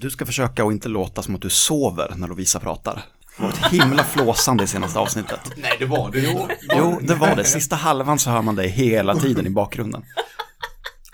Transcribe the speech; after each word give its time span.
Du 0.00 0.10
ska 0.10 0.26
försöka 0.26 0.64
att 0.64 0.72
inte 0.72 0.88
låta 0.88 1.22
som 1.22 1.34
att 1.34 1.40
du 1.40 1.50
sover 1.50 2.14
när 2.16 2.28
Lovisa 2.28 2.60
pratar. 2.60 3.04
Det 3.36 3.42
var 3.42 3.50
ett 3.50 3.72
himla 3.72 4.04
flåsande 4.04 4.64
i 4.64 4.66
senaste 4.66 4.98
avsnittet. 4.98 5.40
Nej, 5.56 5.76
det 5.78 5.84
var 5.84 6.10
det 6.10 6.20
jo. 6.20 6.48
Jo, 6.76 6.98
det 7.02 7.14
var 7.14 7.36
det. 7.36 7.44
Sista 7.44 7.76
halvan 7.76 8.18
så 8.18 8.30
hör 8.30 8.42
man 8.42 8.56
dig 8.56 8.68
hela 8.68 9.14
tiden 9.14 9.46
i 9.46 9.50
bakgrunden. 9.50 10.02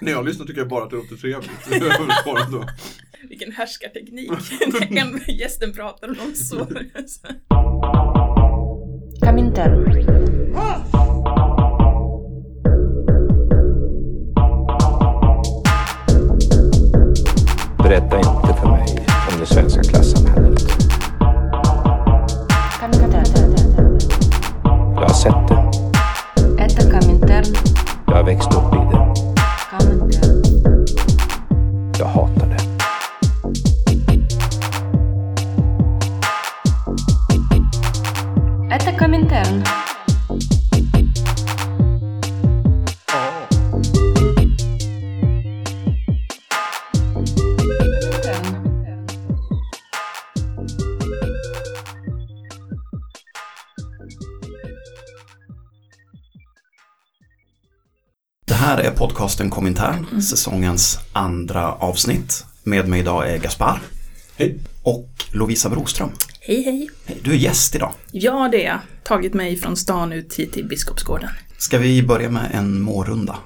När 0.00 0.12
jag 0.12 0.24
lyssnar 0.24 0.46
tycker 0.46 0.60
jag 0.60 0.68
bara 0.68 0.84
att 0.84 0.90
det 0.90 0.96
låter 0.96 1.16
trevligt. 1.16 1.50
Vilken 3.28 3.52
härskarteknik. 3.52 4.30
en 4.90 5.20
gästen 5.38 5.72
pratar 5.72 6.08
och 6.08 6.16
någon 6.16 6.34
sover. 6.34 6.86
Kaminter. 9.24 9.84
Berätta 17.84 18.18
inte 18.18 18.53
det 19.48 19.54
svenska 19.54 19.82
klassamhället. 19.82 20.62
Jag 24.94 25.00
har 25.00 25.08
sett 25.08 25.48
det. 25.48 25.70
Jag 28.06 28.14
har 28.14 28.22
växt 28.24 28.54
upp 28.54 28.73
podcasten 59.74 60.04
Komintern, 60.04 60.22
säsongens 60.22 60.98
andra 61.12 61.72
avsnitt. 61.72 62.44
Med 62.62 62.88
mig 62.88 63.00
idag 63.00 63.30
är 63.30 63.38
Gaspar 63.38 63.82
Hej. 64.36 64.58
och 64.82 65.08
Lovisa 65.32 65.68
Broström. 65.68 66.10
Hej 66.40 66.62
hej. 66.62 66.90
Du 67.22 67.30
är 67.30 67.36
gäst 67.36 67.74
idag. 67.74 67.92
Ja, 68.12 68.48
det 68.52 68.64
är 68.64 68.68
jag. 68.68 68.78
Tagit 69.04 69.34
mig 69.34 69.56
från 69.56 69.76
stan 69.76 70.12
ut 70.12 70.34
hit 70.34 70.52
till 70.52 70.68
Biskopsgården. 70.68 71.28
Ska 71.58 71.78
vi 71.78 72.02
börja 72.02 72.30
med 72.30 72.50
en 72.54 72.80
mårunda? 72.80 73.36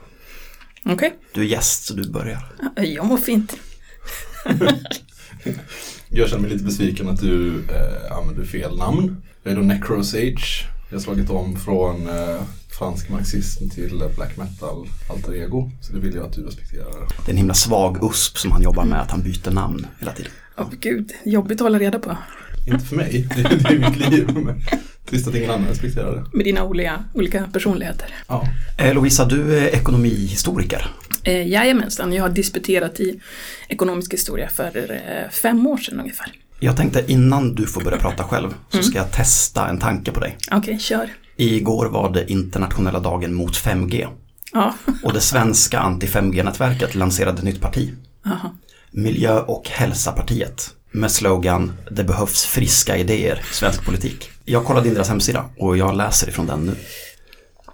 Okej, 0.84 1.14
Du 1.34 1.40
är 1.40 1.44
gäst 1.44 1.84
så 1.84 1.94
du 1.94 2.10
börjar. 2.10 2.52
Ja, 2.76 2.82
jag 2.82 3.06
mår 3.06 3.16
fint. 3.16 3.56
Jag 6.10 6.28
känner 6.28 6.42
mig 6.42 6.50
lite 6.50 6.64
besviken 6.64 7.08
att 7.08 7.20
du 7.20 7.64
eh, 7.68 8.16
använder 8.16 8.44
fel 8.44 8.78
namn. 8.78 9.22
Jag 9.42 9.52
är 9.52 9.56
då 9.56 9.62
Necrosage. 9.62 10.66
Jag 10.88 10.96
har 10.96 11.02
slagit 11.02 11.30
om 11.30 11.56
från 11.56 12.08
eh, 12.08 12.40
fransk 12.78 13.08
marxism 13.08 13.68
till 13.68 14.02
black 14.16 14.36
metal 14.36 14.88
alter 15.10 15.34
ego. 15.34 15.70
Så 15.80 15.92
det 15.92 15.98
vill 15.98 16.14
jag 16.14 16.26
att 16.26 16.32
du 16.32 16.42
respekterar. 16.42 17.08
Det 17.24 17.28
är 17.28 17.30
en 17.30 17.36
himla 17.36 17.54
svag 17.54 18.04
USP 18.04 18.38
som 18.38 18.52
han 18.52 18.62
jobbar 18.62 18.84
med, 18.84 19.00
att 19.00 19.10
han 19.10 19.22
byter 19.22 19.50
namn 19.50 19.86
hela 19.98 20.12
tiden. 20.12 20.32
Åh 20.58 20.66
gud, 20.80 21.12
jobbigt 21.24 21.60
att 21.60 21.64
hålla 21.64 21.78
reda 21.78 21.98
på. 21.98 22.16
Inte 22.66 22.84
för 22.84 22.96
mig, 22.96 23.28
det, 23.36 23.42
det 23.42 23.68
är 23.68 23.90
mitt 23.90 24.10
liv. 24.10 24.30
Men 24.34 24.62
trist 25.06 25.28
att 25.28 25.34
ingen 25.34 25.50
annan 25.50 25.68
respekterar 25.68 26.14
det. 26.14 26.36
Med 26.36 26.44
dina 26.46 26.64
olika, 26.64 27.04
olika 27.14 27.46
personligheter. 27.52 28.14
Ja. 28.28 28.48
Eh, 28.78 28.94
Lovisa, 28.94 29.24
du 29.24 29.58
är 29.58 29.66
ekonomihistoriker. 29.66 30.86
Eh, 31.22 31.48
jajamensan, 31.48 32.12
jag 32.12 32.22
har 32.22 32.30
disputerat 32.30 33.00
i 33.00 33.20
ekonomisk 33.68 34.12
historia 34.12 34.48
för 34.48 34.90
eh, 34.90 35.30
fem 35.30 35.66
år 35.66 35.76
sedan 35.76 36.00
ungefär. 36.00 36.32
Jag 36.60 36.76
tänkte 36.76 37.04
innan 37.12 37.54
du 37.54 37.66
får 37.66 37.80
börja 37.80 37.98
prata 37.98 38.24
själv 38.24 38.54
så 38.68 38.82
ska 38.82 38.98
jag 38.98 39.12
testa 39.12 39.68
en 39.68 39.78
tanke 39.78 40.12
på 40.12 40.20
dig. 40.20 40.36
Okej, 40.50 40.78
kör. 40.78 41.10
Igår 41.40 41.86
var 41.86 42.10
det 42.12 42.32
internationella 42.32 43.00
dagen 43.00 43.34
mot 43.34 43.56
5G 43.56 44.06
Ja, 44.52 44.74
och 45.02 45.12
det 45.12 45.20
svenska 45.20 45.80
anti-5G-nätverket 45.80 46.94
lanserade 46.94 47.38
ett 47.38 47.44
nytt 47.44 47.60
parti. 47.60 47.94
Aha. 48.26 48.54
Miljö 48.90 49.40
och 49.40 49.68
hälsapartiet 49.68 50.70
med 50.90 51.10
slogan 51.10 51.72
Det 51.90 52.04
behövs 52.04 52.44
friska 52.44 52.96
idéer 52.96 53.42
svensk 53.52 53.84
politik. 53.84 54.30
Jag 54.44 54.64
kollade 54.64 54.88
in 54.88 54.94
deras 54.94 55.08
hemsida 55.08 55.44
och 55.58 55.76
jag 55.76 55.96
läser 55.96 56.28
ifrån 56.28 56.46
den 56.46 56.60
nu. 56.60 56.76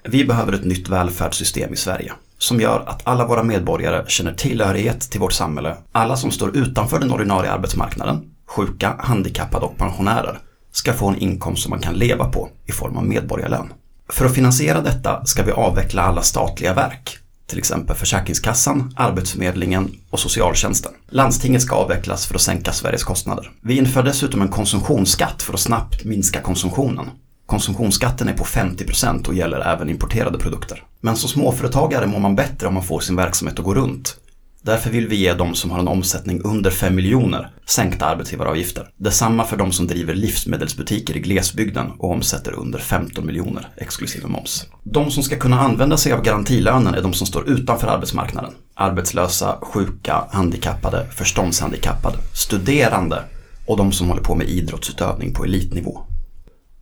Vi 0.03 0.25
behöver 0.25 0.53
ett 0.53 0.65
nytt 0.65 0.89
välfärdssystem 0.89 1.73
i 1.73 1.77
Sverige 1.77 2.13
som 2.39 2.61
gör 2.61 2.85
att 2.87 3.07
alla 3.07 3.27
våra 3.27 3.43
medborgare 3.43 4.05
känner 4.09 4.35
tillhörighet 4.35 5.01
till 5.01 5.21
vårt 5.21 5.33
samhälle. 5.33 5.77
Alla 5.93 6.17
som 6.17 6.31
står 6.31 6.57
utanför 6.57 6.99
den 6.99 7.13
ordinarie 7.13 7.51
arbetsmarknaden, 7.51 8.31
sjuka, 8.47 8.97
handikappade 8.99 9.67
och 9.67 9.79
pensionärer, 9.79 10.39
ska 10.75 10.93
få 10.93 11.09
en 11.09 11.19
inkomst 11.19 11.63
som 11.63 11.71
man 11.71 11.81
kan 11.81 11.95
leva 11.95 12.25
på 12.25 12.49
i 12.67 12.73
form 12.73 12.97
av 12.97 13.07
medborgarlön. 13.07 13.73
För 14.09 14.27
att 14.27 14.35
finansiera 14.35 14.81
detta 14.81 15.27
ska 15.27 15.43
vi 15.43 15.53
avveckla 15.53 16.03
alla 16.03 16.23
statliga 16.23 16.75
verk, 16.75 17.19
till 17.47 17.59
exempel 17.59 17.97
Försäkringskassan, 17.97 18.95
Arbetsförmedlingen 18.97 19.91
och 20.11 20.21
socialtjänsten. 20.21 20.93
Landstinget 21.09 21.63
ska 21.63 21.75
avvecklas 21.75 22.27
för 22.27 22.35
att 22.35 22.41
sänka 22.41 22.73
Sveriges 22.73 23.05
kostnader. 23.05 23.51
Vi 23.61 23.77
inför 23.77 24.03
dessutom 24.03 24.43
en 24.43 24.49
konsumtionsskatt 24.49 25.43
för 25.43 25.55
att 25.55 25.61
snabbt 25.61 26.05
minska 26.05 26.41
konsumtionen. 26.41 27.11
Konsumtionsskatten 27.47 28.29
är 28.29 28.33
på 28.33 28.45
50% 28.45 29.29
och 29.29 29.35
gäller 29.35 29.61
även 29.61 29.91
importerade 29.91 30.39
produkter. 30.39 30.83
Men 31.01 31.17
som 31.17 31.29
småföretagare 31.29 32.07
mår 32.07 32.19
man 32.19 32.37
bättre 32.37 32.67
om 32.67 32.75
man 32.75 32.83
får 32.83 33.01
sin 33.01 33.17
verksamhet 33.17 33.59
att 33.59 33.65
gå 33.65 33.75
runt. 33.75 34.17
Därför 34.65 34.91
vill 34.91 35.09
vi 35.09 35.17
ge 35.17 35.35
de 35.35 35.55
som 35.55 35.71
har 35.71 35.79
en 35.79 35.89
omsättning 35.89 36.41
under 36.45 36.71
5 36.71 36.95
miljoner 36.95 37.51
sänkta 37.67 38.07
arbetsgivaravgifter. 38.07 38.89
Detsamma 38.97 39.45
för 39.45 39.57
de 39.57 39.73
som 39.73 39.87
driver 39.87 40.15
livsmedelsbutiker 40.15 41.17
i 41.17 41.21
glesbygden 41.21 41.91
och 41.99 42.11
omsätter 42.11 42.53
under 42.53 42.79
15 42.79 43.27
miljoner 43.27 43.69
exklusive 43.77 44.29
moms. 44.29 44.67
De 44.83 45.11
som 45.11 45.23
ska 45.23 45.37
kunna 45.37 45.61
använda 45.61 45.97
sig 45.97 46.13
av 46.13 46.23
garantilönen 46.23 46.95
är 46.95 47.03
de 47.03 47.13
som 47.13 47.27
står 47.27 47.49
utanför 47.49 47.87
arbetsmarknaden. 47.87 48.53
Arbetslösa, 48.75 49.59
sjuka, 49.63 50.25
handikappade, 50.31 51.07
förståndshandikappade, 51.11 52.19
studerande 52.35 53.23
och 53.67 53.77
de 53.77 53.93
som 53.93 54.09
håller 54.09 54.23
på 54.23 54.35
med 54.35 54.49
idrottsutövning 54.49 55.35
på 55.35 55.45
elitnivå. 55.45 56.14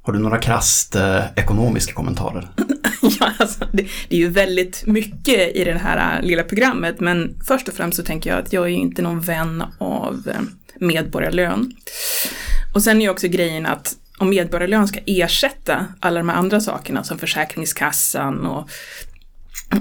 Har 0.02 0.12
du 0.12 0.18
några 0.18 0.38
krasst 0.38 0.96
eh, 0.96 1.24
ekonomiska 1.36 1.92
kommentarer? 1.92 2.48
Ja, 3.20 3.32
alltså, 3.38 3.64
det, 3.72 3.88
det 4.08 4.16
är 4.16 4.20
ju 4.20 4.28
väldigt 4.28 4.86
mycket 4.86 5.56
i 5.56 5.64
det 5.64 5.78
här 5.78 6.18
eh, 6.18 6.26
lilla 6.26 6.42
programmet, 6.42 7.00
men 7.00 7.36
först 7.46 7.68
och 7.68 7.74
främst 7.74 7.96
så 7.96 8.02
tänker 8.02 8.30
jag 8.30 8.38
att 8.38 8.52
jag 8.52 8.64
är 8.64 8.68
inte 8.68 9.02
någon 9.02 9.20
vän 9.20 9.64
av 9.78 10.22
eh, 10.28 10.40
medborgarlön. 10.80 11.72
Och 12.74 12.82
sen 12.82 12.96
är 12.96 13.00
ju 13.00 13.10
också 13.10 13.28
grejen 13.28 13.66
att 13.66 13.96
om 14.18 14.30
medborgarlön 14.30 14.88
ska 14.88 15.00
ersätta 15.06 15.86
alla 16.00 16.20
de 16.20 16.28
här 16.28 16.36
andra 16.36 16.60
sakerna 16.60 17.04
som 17.04 17.18
Försäkringskassan 17.18 18.46
och 18.46 18.70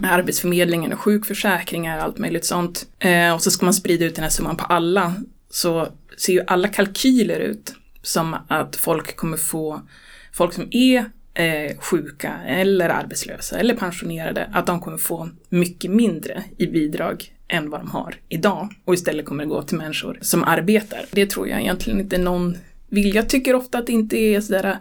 Arbetsförmedlingen 0.03 0.94
och 0.94 1.00
sjukförsäkringar 1.00 1.98
och 1.98 2.03
allt 2.03 2.18
möjligt 2.18 2.46
sånt. 2.46 2.86
Eh, 3.00 3.34
och 3.34 3.42
så 3.42 3.52
ska 3.52 3.66
man 3.66 3.74
sprida 3.74 4.06
ut 4.06 4.16
den 4.16 4.24
här 4.24 4.30
summan 4.30 4.58
på 4.58 4.66
alla. 4.66 5.14
Så 5.50 5.88
ser 6.18 6.34
ju 6.34 6.44
alla 6.48 6.68
kalkyler 6.68 7.40
ut 7.40 7.74
som 8.02 8.36
att 8.48 8.76
folk 8.76 9.16
kommer 9.16 9.38
få, 9.38 9.82
folk 10.31 10.53
som 10.53 10.68
är 10.72 11.06
eh, 11.34 11.78
sjuka 11.78 12.34
eller 12.47 12.90
arbetslösa 12.90 13.59
eller 13.59 13.75
pensionerade, 13.75 14.50
att 14.53 14.66
de 14.66 14.80
kommer 14.80 14.97
få 14.97 15.30
mycket 15.50 15.92
mindre 15.92 16.44
i 16.58 16.68
bidrag 16.68 17.34
än 17.47 17.69
vad 17.69 17.80
de 17.80 17.92
har 17.92 18.16
idag. 18.30 18.74
Och 18.86 18.94
istället 18.94 19.25
kommer 19.25 19.44
det 19.44 19.50
gå 19.50 19.62
till 19.62 19.78
människor 19.78 20.18
som 20.22 20.44
arbetar. 20.44 21.06
Det 21.12 21.25
tror 21.25 21.47
jag 21.47 21.62
egentligen 21.62 22.00
inte 22.00 22.18
någon 22.18 22.58
vill. 22.90 23.16
Jag 23.16 23.30
tycker 23.30 23.56
ofta 23.56 23.78
att 23.78 23.88
det 23.88 23.94
inte 23.94 24.18
är 24.18 24.41
sådär 24.41 24.78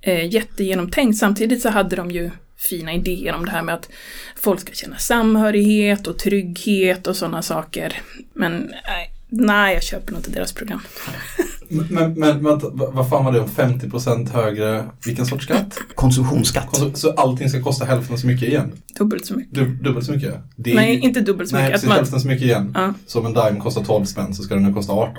eh, 0.00 0.34
jättegenomtänkt. 0.34 1.18
Samtidigt 1.18 1.62
så 1.62 1.68
hade 1.68 1.96
de 1.96 2.10
ju 2.10 2.30
fina 2.56 2.92
idéer 2.92 3.34
om 3.34 3.44
det 3.44 3.50
här 3.50 3.62
med 3.62 3.74
att 3.74 3.90
folk 4.36 4.60
ska 4.60 4.72
känna 4.72 4.98
samhörighet 4.98 6.06
och 6.06 6.18
trygghet 6.18 7.06
och 7.06 7.16
sådana 7.16 7.42
saker. 7.42 8.00
Men 8.32 8.72
nej, 8.86 9.12
nej, 9.28 9.74
jag 9.74 9.82
köper 9.82 10.12
nog 10.12 10.18
inte 10.18 10.30
deras 10.30 10.52
program. 10.52 10.80
Men, 11.90 12.14
men, 12.14 12.44
vänta, 12.44 12.66
vad 12.72 13.08
fan 13.08 13.24
var 13.24 13.32
det 13.32 13.40
om 13.40 13.48
50% 13.48 14.32
högre, 14.32 14.84
vilken 15.06 15.26
sorts 15.26 15.44
skatt? 15.44 15.78
Konsumtionsskatt. 15.94 16.76
Så, 16.76 16.92
så 16.94 17.10
allting 17.12 17.48
ska 17.50 17.62
kosta 17.62 17.84
hälften 17.84 18.18
så 18.18 18.26
mycket 18.26 18.48
igen? 18.48 18.72
Dubbelt 18.98 19.26
så 19.26 19.34
mycket. 19.34 19.54
Dub, 19.54 19.82
dubbelt 19.82 20.06
så 20.06 20.12
mycket? 20.12 20.34
Det 20.56 20.70
är 20.70 20.74
Nej, 20.74 20.98
inte 20.98 21.20
dubbelt 21.20 21.50
så 21.50 21.56
Nej, 21.56 21.62
mycket. 21.64 21.72
precis, 21.74 21.84
Att 21.84 21.88
man, 21.88 21.96
hälften 21.96 22.20
så 22.20 22.28
mycket 22.28 22.44
igen. 22.44 22.72
Ja. 22.74 22.94
Så 23.06 23.20
om 23.20 23.26
en 23.26 23.32
dime 23.32 23.60
kostar 23.60 23.84
12 23.84 24.04
spänn 24.04 24.34
så 24.34 24.42
ska 24.42 24.54
den 24.54 24.62
nu 24.64 24.72
kosta 24.72 24.92
18. 24.92 25.14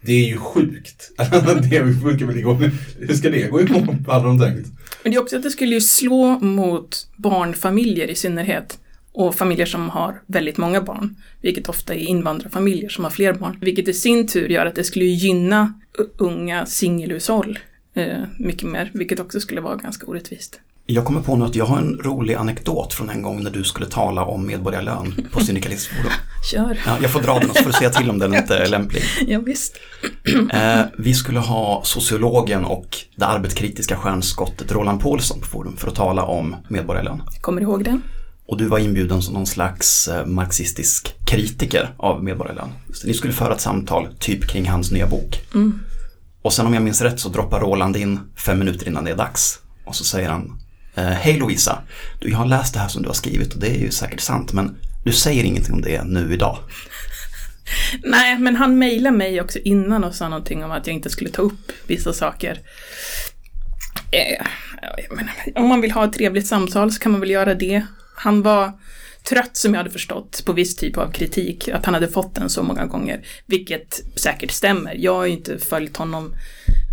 Det 0.00 0.12
är 0.12 0.26
ju 0.26 0.36
sjukt. 0.36 1.10
det 1.70 1.94
funkar 2.02 2.26
väl 2.26 2.38
igång. 2.38 2.70
Hur 2.98 3.14
ska 3.14 3.30
det 3.30 3.50
gå 3.50 3.60
ihop, 3.60 4.06
hade 4.06 4.24
de 4.24 4.40
tänkt? 4.40 4.68
Men 5.02 5.12
det 5.12 5.16
är 5.16 5.22
också 5.22 5.36
att 5.36 5.42
det 5.42 5.50
skulle 5.50 5.74
ju 5.74 5.80
slå 5.80 6.38
mot 6.38 7.06
barnfamiljer 7.16 8.10
i 8.10 8.14
synnerhet. 8.14 8.78
Och 9.18 9.34
familjer 9.34 9.66
som 9.66 9.90
har 9.90 10.20
väldigt 10.26 10.56
många 10.56 10.82
barn. 10.82 11.16
Vilket 11.40 11.68
ofta 11.68 11.94
är 11.94 11.98
invandrarfamiljer 11.98 12.88
som 12.88 13.04
har 13.04 13.10
fler 13.10 13.32
barn. 13.32 13.58
Vilket 13.60 13.88
i 13.88 13.94
sin 13.94 14.26
tur 14.26 14.48
gör 14.48 14.66
att 14.66 14.74
det 14.74 14.84
skulle 14.84 15.04
gynna 15.04 15.72
unga 16.18 16.66
singelhushåll 16.66 17.58
eh, 17.94 18.06
mycket 18.38 18.68
mer. 18.68 18.90
Vilket 18.94 19.20
också 19.20 19.40
skulle 19.40 19.60
vara 19.60 19.76
ganska 19.76 20.06
orättvist. 20.06 20.60
Jag 20.86 21.04
kommer 21.04 21.20
på 21.20 21.36
nu 21.36 21.44
att 21.44 21.54
jag 21.54 21.64
har 21.64 21.78
en 21.78 21.98
rolig 21.98 22.34
anekdot 22.34 22.94
från 22.94 23.10
en 23.10 23.22
gång 23.22 23.42
när 23.42 23.50
du 23.50 23.64
skulle 23.64 23.86
tala 23.86 24.24
om 24.24 24.46
medborgarlön 24.46 25.28
på 25.32 25.40
Syndikalistforum. 25.40 26.12
Kör. 26.52 26.78
Ja, 26.86 26.96
jag 27.02 27.10
får 27.10 27.20
dra 27.20 27.38
den 27.38 27.50
och 27.50 27.56
så 27.56 27.62
får 27.62 27.70
du 27.70 27.76
säga 27.76 27.90
till 27.90 28.10
om 28.10 28.18
den 28.18 28.34
inte 28.34 28.56
är 28.56 28.68
lämplig. 28.68 29.02
Ja, 29.26 29.40
visst. 29.40 29.76
Eh, 30.52 30.80
vi 30.98 31.14
skulle 31.14 31.38
ha 31.38 31.82
sociologen 31.84 32.64
och 32.64 32.96
det 33.16 33.26
arbetskritiska 33.26 33.96
stjärnskottet 33.96 34.72
Roland 34.72 35.00
Paulsson 35.00 35.40
på 35.40 35.46
forum 35.46 35.76
för 35.76 35.88
att 35.88 35.94
tala 35.94 36.24
om 36.24 36.56
medborgarlön. 36.68 37.22
Jag 37.32 37.42
kommer 37.42 37.62
ihåg 37.62 37.84
den. 37.84 38.02
Och 38.48 38.56
du 38.56 38.66
var 38.66 38.78
inbjuden 38.78 39.22
som 39.22 39.34
någon 39.34 39.46
slags 39.46 40.08
eh, 40.08 40.26
marxistisk 40.26 41.14
kritiker 41.26 41.94
av 41.96 42.24
medborgarlön. 42.24 42.70
Ni 43.04 43.14
skulle 43.14 43.32
föra 43.32 43.54
ett 43.54 43.60
samtal 43.60 44.08
typ 44.18 44.46
kring 44.46 44.68
hans 44.68 44.90
nya 44.90 45.06
bok. 45.06 45.40
Och 46.42 46.52
sen 46.52 46.66
om 46.66 46.74
jag 46.74 46.82
minns 46.82 47.00
rätt 47.00 47.20
så 47.20 47.28
droppar 47.28 47.60
Roland 47.60 47.96
in 47.96 48.20
fem 48.46 48.58
minuter 48.58 48.88
innan 48.88 49.04
det 49.04 49.10
är 49.10 49.16
dags. 49.16 49.58
Och 49.84 49.94
så 49.94 50.04
säger 50.04 50.28
han 50.28 50.60
eh, 50.94 51.04
Hej 51.04 51.38
Lovisa, 51.38 51.82
du, 52.20 52.30
jag 52.30 52.38
har 52.38 52.46
läst 52.46 52.74
det 52.74 52.80
här 52.80 52.88
som 52.88 53.02
du 53.02 53.08
har 53.08 53.14
skrivit 53.14 53.54
och 53.54 53.60
det 53.60 53.70
är 53.70 53.78
ju 53.78 53.90
säkert 53.90 54.20
sant 54.20 54.52
men 54.52 54.76
du 55.04 55.12
säger 55.12 55.44
ingenting 55.44 55.74
om 55.74 55.82
det 55.82 56.04
nu 56.04 56.34
idag. 56.34 56.58
Nej, 58.04 58.38
men 58.38 58.56
han 58.56 58.78
mejlade 58.78 59.16
mig 59.16 59.40
också 59.40 59.58
innan 59.58 60.04
och 60.04 60.14
sa 60.14 60.28
någonting 60.28 60.64
om 60.64 60.70
att 60.70 60.86
jag 60.86 60.96
inte 60.96 61.10
skulle 61.10 61.30
ta 61.30 61.42
upp 61.42 61.72
vissa 61.86 62.12
saker. 62.12 62.60
Eh, 64.10 64.46
menar, 65.16 65.34
om 65.54 65.68
man 65.68 65.80
vill 65.80 65.92
ha 65.92 66.04
ett 66.04 66.12
trevligt 66.12 66.46
samtal 66.46 66.92
så 66.92 67.00
kan 67.00 67.12
man 67.12 67.20
väl 67.20 67.30
göra 67.30 67.54
det. 67.54 67.86
Han 68.18 68.42
var 68.42 68.72
trött 69.28 69.56
som 69.56 69.74
jag 69.74 69.78
hade 69.78 69.90
förstått 69.90 70.42
på 70.44 70.52
viss 70.52 70.76
typ 70.76 70.96
av 70.96 71.12
kritik, 71.12 71.68
att 71.68 71.84
han 71.84 71.94
hade 71.94 72.08
fått 72.08 72.34
den 72.34 72.50
så 72.50 72.62
många 72.62 72.86
gånger, 72.86 73.26
vilket 73.46 74.00
säkert 74.14 74.50
stämmer. 74.50 74.94
Jag 74.94 75.14
har 75.14 75.26
ju 75.26 75.32
inte 75.32 75.58
följt 75.58 75.96
honom 75.96 76.34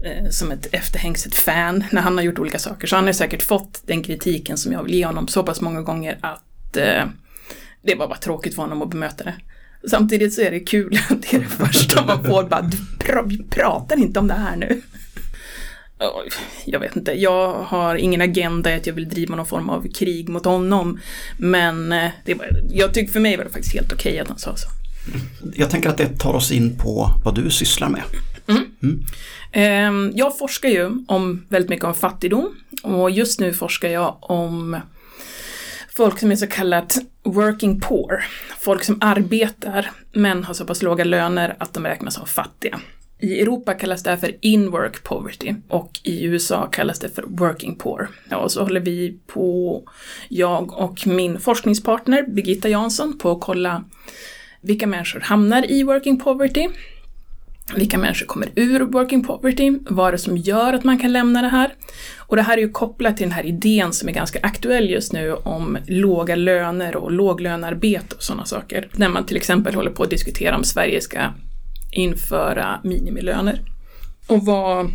eh, 0.06 0.30
som 0.30 0.51
ett 0.51 0.68
efterhängset 0.72 1.36
fan 1.36 1.83
när 1.92 2.01
han 2.01 2.18
har 2.18 2.24
gjort 2.24 2.39
olika 2.39 2.60
saker, 2.60 2.88
så 2.88 2.95
han 2.95 3.06
har 3.06 3.13
säkert 3.13 3.44
fått 3.44 3.81
den 3.86 4.04
kritiken 4.04 4.57
som 4.57 4.72
jag 4.72 4.83
vill 4.83 4.94
ge 4.94 5.06
honom 5.06 5.27
så 5.27 5.44
pass 5.44 5.62
många 5.62 5.81
gånger 5.81 6.18
att 6.22 6.77
eh, 6.77 7.04
det 7.81 7.95
var 7.95 8.07
bara 8.07 8.18
tråkigt 8.18 8.56
för 8.56 8.62
honom 8.62 8.81
att 8.81 8.89
bemöta 8.89 9.24
det. 9.24 9.36
Samtidigt 9.89 10.33
så 10.33 10.42
är 10.42 10.51
det 10.51 10.60
kul 10.60 11.00
att 11.10 11.22
det 11.22 11.38
är 11.38 11.39
det 11.39 11.45
första 11.45 12.06
man 12.06 12.24
får, 12.24 12.44
bara 12.44 12.62
du 12.62 13.44
pratar 13.44 13.98
inte 13.98 14.19
om 14.19 14.27
det 14.27 14.33
här 14.33 14.56
nu. 14.56 14.81
Jag 16.65 16.80
vet 16.80 16.95
inte, 16.95 17.12
jag 17.12 17.53
har 17.53 17.95
ingen 17.95 18.21
agenda 18.21 18.75
att 18.75 18.88
jag 18.88 18.94
vill 18.94 19.09
driva 19.09 19.36
någon 19.36 19.45
form 19.45 19.69
av 19.69 19.88
krig 19.94 20.30
mot 20.30 20.45
honom. 20.45 21.00
Men 21.38 21.92
eh, 21.92 22.09
det 22.25 22.33
var, 22.33 22.47
jag 22.69 22.94
tycker 22.94 23.13
för 23.13 23.19
mig 23.19 23.38
var 23.38 23.44
det 23.44 23.50
faktiskt 23.50 23.74
helt 23.75 23.94
okej 23.94 24.19
att 24.19 24.27
han 24.27 24.38
sa 24.38 24.56
så. 24.56 24.68
Jag 25.56 25.69
tänker 25.69 25.89
att 25.89 25.97
det 25.97 26.19
tar 26.19 26.33
oss 26.33 26.51
in 26.51 26.77
på 26.77 27.09
vad 27.25 27.36
du 27.36 27.50
sysslar 27.50 27.89
med. 27.89 28.03
Ehm, 29.51 30.12
Jag 30.15 30.38
forskar 30.38 30.69
ju 30.69 30.92
om 31.07 31.45
väldigt 31.50 31.69
mycket 31.69 31.86
om 31.86 31.94
fattigdom 31.94 32.56
och 32.83 33.12
just 33.12 33.39
nu 33.39 33.53
forskar 33.53 33.89
jag 33.89 34.18
om 34.21 34.80
folk 35.95 36.19
som 36.19 36.31
är 36.31 36.36
så 36.36 36.48
kallat 36.48 36.98
working 37.24 37.80
poor. 37.81 38.24
Folk 38.59 38.83
som 38.83 38.98
arbetar 39.01 39.91
men 40.13 40.44
har 40.44 40.53
så 40.53 40.65
pass 40.65 40.81
låga 40.81 41.03
löner 41.03 41.56
att 41.59 41.74
de 41.74 41.83
räknas 41.86 42.13
som 42.13 42.27
fattiga. 42.27 42.80
I 43.19 43.41
Europa 43.41 43.73
kallas 43.73 44.03
det 44.03 44.09
här 44.09 44.17
för 44.17 44.35
in-work 44.41 45.03
poverty 45.03 45.53
och 45.67 46.00
i 46.03 46.23
USA 46.23 46.65
kallas 46.65 47.00
det 47.00 47.09
för 47.09 47.23
working 47.27 47.75
poor. 47.75 48.09
Ja, 48.29 48.38
och 48.38 48.51
så 48.51 48.63
håller 48.63 48.79
vi 48.79 49.17
på, 49.27 49.83
jag 50.29 50.73
och 50.73 51.07
min 51.07 51.39
forskningspartner 51.39 52.23
Birgitta 52.27 52.69
Jansson, 52.69 53.17
på 53.17 53.31
att 53.31 53.41
kolla 53.41 53.83
vilka 54.62 54.88
människor 54.88 55.19
hamnar 55.19 55.71
i 55.71 55.83
working 55.83 56.19
poverty 56.19 56.69
vilka 57.73 57.97
människor 57.97 58.25
kommer 58.25 58.50
ur 58.56 58.79
working 58.79 59.23
poverty? 59.23 59.79
Vad 59.89 60.07
är 60.07 60.12
det 60.12 60.17
som 60.17 60.38
gör 60.38 60.73
att 60.73 60.83
man 60.83 61.00
kan 61.00 61.13
lämna 61.13 61.41
det 61.41 61.47
här? 61.47 61.73
Och 62.17 62.35
det 62.35 62.41
här 62.41 62.57
är 62.57 62.62
ju 62.62 62.69
kopplat 62.69 63.17
till 63.17 63.25
den 63.25 63.33
här 63.33 63.45
idén 63.45 63.94
som 63.94 64.09
är 64.09 64.13
ganska 64.13 64.39
aktuell 64.44 64.89
just 64.89 65.13
nu 65.13 65.33
om 65.33 65.77
låga 65.88 66.35
löner 66.35 66.95
och 66.95 67.12
låglönearbete 67.12 68.15
och 68.15 68.23
sådana 68.23 68.45
saker. 68.45 68.89
När 68.91 69.09
man 69.09 69.25
till 69.25 69.38
exempel 69.38 69.75
håller 69.75 69.91
på 69.91 70.03
att 70.03 70.09
diskutera 70.09 70.57
om 70.57 70.63
Sverige 70.63 71.01
ska 71.01 71.19
införa 71.95 72.80
minimilöner. 72.83 73.62
Och 74.27 74.45
vad, 74.45 74.92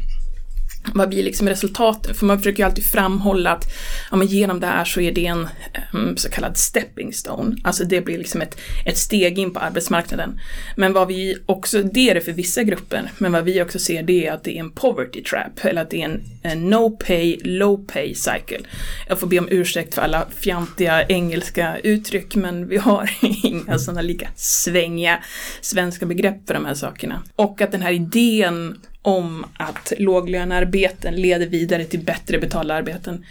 vad 0.84 1.08
blir 1.08 1.22
liksom 1.22 1.48
resultatet? 1.48 2.16
För 2.16 2.26
man 2.26 2.38
försöker 2.38 2.58
ju 2.58 2.66
alltid 2.66 2.84
framhålla 2.84 3.50
att 3.50 3.64
ja, 4.10 4.16
men 4.16 4.26
genom 4.26 4.60
det 4.60 4.66
här 4.66 4.84
så 4.84 5.00
är 5.00 5.12
det 5.12 5.26
en 5.26 5.48
um, 5.92 6.16
så 6.16 6.30
kallad 6.30 6.56
stepping 6.56 7.12
stone. 7.12 7.56
Alltså 7.64 7.84
det 7.84 8.00
blir 8.00 8.18
liksom 8.18 8.40
ett, 8.40 8.58
ett 8.84 8.98
steg 8.98 9.38
in 9.38 9.52
på 9.52 9.60
arbetsmarknaden. 9.60 10.40
Men 10.76 10.92
vad 10.92 11.08
vi 11.08 11.36
också, 11.46 11.82
det 11.82 12.10
är 12.10 12.14
det 12.14 12.20
för 12.20 12.32
vissa 12.32 12.62
grupper, 12.62 13.10
men 13.18 13.32
vad 13.32 13.44
vi 13.44 13.62
också 13.62 13.78
ser 13.78 14.02
det 14.02 14.26
är 14.26 14.32
att 14.32 14.44
det 14.44 14.56
är 14.56 14.60
en 14.60 14.70
poverty 14.70 15.22
trap, 15.22 15.64
eller 15.64 15.82
att 15.82 15.90
det 15.90 16.02
är 16.02 16.04
en, 16.04 16.22
en 16.42 16.70
no 16.70 16.96
pay, 16.96 17.38
low 17.44 17.86
pay 17.86 18.14
cycle. 18.14 18.60
Jag 19.08 19.20
får 19.20 19.26
be 19.26 19.38
om 19.38 19.48
ursäkt 19.50 19.94
för 19.94 20.02
alla 20.02 20.26
fjantiga 20.38 21.06
engelska 21.06 21.78
uttryck, 21.78 22.34
men 22.34 22.68
vi 22.68 22.76
har 22.76 23.10
inga 23.44 23.78
sådana 23.78 24.02
lika 24.02 24.28
svängiga 24.36 25.18
svenska 25.60 26.06
begrepp 26.06 26.46
för 26.46 26.54
de 26.54 26.64
här 26.64 26.74
sakerna. 26.74 27.22
Och 27.36 27.60
att 27.60 27.72
den 27.72 27.82
här 27.82 27.92
idén 27.92 28.76
om 29.02 29.46
att 29.54 29.92
låglönearbeten 29.98 31.14
leder 31.14 31.46
vidare 31.46 31.84
till 31.84 32.00
bättre 32.00 32.38
betalda 32.38 32.74
arbeten 32.74 33.24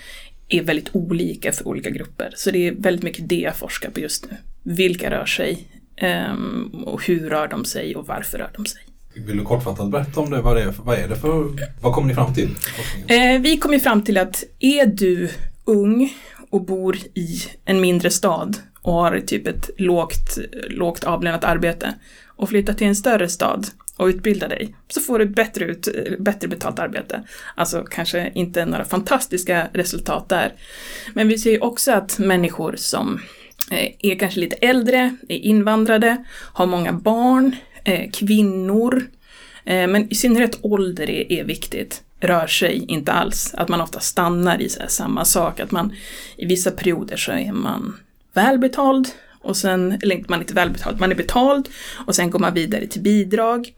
är 0.47 0.63
väldigt 0.63 0.89
olika 0.95 1.51
för 1.51 1.67
olika 1.67 1.89
grupper. 1.89 2.33
Så 2.35 2.51
det 2.51 2.67
är 2.67 2.71
väldigt 2.71 3.03
mycket 3.03 3.29
det 3.29 3.39
jag 3.39 3.55
forskar 3.55 3.89
på 3.89 3.99
just 3.99 4.25
nu. 4.31 4.37
Vilka 4.63 5.11
rör 5.11 5.25
sig? 5.25 5.67
ehm, 5.99 6.83
och 6.85 7.05
hur 7.05 7.29
rör 7.29 7.47
de 7.47 7.65
sig 7.65 7.95
och 7.95 8.07
varför 8.07 8.37
rör 8.37 8.51
de 8.55 8.65
sig? 8.65 8.81
Vill 9.13 9.37
du 9.37 9.43
kortfattat 9.43 9.91
berätta 9.91 10.19
om 10.19 10.29
det? 10.29 10.41
Vad, 10.41 10.55
det 10.55 10.63
är, 10.63 10.73
vad 10.83 10.99
är 10.99 11.07
det 11.07 11.15
för... 11.15 11.45
Vad 11.81 11.93
kommer 11.93 12.07
ni 12.07 12.13
fram 12.13 12.33
till? 12.33 12.49
Eh, 13.07 13.41
vi 13.41 13.57
kom 13.57 13.73
ju 13.73 13.79
fram 13.79 14.03
till 14.03 14.17
att 14.17 14.43
är 14.59 14.85
du 14.85 15.29
ung 15.65 16.13
och 16.49 16.65
bor 16.65 16.97
i 17.13 17.39
en 17.65 17.81
mindre 17.81 18.11
stad 18.11 18.57
och 18.81 18.93
har 18.93 19.19
typ 19.19 19.47
ett 19.47 19.69
lågt, 19.77 20.37
lågt 20.69 21.03
avlönat 21.03 21.43
arbete 21.43 21.93
och 22.27 22.49
flyttar 22.49 22.73
till 22.73 22.87
en 22.87 22.95
större 22.95 23.29
stad 23.29 23.67
och 23.99 24.07
utbilda 24.07 24.47
dig 24.47 24.75
så 24.87 25.01
får 25.01 25.19
du 25.19 25.25
ett 25.25 25.35
bättre, 25.35 25.65
ut, 25.65 25.87
bättre 26.19 26.47
betalt 26.47 26.79
arbete. 26.79 27.23
Alltså 27.55 27.83
kanske 27.83 28.31
inte 28.35 28.65
några 28.65 28.85
fantastiska 28.85 29.67
resultat 29.73 30.29
där. 30.29 30.53
Men 31.13 31.27
vi 31.27 31.37
ser 31.37 31.51
ju 31.51 31.59
också 31.59 31.91
att 31.91 32.19
människor 32.19 32.75
som 32.77 33.21
eh, 33.71 33.91
är 33.99 34.19
kanske 34.19 34.39
lite 34.39 34.55
äldre, 34.55 35.15
är 35.29 35.37
invandrade, 35.37 36.25
har 36.53 36.65
många 36.65 36.93
barn, 36.93 37.55
eh, 37.83 38.09
kvinnor, 38.11 39.07
eh, 39.65 39.87
Men 39.87 40.11
i 40.11 40.15
synnerhet 40.15 40.59
ålder 40.61 41.09
är, 41.09 41.31
är 41.31 41.43
viktigt. 41.43 42.03
Rör 42.19 42.47
sig 42.47 42.85
inte 42.87 43.11
alls. 43.11 43.53
Att 43.53 43.69
man 43.69 43.81
ofta 43.81 43.99
stannar 43.99 44.61
i 44.61 44.69
så 44.69 44.79
här 44.79 44.87
samma 44.87 45.25
sak. 45.25 45.59
Att 45.59 45.71
man 45.71 45.93
i 46.37 46.45
vissa 46.45 46.71
perioder 46.71 47.17
så 47.17 47.31
är 47.31 47.51
man 47.51 47.97
välbetald 48.33 49.07
och 49.41 49.57
sen, 49.57 49.99
eller 50.01 50.15
inte 50.15 50.29
man 50.29 50.39
är 50.39 50.43
inte 50.43 50.53
välbetald, 50.53 50.99
man 50.99 51.11
är 51.11 51.15
betald 51.15 51.69
och 52.07 52.15
sen 52.15 52.29
går 52.29 52.39
man 52.39 52.53
vidare 52.53 52.87
till 52.87 53.01
bidrag. 53.01 53.73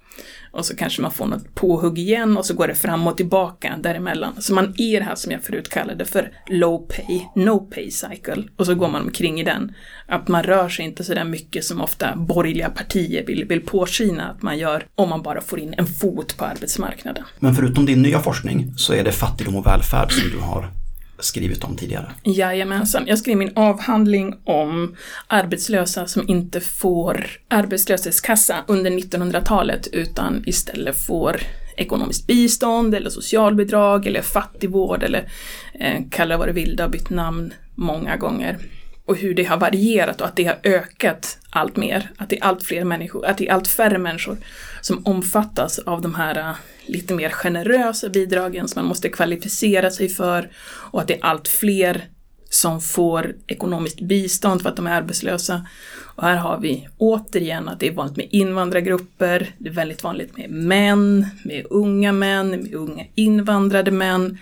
Och 0.52 0.66
så 0.66 0.76
kanske 0.76 1.02
man 1.02 1.12
får 1.12 1.26
något 1.26 1.56
påhugg 1.56 2.00
igen 2.00 2.38
och 2.38 2.46
så 2.46 2.54
går 2.54 2.68
det 2.68 2.76
fram 2.76 3.08
och 3.08 3.18
tillbaka 3.18 3.78
däremellan. 3.84 4.42
Så 4.42 4.54
man 4.54 4.66
är 4.78 4.96
i 4.96 5.00
det 5.00 5.04
här 5.04 5.16
som 5.16 5.32
jag 5.32 5.44
förut 5.44 5.70
kallade 5.70 6.06
för 6.06 6.32
low 6.50 6.88
pay, 6.88 7.22
no 7.36 7.60
pay 7.60 7.92
cycle. 7.92 8.44
Och 8.56 8.66
så 8.66 8.76
går 8.76 8.90
man 8.90 9.02
omkring 9.02 9.40
i 9.40 9.44
den. 9.44 9.72
Att 10.08 10.28
man 10.28 10.44
rör 10.44 10.70
sig 10.70 10.86
inte 10.86 11.04
så 11.04 11.14
där 11.14 11.24
mycket 11.24 11.66
som 11.66 11.82
ofta 11.82 12.16
borgerliga 12.16 12.70
partier 12.70 13.26
vill, 13.26 13.46
vill 13.46 13.62
påskina 13.62 14.30
att 14.30 14.42
man 14.42 14.58
gör 14.58 14.86
om 14.96 15.10
man 15.10 15.22
bara 15.22 15.42
får 15.42 15.60
in 15.60 15.74
en 15.78 15.88
fot 15.88 16.38
på 16.38 16.46
arbetsmarknaden. 16.46 17.24
Men 17.40 17.56
förutom 17.56 17.86
din 17.86 18.02
nya 18.02 18.20
forskning 18.20 18.74
så 18.78 18.94
är 18.94 19.04
det 19.04 19.12
fattigdom 19.12 19.56
och 19.56 19.66
välfärd 19.66 20.12
som 20.12 20.30
du 20.30 20.40
har 20.40 20.81
skrivit 21.22 21.64
om 21.64 21.76
tidigare. 21.78 22.12
Jajamensan. 22.24 23.04
Jag 23.08 23.20
skrev 23.20 23.38
min 23.38 23.52
avhandling 23.56 24.36
om 24.44 24.96
arbetslösa 25.28 26.08
som 26.08 26.30
inte 26.30 26.62
får 26.62 27.26
arbetslöshetskassa 27.48 28.64
under 28.68 28.92
1900-talet 28.92 29.88
utan 29.88 30.44
istället 30.46 31.06
får 31.06 31.42
ekonomiskt 31.78 32.28
bistånd 32.28 32.96
eller 32.96 33.10
socialbidrag 33.10 34.08
eller 34.08 34.22
fattigvård 34.22 35.04
eller 35.04 35.32
eh, 35.80 36.02
kalla 36.12 36.38
vad 36.38 36.48
du 36.48 36.52
vill, 36.52 36.76
det 36.76 36.84
har 36.84 36.90
bytt 36.90 37.10
namn 37.10 37.54
många 37.76 38.18
gånger. 38.18 38.58
Och 39.06 39.18
hur 39.18 39.34
det 39.34 39.44
har 39.44 39.58
varierat 39.58 40.22
och 40.22 40.28
att 40.28 40.36
det 40.36 40.44
har 40.44 40.58
ökat 40.64 41.38
allt 41.50 41.78
mer. 41.78 42.12
Att 42.18 42.30
det 42.30 42.40
är 42.40 42.44
allt 42.44 42.64
fler 42.64 42.84
människor, 42.84 43.26
att 43.26 43.38
det 43.38 43.48
är 43.48 43.54
allt 43.54 43.68
färre 43.68 43.98
människor 43.98 44.38
som 44.82 45.06
omfattas 45.06 45.80
av 45.80 46.02
de 46.02 46.16
här 46.16 46.40
eh, 46.40 46.56
lite 46.92 47.14
mer 47.14 47.30
generösa 47.30 48.10
bidragen 48.10 48.68
som 48.68 48.82
man 48.82 48.88
måste 48.90 49.10
kvalificera 49.10 49.92
sig 49.92 50.10
för 50.10 50.50
och 50.92 51.02
att 51.02 51.08
det 51.08 51.14
är 51.14 51.26
allt 51.26 51.48
fler 51.48 52.06
som 52.50 52.82
får 52.82 53.36
ekonomiskt 53.48 54.02
bistånd 54.02 54.62
för 54.62 54.70
att 54.70 54.76
de 54.76 54.88
är 54.88 54.92
arbetslösa. 54.92 55.68
Och 56.16 56.24
här 56.24 56.36
har 56.36 56.60
vi 56.60 56.88
återigen 56.98 57.70
att 57.70 57.80
det 57.80 57.88
är 57.88 57.92
vanligt 57.92 58.18
med 58.18 58.28
invandrargrupper, 58.32 59.50
det 59.58 59.70
är 59.70 59.74
väldigt 59.74 60.04
vanligt 60.04 60.38
med 60.38 60.50
män, 60.50 61.26
med 61.44 61.66
unga 61.70 62.12
män, 62.12 62.50
med 62.50 62.74
unga 62.74 63.06
invandrade 63.16 63.92
män. 63.92 64.38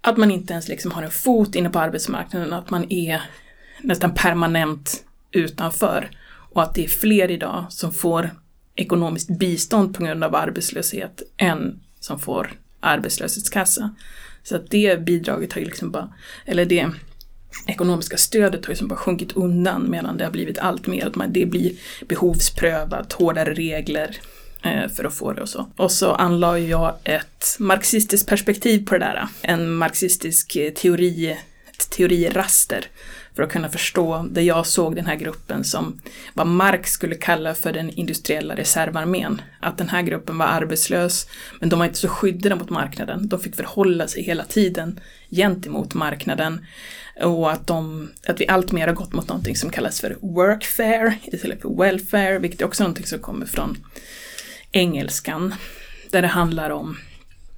Att 0.00 0.16
man 0.16 0.30
inte 0.30 0.52
ens 0.52 0.68
liksom 0.68 0.92
har 0.92 1.02
en 1.02 1.10
fot 1.10 1.54
inne 1.54 1.70
på 1.70 1.78
arbetsmarknaden, 1.78 2.52
att 2.52 2.70
man 2.70 2.92
är 2.92 3.22
nästan 3.80 4.14
permanent 4.14 5.04
utanför. 5.32 6.10
Och 6.52 6.62
att 6.62 6.74
det 6.74 6.84
är 6.84 6.88
fler 6.88 7.30
idag 7.30 7.66
som 7.68 7.92
får 7.92 8.30
ekonomiskt 8.80 9.38
bistånd 9.38 9.94
på 9.94 10.04
grund 10.04 10.24
av 10.24 10.34
arbetslöshet 10.34 11.22
än 11.36 11.80
som 12.00 12.18
får 12.18 12.52
arbetslöshetskassa. 12.80 13.94
Så 14.42 14.56
att 14.56 14.70
det 14.70 15.00
bidraget 15.00 15.52
har 15.52 15.60
ju 15.60 15.66
liksom 15.66 15.90
bara, 15.90 16.12
eller 16.46 16.64
det 16.64 16.88
ekonomiska 17.66 18.16
stödet 18.16 18.66
har 18.66 18.72
ju 18.72 18.76
som 18.76 18.88
bara 18.88 18.96
sjunkit 18.96 19.32
undan 19.32 19.90
medan 19.90 20.16
det 20.16 20.24
har 20.24 20.30
blivit 20.30 20.58
allt 20.58 20.86
mer 20.86 21.06
att 21.06 21.16
man, 21.16 21.32
det 21.32 21.46
blir 21.46 21.72
behovsprövat, 22.08 23.12
hårdare 23.12 23.54
regler 23.54 24.16
eh, 24.62 24.88
för 24.88 25.04
att 25.04 25.14
få 25.14 25.32
det 25.32 25.42
och 25.42 25.48
så. 25.48 25.70
Och 25.76 25.92
så 25.92 26.12
anlade 26.12 26.58
jag 26.58 26.94
ett 27.04 27.56
marxistiskt 27.58 28.28
perspektiv 28.28 28.86
på 28.86 28.94
det 28.94 28.98
där. 28.98 29.28
En 29.42 29.70
marxistisk 29.70 30.56
eh, 30.56 30.72
teori, 30.72 31.36
ett 31.70 31.90
teoriraster 31.90 32.86
för 33.36 33.42
att 33.42 33.52
kunna 33.52 33.68
förstå 33.68 34.26
det 34.30 34.42
jag 34.42 34.66
såg 34.66 34.96
den 34.96 35.06
här 35.06 35.16
gruppen 35.16 35.64
som 35.64 36.00
vad 36.34 36.46
Marx 36.46 36.92
skulle 36.92 37.14
kalla 37.14 37.54
för 37.54 37.72
den 37.72 37.90
industriella 37.90 38.56
reservarmén. 38.56 39.42
Att 39.60 39.78
den 39.78 39.88
här 39.88 40.02
gruppen 40.02 40.38
var 40.38 40.46
arbetslös, 40.46 41.26
men 41.60 41.68
de 41.68 41.78
var 41.78 41.86
inte 41.86 41.98
så 41.98 42.08
skyddade 42.08 42.54
mot 42.54 42.70
marknaden. 42.70 43.28
De 43.28 43.40
fick 43.40 43.56
förhålla 43.56 44.08
sig 44.08 44.22
hela 44.22 44.44
tiden 44.44 45.00
gentemot 45.30 45.94
marknaden. 45.94 46.66
Och 47.22 47.52
att, 47.52 47.66
de, 47.66 48.10
att 48.26 48.40
vi 48.40 48.48
alltmer 48.48 48.86
har 48.86 48.94
gått 48.94 49.12
mot 49.12 49.28
någonting 49.28 49.56
som 49.56 49.70
kallas 49.70 50.00
för 50.00 50.16
workfare 50.20 51.18
istället 51.24 51.62
för 51.62 51.82
welfare, 51.82 52.38
vilket 52.38 52.60
är 52.60 52.66
också 52.66 52.82
någonting 52.82 53.06
som 53.06 53.18
kommer 53.18 53.46
från 53.46 53.76
engelskan. 54.72 55.54
Där 56.10 56.22
det 56.22 56.28
handlar 56.28 56.70
om 56.70 56.96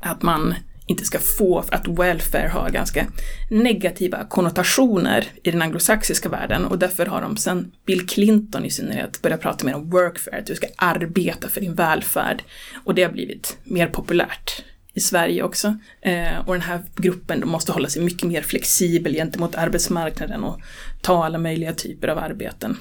att 0.01 0.23
man 0.23 0.55
inte 0.93 1.05
ska 1.05 1.19
få, 1.19 1.65
att 1.69 1.89
welfare 1.89 2.49
har 2.49 2.71
ganska 2.71 3.07
negativa 3.51 4.25
konnotationer 4.25 5.27
i 5.43 5.51
den 5.51 5.63
anglosaxiska 5.63 6.29
världen 6.29 6.65
och 6.65 6.79
därför 6.79 7.07
har 7.07 7.23
de 7.23 7.37
sedan 7.37 7.73
Bill 7.87 8.07
Clinton 8.07 8.65
i 8.65 8.71
synnerhet 8.71 9.23
börjat 9.23 9.41
prata 9.41 9.67
mer 9.67 9.75
om 9.75 9.91
workfare, 9.91 10.39
att 10.39 10.47
du 10.47 10.55
ska 10.55 10.67
arbeta 10.77 11.49
för 11.49 11.61
din 11.61 11.75
välfärd. 11.75 12.43
Och 12.85 12.95
det 12.95 13.03
har 13.03 13.13
blivit 13.13 13.57
mer 13.65 13.87
populärt 13.87 14.63
i 14.95 15.01
Sverige 15.01 15.43
också. 15.43 15.77
Eh, 16.01 16.39
och 16.47 16.53
den 16.53 16.63
här 16.63 16.83
gruppen 16.97 17.41
de 17.41 17.51
måste 17.51 17.73
hålla 17.73 17.89
sig 17.89 18.03
mycket 18.03 18.29
mer 18.29 18.43
flexibel 18.43 19.15
gentemot 19.15 19.55
arbetsmarknaden 19.55 20.45
och 20.45 20.61
ta 21.01 21.25
alla 21.25 21.39
möjliga 21.39 21.73
typer 21.75 22.09
av 22.09 22.19
arbeten. 22.19 22.79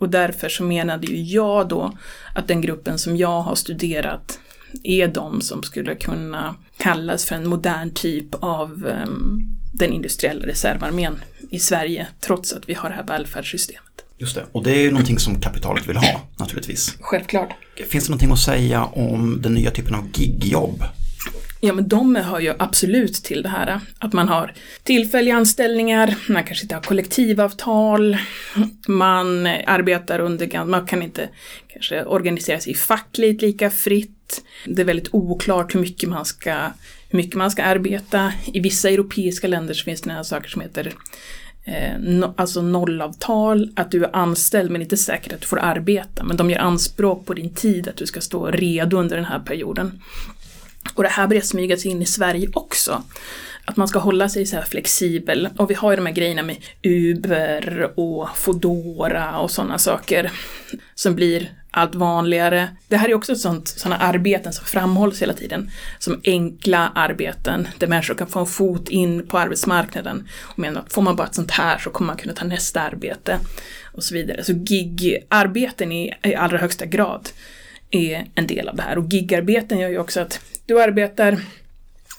Och 0.00 0.08
därför 0.08 0.48
så 0.48 0.64
menade 0.64 1.06
ju 1.06 1.22
jag 1.22 1.68
då 1.68 1.98
att 2.34 2.48
den 2.48 2.60
gruppen 2.60 2.98
som 2.98 3.16
jag 3.16 3.40
har 3.40 3.54
studerat 3.54 4.38
är 4.82 5.08
de 5.08 5.40
som 5.40 5.62
skulle 5.62 5.94
kunna 5.94 6.56
kallas 6.76 7.24
för 7.24 7.36
en 7.36 7.48
modern 7.48 7.90
typ 7.90 8.34
av 8.34 8.86
um, 9.06 9.42
den 9.72 9.92
industriella 9.92 10.46
reservarmén 10.46 11.20
i 11.50 11.58
Sverige, 11.58 12.06
trots 12.20 12.52
att 12.52 12.68
vi 12.68 12.74
har 12.74 12.88
det 12.88 12.94
här 12.94 13.04
välfärdssystemet. 13.04 14.04
Just 14.18 14.34
det, 14.34 14.44
och 14.52 14.62
det 14.62 14.70
är 14.70 14.82
ju 14.82 14.90
någonting 14.90 15.18
som 15.18 15.40
kapitalet 15.40 15.88
vill 15.88 15.96
ha 15.96 16.20
naturligtvis. 16.36 16.96
Självklart. 17.00 17.48
Finns 17.88 18.04
det 18.04 18.10
någonting 18.10 18.32
att 18.32 18.38
säga 18.38 18.84
om 18.84 19.42
den 19.42 19.54
nya 19.54 19.70
typen 19.70 19.94
av 19.94 20.08
gigjobb? 20.14 20.84
Ja, 21.64 21.72
men 21.72 21.88
de 21.88 22.16
hör 22.16 22.40
ju 22.40 22.54
absolut 22.58 23.14
till 23.14 23.42
det 23.42 23.48
här. 23.48 23.80
Att 23.98 24.12
man 24.12 24.28
har 24.28 24.52
tillfälliga 24.82 25.36
anställningar, 25.36 26.14
man 26.28 26.44
kanske 26.44 26.64
inte 26.64 26.74
har 26.74 26.82
kollektivavtal, 26.82 28.16
man 28.88 29.46
arbetar 29.46 30.18
under, 30.18 30.64
man 30.64 30.86
kan 30.86 31.02
inte 31.02 31.28
kanske 31.68 32.04
organisera 32.04 32.60
sig 32.60 32.74
fackligt 32.74 33.42
lika 33.42 33.70
fritt. 33.70 34.42
Det 34.66 34.82
är 34.82 34.86
väldigt 34.86 35.14
oklart 35.14 35.74
hur 35.74 35.80
mycket 35.80 36.08
man 36.08 36.24
ska, 36.24 36.54
hur 37.08 37.16
mycket 37.16 37.34
man 37.34 37.50
ska 37.50 37.62
arbeta. 37.62 38.32
I 38.46 38.60
vissa 38.60 38.90
europeiska 38.90 39.48
länder 39.48 39.74
så 39.74 39.84
finns 39.84 40.00
det 40.00 40.10
några 40.10 40.24
saker 40.24 40.48
som 40.48 40.62
heter 40.62 40.92
eh, 41.64 41.98
no, 42.00 42.34
alltså 42.36 42.62
nollavtal, 42.62 43.72
att 43.76 43.90
du 43.90 44.04
är 44.04 44.16
anställd 44.16 44.70
men 44.70 44.82
inte 44.82 44.96
säkert 44.96 45.32
att 45.32 45.40
du 45.40 45.46
får 45.46 45.58
arbeta. 45.58 46.24
Men 46.24 46.36
de 46.36 46.50
gör 46.50 46.58
anspråk 46.58 47.26
på 47.26 47.34
din 47.34 47.54
tid, 47.54 47.88
att 47.88 47.96
du 47.96 48.06
ska 48.06 48.20
stå 48.20 48.46
redo 48.46 48.96
under 48.96 49.16
den 49.16 49.24
här 49.24 49.38
perioden. 49.38 50.00
Och 50.94 51.02
det 51.02 51.08
här 51.08 51.26
börjar 51.26 51.42
smyga 51.42 51.76
sig 51.76 51.90
in 51.90 52.02
i 52.02 52.06
Sverige 52.06 52.48
också. 52.52 53.02
Att 53.64 53.76
man 53.76 53.88
ska 53.88 53.98
hålla 53.98 54.28
sig 54.28 54.46
så 54.46 54.56
här 54.56 54.64
flexibel. 54.64 55.48
Och 55.56 55.70
vi 55.70 55.74
har 55.74 55.90
ju 55.92 55.96
de 55.96 56.06
här 56.06 56.12
grejerna 56.12 56.42
med 56.42 56.56
Uber 56.82 57.92
och 57.96 58.28
Fodora 58.36 59.38
och 59.38 59.50
sådana 59.50 59.78
saker 59.78 60.30
som 60.94 61.14
blir 61.14 61.50
allt 61.70 61.94
vanligare. 61.94 62.68
Det 62.88 62.96
här 62.96 63.08
är 63.08 63.14
också 63.14 63.36
sådana 63.36 63.96
arbeten 63.96 64.52
som 64.52 64.64
framhålls 64.64 65.22
hela 65.22 65.32
tiden 65.32 65.70
som 65.98 66.20
enkla 66.24 66.92
arbeten 66.94 67.68
där 67.78 67.86
människor 67.86 68.14
kan 68.14 68.26
få 68.26 68.40
en 68.40 68.46
fot 68.46 68.88
in 68.88 69.26
på 69.26 69.38
arbetsmarknaden. 69.38 70.28
Och 70.42 70.58
menar 70.58 70.80
att 70.80 70.92
får 70.92 71.02
man 71.02 71.16
bara 71.16 71.26
ett 71.26 71.34
sånt 71.34 71.50
här 71.50 71.78
så 71.78 71.90
kommer 71.90 72.06
man 72.06 72.16
kunna 72.16 72.34
ta 72.34 72.44
nästa 72.44 72.80
arbete 72.80 73.38
och 73.92 74.04
så 74.04 74.14
vidare. 74.14 74.44
Så 74.44 74.52
gig-arbeten 74.52 75.92
i, 75.92 76.14
i 76.22 76.34
allra 76.34 76.58
högsta 76.58 76.86
grad 76.86 77.28
är 77.90 78.26
en 78.34 78.46
del 78.46 78.68
av 78.68 78.76
det 78.76 78.82
här. 78.82 78.98
Och 78.98 79.08
gigarbeten 79.08 79.78
gör 79.78 79.88
ju 79.88 79.98
också 79.98 80.20
att 80.20 80.40
du 80.66 80.82
arbetar 80.82 81.40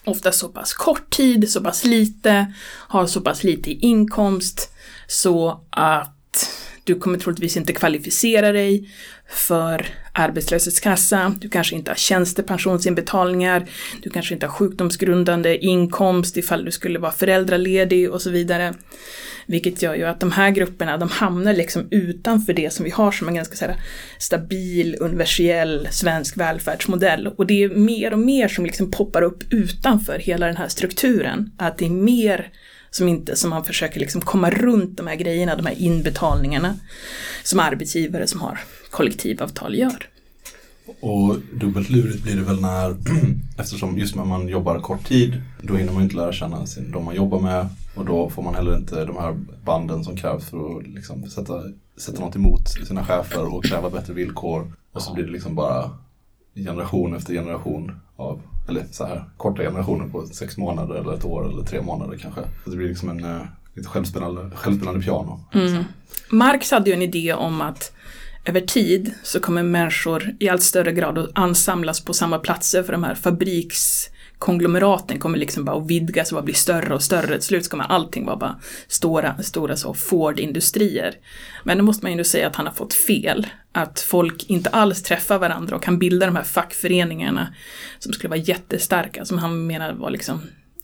ofta 0.03 0.31
så 0.31 0.49
pass 0.49 0.73
kort 0.73 1.09
tid, 1.09 1.49
så 1.51 1.61
pass 1.61 1.83
lite, 1.85 2.53
har 2.87 3.07
så 3.07 3.21
pass 3.21 3.43
lite 3.43 3.71
i 3.71 3.79
inkomst 3.79 4.71
så 5.07 5.65
att 5.69 6.49
du 6.85 6.95
kommer 6.95 7.17
troligtvis 7.17 7.57
inte 7.57 7.73
kvalificera 7.73 8.51
dig 8.51 8.89
för 9.29 9.85
arbetslöshetskassa, 10.11 11.35
du 11.39 11.49
kanske 11.49 11.75
inte 11.75 11.91
har 11.91 11.95
tjänstepensionsinbetalningar, 11.95 13.65
du 14.03 14.09
kanske 14.09 14.33
inte 14.33 14.45
har 14.45 14.53
sjukdomsgrundande 14.53 15.57
inkomst 15.57 16.37
ifall 16.37 16.65
du 16.65 16.71
skulle 16.71 16.99
vara 16.99 17.11
föräldraledig 17.11 18.11
och 18.11 18.21
så 18.21 18.29
vidare. 18.29 18.73
Vilket 19.47 19.81
gör 19.81 19.95
ju 19.95 20.03
att 20.03 20.19
de 20.19 20.31
här 20.31 20.49
grupperna, 20.49 20.97
de 20.97 21.09
hamnar 21.09 21.53
liksom 21.53 21.87
utanför 21.91 22.53
det 22.53 22.73
som 22.73 22.83
vi 22.83 22.89
har 22.89 23.11
som 23.11 23.27
en 23.27 23.35
ganska 23.35 23.55
så 23.55 23.65
här, 23.65 23.75
stabil, 24.19 24.97
universell 24.99 25.87
svensk 25.91 26.37
välfärdsmodell. 26.37 27.27
Och 27.27 27.45
det 27.45 27.63
är 27.63 27.69
mer 27.69 28.13
och 28.13 28.19
mer 28.19 28.47
som 28.47 28.65
liksom 28.65 28.91
poppar 28.91 29.21
upp 29.21 29.43
utanför 29.53 30.19
hela 30.19 30.45
den 30.47 30.57
här 30.57 30.67
strukturen. 30.67 31.51
Att 31.57 31.77
det 31.77 31.85
är 31.85 31.89
mer 31.89 32.51
som 32.95 33.07
inte, 33.07 33.35
som 33.35 33.49
man 33.49 33.63
försöker 33.63 33.99
liksom 33.99 34.21
komma 34.21 34.49
runt 34.49 34.97
de 34.97 35.07
här 35.07 35.15
grejerna, 35.15 35.55
de 35.55 35.65
här 35.65 35.75
inbetalningarna 35.81 36.75
som 37.43 37.59
arbetsgivare 37.59 38.27
som 38.27 38.41
har 38.41 38.59
kollektivavtal 38.89 39.75
gör. 39.75 40.09
Och 40.99 41.37
dubbelt 41.53 41.89
lurigt 41.89 42.23
blir 42.23 42.35
det 42.35 42.41
väl 42.41 42.61
när, 42.61 42.95
eftersom 43.57 43.97
just 43.97 44.15
när 44.15 44.25
man 44.25 44.47
jobbar 44.47 44.79
kort 44.79 45.07
tid, 45.07 45.41
då 45.61 45.75
hinner 45.75 45.93
man 45.93 46.03
inte 46.03 46.15
lära 46.15 46.33
känna 46.33 46.65
sin, 46.65 46.91
de 46.91 47.05
man 47.05 47.15
jobbar 47.15 47.39
med 47.39 47.67
och 47.95 48.05
då 48.05 48.29
får 48.29 48.43
man 48.43 48.55
heller 48.55 48.77
inte 48.77 49.05
de 49.05 49.17
här 49.17 49.37
banden 49.65 50.03
som 50.03 50.15
krävs 50.15 50.49
för 50.49 50.77
att 50.77 50.87
liksom 50.87 51.29
sätta, 51.29 51.63
sätta 51.97 52.19
något 52.19 52.35
emot 52.35 52.69
sina 52.87 53.05
chefer 53.05 53.55
och 53.55 53.65
kräva 53.65 53.89
bättre 53.89 54.13
villkor. 54.13 54.73
Och 54.91 55.01
så 55.01 55.13
blir 55.13 55.25
det 55.25 55.31
liksom 55.31 55.55
bara 55.55 55.91
generation 56.55 57.15
efter 57.15 57.33
generation 57.33 57.99
av, 58.15 58.41
eller 58.69 58.83
så 58.91 59.05
här 59.05 59.23
korta 59.37 59.63
generationer 59.63 60.07
på 60.07 60.25
sex 60.27 60.57
månader 60.57 60.95
eller 60.95 61.13
ett 61.13 61.25
år 61.25 61.49
eller 61.49 61.63
tre 61.63 61.81
månader 61.81 62.17
kanske. 62.17 62.41
Så 62.63 62.69
det 62.69 62.75
blir 62.75 62.87
liksom 62.87 63.09
en 63.09 63.23
eh, 63.23 63.41
lite 63.73 63.89
självspelande, 63.89 64.51
självspelande 64.55 65.01
piano. 65.01 65.39
Mm. 65.53 65.83
Marx 66.29 66.71
hade 66.71 66.89
ju 66.89 66.93
en 66.93 67.01
idé 67.01 67.33
om 67.33 67.61
att 67.61 67.91
över 68.45 68.61
tid 68.61 69.13
så 69.23 69.39
kommer 69.39 69.63
människor 69.63 70.35
i 70.39 70.49
allt 70.49 70.63
större 70.63 70.91
grad 70.91 71.17
att 71.17 71.29
ansamlas 71.33 72.05
på 72.05 72.13
samma 72.13 72.39
platser 72.39 72.83
för 72.83 72.91
de 72.91 73.03
här 73.03 73.15
fabriks 73.15 74.09
konglomeraten 74.39 75.19
kommer 75.19 75.37
liksom 75.37 75.65
bara 75.65 75.77
att 75.77 75.87
vidgas 75.87 76.31
och 76.31 76.35
bara 76.35 76.45
bli 76.45 76.53
större 76.53 76.93
och 76.93 77.03
större. 77.03 77.33
Till 77.33 77.47
slut 77.47 77.69
kommer 77.69 77.83
allting 77.83 78.25
vara 78.25 78.37
bara 78.37 78.59
stora, 78.87 79.43
stora 79.43 79.77
så 79.77 79.93
Ford-industrier. 79.93 81.13
Men 81.63 81.77
då 81.77 81.83
måste 81.83 82.05
man 82.05 82.11
ju 82.11 82.13
ändå 82.13 82.23
säga 82.23 82.47
att 82.47 82.55
han 82.55 82.65
har 82.65 82.73
fått 82.73 82.93
fel. 82.93 83.47
Att 83.71 83.99
folk 83.99 84.49
inte 84.49 84.69
alls 84.69 85.03
träffar 85.03 85.39
varandra 85.39 85.75
och 85.75 85.83
kan 85.83 85.99
bilda 85.99 86.25
de 86.25 86.35
här 86.35 86.43
fackföreningarna 86.43 87.55
som 87.99 88.13
skulle 88.13 88.29
vara 88.29 88.39
jättestarka, 88.39 89.25
som 89.25 89.37
han 89.37 89.67
menar 89.67 89.93
var 89.93 90.09
liksom 90.09 90.41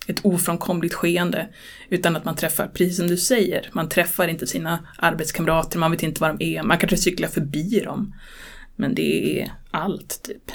ett 0.08 0.20
ofrånkomligt 0.26 0.94
skeende. 0.94 1.50
Utan 1.90 2.16
att 2.16 2.26
man 2.26 2.36
träffar, 2.36 2.68
precis 2.68 2.98
som 2.98 3.08
du 3.08 3.18
säger, 3.18 3.70
man 3.72 3.90
träffar 3.90 4.28
inte 4.28 4.48
sina 4.48 4.88
arbetskamrater, 4.98 5.80
man 5.80 5.92
vet 5.92 6.04
inte 6.04 6.22
var 6.22 6.34
de 6.34 6.56
är, 6.56 6.64
man 6.64 6.78
kanske 6.78 6.98
cyklar 6.98 7.28
förbi 7.28 7.80
dem. 7.80 8.16
Men 8.76 8.96
det 8.96 9.40
är 9.42 9.52
allt, 9.72 10.20
typ. 10.24 10.52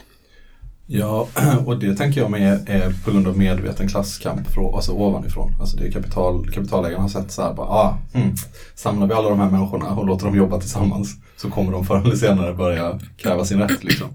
Ja, 0.87 1.29
och 1.67 1.79
det 1.79 1.95
tänker 1.95 2.21
jag 2.21 2.31
med 2.31 2.69
är 2.69 2.95
på 3.05 3.11
grund 3.11 3.27
av 3.27 3.39
medveten 3.39 3.89
klasskamp 3.89 4.49
från, 4.51 4.75
alltså 4.75 4.93
ovanifrån. 4.93 5.53
Alltså 5.61 5.77
det 5.77 5.87
är 5.87 5.91
kapital, 5.93 6.51
kapitalägarna 6.51 7.03
har 7.03 7.09
sett 7.09 7.33
så 7.33 7.43
här, 7.43 7.55
bara, 7.55 7.67
ah, 7.67 7.99
mm, 8.13 8.35
samlar 8.75 9.07
vi 9.07 9.15
alla 9.15 9.29
de 9.29 9.41
här 9.41 9.51
människorna 9.51 9.91
och 9.91 10.07
låter 10.07 10.27
dem 10.27 10.37
jobba 10.37 10.61
tillsammans 10.61 11.15
så 11.37 11.51
kommer 11.51 11.73
de 11.73 11.87
förr 11.87 12.01
eller 12.05 12.17
senare 12.17 12.55
börja 12.55 13.01
kräva 13.17 13.45
sin 13.45 13.59
rätt. 13.59 13.85
Liksom. 13.85 14.09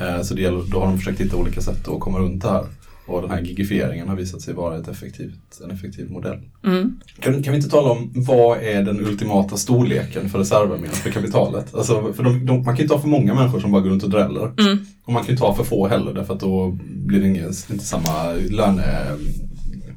Eh, 0.00 0.22
så 0.22 0.34
det 0.34 0.42
gäller, 0.42 0.62
då 0.70 0.80
har 0.80 0.86
de 0.86 0.98
försökt 0.98 1.20
hitta 1.20 1.36
olika 1.36 1.60
sätt 1.60 1.88
att 1.88 2.00
komma 2.00 2.18
runt 2.18 2.42
det 2.42 2.50
här. 2.50 2.64
Och 3.06 3.22
den 3.22 3.30
här 3.30 3.40
gigifieringen 3.40 4.08
har 4.08 4.16
visat 4.16 4.40
sig 4.40 4.54
vara 4.54 4.78
ett 4.78 4.88
effektivt, 4.88 5.60
en 5.64 5.70
effektiv 5.70 6.10
modell. 6.10 6.38
Mm. 6.64 7.00
Kan, 7.20 7.42
kan 7.42 7.52
vi 7.52 7.56
inte 7.56 7.70
tala 7.70 7.90
om 7.90 8.12
vad 8.14 8.58
är 8.58 8.82
den 8.82 9.06
ultimata 9.06 9.56
storleken 9.56 10.28
för 10.28 10.38
reservarmén 10.38 10.90
för 10.90 11.10
kapitalet? 11.10 11.74
Alltså, 11.74 12.12
för 12.12 12.22
de, 12.22 12.46
de, 12.46 12.56
man 12.56 12.64
kan 12.64 12.76
ju 12.76 12.82
inte 12.82 12.94
ha 12.94 13.00
för 13.00 13.08
många 13.08 13.34
människor 13.34 13.60
som 13.60 13.72
bara 13.72 13.82
går 13.82 13.90
runt 13.90 14.02
och 14.02 14.10
dräller. 14.10 14.52
Mm. 14.60 14.78
Och 15.04 15.12
man 15.12 15.22
kan 15.22 15.26
ju 15.26 15.32
inte 15.32 15.44
ha 15.44 15.54
för 15.54 15.64
få 15.64 15.88
heller 15.88 16.14
därför 16.14 16.34
att 16.34 16.40
då 16.40 16.78
blir 16.82 17.20
det 17.20 17.28
ingen, 17.28 17.52
inte 17.70 17.84
samma 17.84 18.32
löne, 18.32 19.04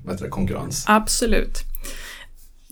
vad 0.04 0.14
heter 0.14 0.26
det, 0.26 0.32
konkurrens. 0.32 0.86
Absolut. 0.88 1.64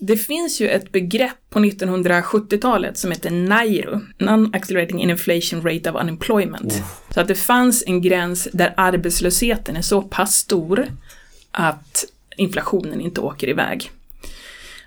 Det 0.06 0.16
finns 0.16 0.60
ju 0.60 0.68
ett 0.68 0.92
begrepp 0.92 1.50
på 1.50 1.58
1970-talet 1.58 2.98
som 2.98 3.10
heter 3.10 3.30
NAIRU, 3.30 4.00
Non-Accelerating 4.18 5.02
Inflation 5.02 5.62
Rate 5.62 5.90
of 5.90 6.02
Unemployment. 6.02 6.82
Så 7.10 7.20
att 7.20 7.28
det 7.28 7.34
fanns 7.34 7.84
en 7.86 8.02
gräns 8.02 8.48
där 8.52 8.74
arbetslösheten 8.76 9.76
är 9.76 9.82
så 9.82 10.02
pass 10.02 10.34
stor 10.34 10.86
att 11.50 12.04
inflationen 12.36 13.00
inte 13.00 13.20
åker 13.20 13.48
iväg. 13.48 13.90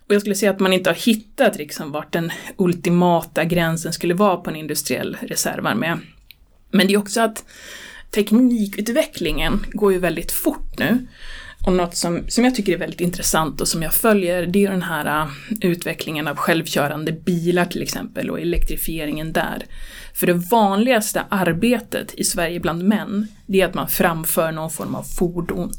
Och 0.07 0.15
jag 0.15 0.21
skulle 0.21 0.36
säga 0.36 0.51
att 0.51 0.59
man 0.59 0.74
inte 0.74 0.89
har 0.89 0.95
hittat 0.95 1.57
liksom 1.57 1.91
vart 1.91 2.12
den 2.12 2.31
ultimata 2.57 3.43
gränsen 3.43 3.93
skulle 3.93 4.13
vara 4.13 4.38
på 4.38 4.50
en 4.50 4.55
industriell 4.55 5.17
reservarmé. 5.21 5.97
Men 6.71 6.88
det 6.88 6.93
är 6.93 6.97
också 6.97 7.21
att 7.21 7.45
teknikutvecklingen 8.12 9.65
går 9.71 9.93
ju 9.93 10.00
väldigt 10.00 10.31
fort 10.31 10.79
nu. 10.79 11.07
Och 11.65 11.73
något 11.73 11.95
som, 11.95 12.23
som 12.27 12.43
jag 12.43 12.55
tycker 12.55 12.73
är 12.73 12.77
väldigt 12.77 13.01
intressant 13.01 13.61
och 13.61 13.67
som 13.67 13.83
jag 13.83 13.93
följer, 13.93 14.45
det 14.45 14.65
är 14.65 14.71
den 14.71 14.81
här 14.81 15.23
uh, 15.23 15.31
utvecklingen 15.61 16.27
av 16.27 16.35
självkörande 16.35 17.11
bilar 17.11 17.65
till 17.65 17.81
exempel 17.81 18.29
och 18.29 18.39
elektrifieringen 18.39 19.33
där. 19.33 19.65
För 20.13 20.27
det 20.27 20.33
vanligaste 20.33 21.25
arbetet 21.29 22.13
i 22.13 22.23
Sverige 22.23 22.59
bland 22.59 22.83
män, 22.83 23.27
det 23.45 23.61
är 23.61 23.65
att 23.65 23.73
man 23.73 23.87
framför 23.87 24.51
någon 24.51 24.71
form 24.71 24.95
av 24.95 25.03
fordon. 25.03 25.71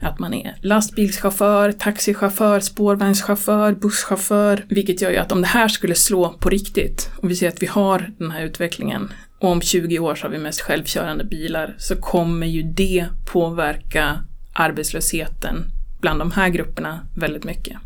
Att 0.00 0.18
man 0.18 0.34
är 0.34 0.56
lastbilschaufför, 0.60 1.72
taxichaufför, 1.72 2.60
spårvagnschaufför, 2.60 3.72
busschaufför. 3.72 4.64
Vilket 4.68 5.02
gör 5.02 5.10
ju 5.10 5.16
att 5.16 5.32
om 5.32 5.40
det 5.40 5.46
här 5.46 5.68
skulle 5.68 5.94
slå 5.94 6.28
på 6.32 6.48
riktigt, 6.48 7.10
och 7.16 7.30
vi 7.30 7.36
ser 7.36 7.48
att 7.48 7.62
vi 7.62 7.66
har 7.66 8.10
den 8.18 8.30
här 8.30 8.44
utvecklingen, 8.44 9.12
och 9.40 9.48
om 9.48 9.60
20 9.60 9.98
år 9.98 10.14
så 10.14 10.26
har 10.26 10.30
vi 10.30 10.38
mest 10.38 10.60
självkörande 10.60 11.24
bilar, 11.24 11.74
så 11.78 11.96
kommer 11.96 12.46
ju 12.46 12.62
det 12.62 13.06
påverka 13.32 14.24
arbetslösheten 14.52 15.64
bland 16.00 16.20
de 16.20 16.32
här 16.32 16.48
grupperna 16.48 17.06
väldigt 17.16 17.44
mycket. 17.44 17.76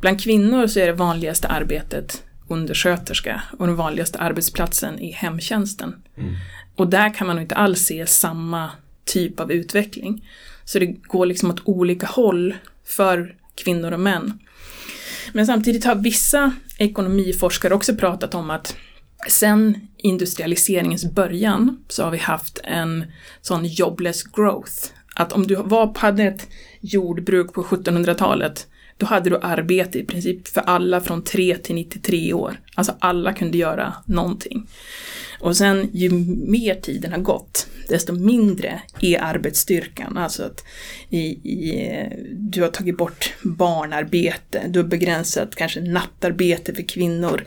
Bland 0.00 0.22
kvinnor 0.22 0.66
så 0.66 0.80
är 0.80 0.86
det 0.86 0.92
vanligaste 0.92 1.48
arbetet 1.48 2.22
undersköterska 2.48 3.42
och 3.58 3.66
den 3.66 3.76
vanligaste 3.76 4.18
arbetsplatsen 4.18 4.98
i 4.98 5.10
hemtjänsten. 5.10 5.94
Mm. 6.16 6.34
Och 6.76 6.88
där 6.88 7.14
kan 7.14 7.26
man 7.26 7.38
inte 7.38 7.54
alls 7.54 7.80
se 7.80 8.06
samma 8.06 8.70
typ 9.04 9.40
av 9.40 9.52
utveckling. 9.52 10.28
Så 10.64 10.78
det 10.78 10.86
går 10.86 11.26
liksom 11.26 11.50
åt 11.50 11.60
olika 11.64 12.06
håll 12.06 12.54
för 12.84 13.36
kvinnor 13.54 13.92
och 13.92 14.00
män. 14.00 14.38
Men 15.32 15.46
samtidigt 15.46 15.84
har 15.84 15.94
vissa 15.94 16.52
ekonomiforskare 16.78 17.74
också 17.74 17.94
pratat 17.94 18.34
om 18.34 18.50
att 18.50 18.76
sen 19.28 19.88
industrialiseringens 19.96 21.04
början 21.12 21.84
så 21.88 22.04
har 22.04 22.10
vi 22.10 22.18
haft 22.18 22.60
en 22.64 23.04
sån 23.40 23.64
jobless 23.64 24.22
growth. 24.22 24.72
Att 25.14 25.32
om 25.32 25.46
du 25.46 25.54
var, 25.54 25.98
hade 25.98 26.22
ett 26.22 26.48
jordbruk 26.80 27.52
på 27.52 27.62
1700-talet 27.62 28.66
då 28.96 29.06
hade 29.06 29.30
du 29.30 29.38
arbete 29.42 29.98
i 29.98 30.04
princip 30.04 30.48
för 30.48 30.60
alla 30.60 31.00
från 31.00 31.24
3 31.24 31.56
till 31.56 31.74
93 31.74 32.32
år. 32.32 32.60
Alltså 32.74 32.94
alla 32.98 33.32
kunde 33.32 33.58
göra 33.58 33.94
någonting. 34.06 34.66
Och 35.40 35.56
sen 35.56 35.90
ju 35.92 36.10
mer 36.48 36.74
tiden 36.74 37.12
har 37.12 37.18
gått, 37.18 37.66
desto 37.88 38.12
mindre 38.12 38.82
är 39.00 39.22
arbetsstyrkan. 39.22 40.18
Alltså 40.18 40.42
att 40.42 40.64
i, 41.08 41.18
i, 41.26 42.08
du 42.32 42.62
har 42.62 42.68
tagit 42.68 42.96
bort 42.96 43.32
barnarbete, 43.42 44.62
du 44.68 44.78
har 44.78 44.86
begränsat 44.86 45.54
kanske 45.54 45.80
nattarbete 45.80 46.74
för 46.74 46.82
kvinnor. 46.82 47.44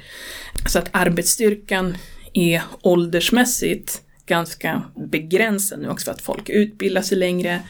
Så 0.67 0.79
att 0.79 0.89
arbetsstyrkan 0.91 1.97
är 2.33 2.61
åldersmässigt 2.81 4.01
ganska 4.27 4.81
begränsad 4.95 5.79
nu 5.79 5.89
också 5.89 6.05
för 6.05 6.11
att 6.11 6.21
folk 6.21 6.49
utbildar 6.49 7.01
sig 7.01 7.17
längre, 7.17 7.61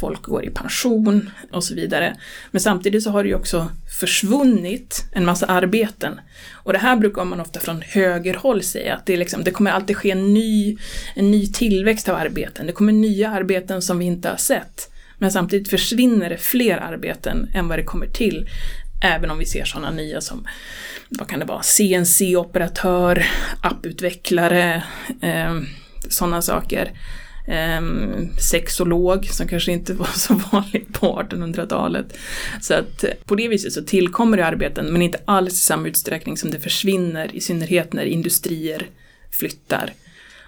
folk 0.00 0.22
går 0.22 0.44
i 0.44 0.50
pension 0.50 1.30
och 1.50 1.64
så 1.64 1.74
vidare. 1.74 2.16
Men 2.50 2.60
samtidigt 2.60 3.02
så 3.02 3.10
har 3.10 3.22
det 3.22 3.28
ju 3.28 3.34
också 3.34 3.70
försvunnit 4.00 5.04
en 5.12 5.24
massa 5.24 5.46
arbeten. 5.46 6.20
Och 6.52 6.72
det 6.72 6.78
här 6.78 6.96
brukar 6.96 7.24
man 7.24 7.40
ofta 7.40 7.60
från 7.60 7.82
högerhåll 7.82 8.62
säga 8.62 8.94
att 8.94 9.06
det, 9.06 9.12
är 9.12 9.16
liksom, 9.16 9.44
det 9.44 9.50
kommer 9.50 9.70
alltid 9.70 9.96
ske 9.96 10.10
en 10.10 10.34
ny, 10.34 10.76
en 11.14 11.30
ny 11.30 11.46
tillväxt 11.46 12.08
av 12.08 12.16
arbeten. 12.16 12.66
Det 12.66 12.72
kommer 12.72 12.92
nya 12.92 13.30
arbeten 13.30 13.82
som 13.82 13.98
vi 13.98 14.04
inte 14.04 14.28
har 14.28 14.36
sett. 14.36 14.88
Men 15.18 15.32
samtidigt 15.32 15.68
försvinner 15.68 16.30
det 16.30 16.38
fler 16.38 16.76
arbeten 16.76 17.48
än 17.54 17.68
vad 17.68 17.78
det 17.78 17.84
kommer 17.84 18.06
till. 18.06 18.48
Även 19.04 19.30
om 19.30 19.38
vi 19.38 19.46
ser 19.46 19.64
sådana 19.64 19.90
nya 19.90 20.20
som, 20.20 20.46
vad 21.08 21.28
kan 21.28 21.38
det 21.38 21.44
vara, 21.44 21.62
CNC-operatör, 21.62 23.24
apputvecklare, 23.60 24.82
eh, 25.22 25.60
sådana 26.08 26.42
saker. 26.42 26.90
Um, 27.78 28.28
sexolog 28.38 29.26
som 29.26 29.48
kanske 29.48 29.72
inte 29.72 29.94
var 29.94 30.06
så 30.06 30.34
vanligt 30.52 30.92
på 30.92 31.22
1800-talet. 31.30 32.18
Så 32.60 32.74
att 32.74 33.04
eh, 33.04 33.10
på 33.24 33.34
det 33.34 33.48
viset 33.48 33.72
så 33.72 33.82
tillkommer 33.82 34.36
det 34.36 34.46
arbeten 34.46 34.86
men 34.92 35.02
inte 35.02 35.20
alls 35.24 35.52
i 35.52 35.56
samma 35.56 35.88
utsträckning 35.88 36.36
som 36.36 36.50
det 36.50 36.60
försvinner, 36.60 37.36
i 37.36 37.40
synnerhet 37.40 37.92
när 37.92 38.04
industrier 38.04 38.86
flyttar. 39.30 39.92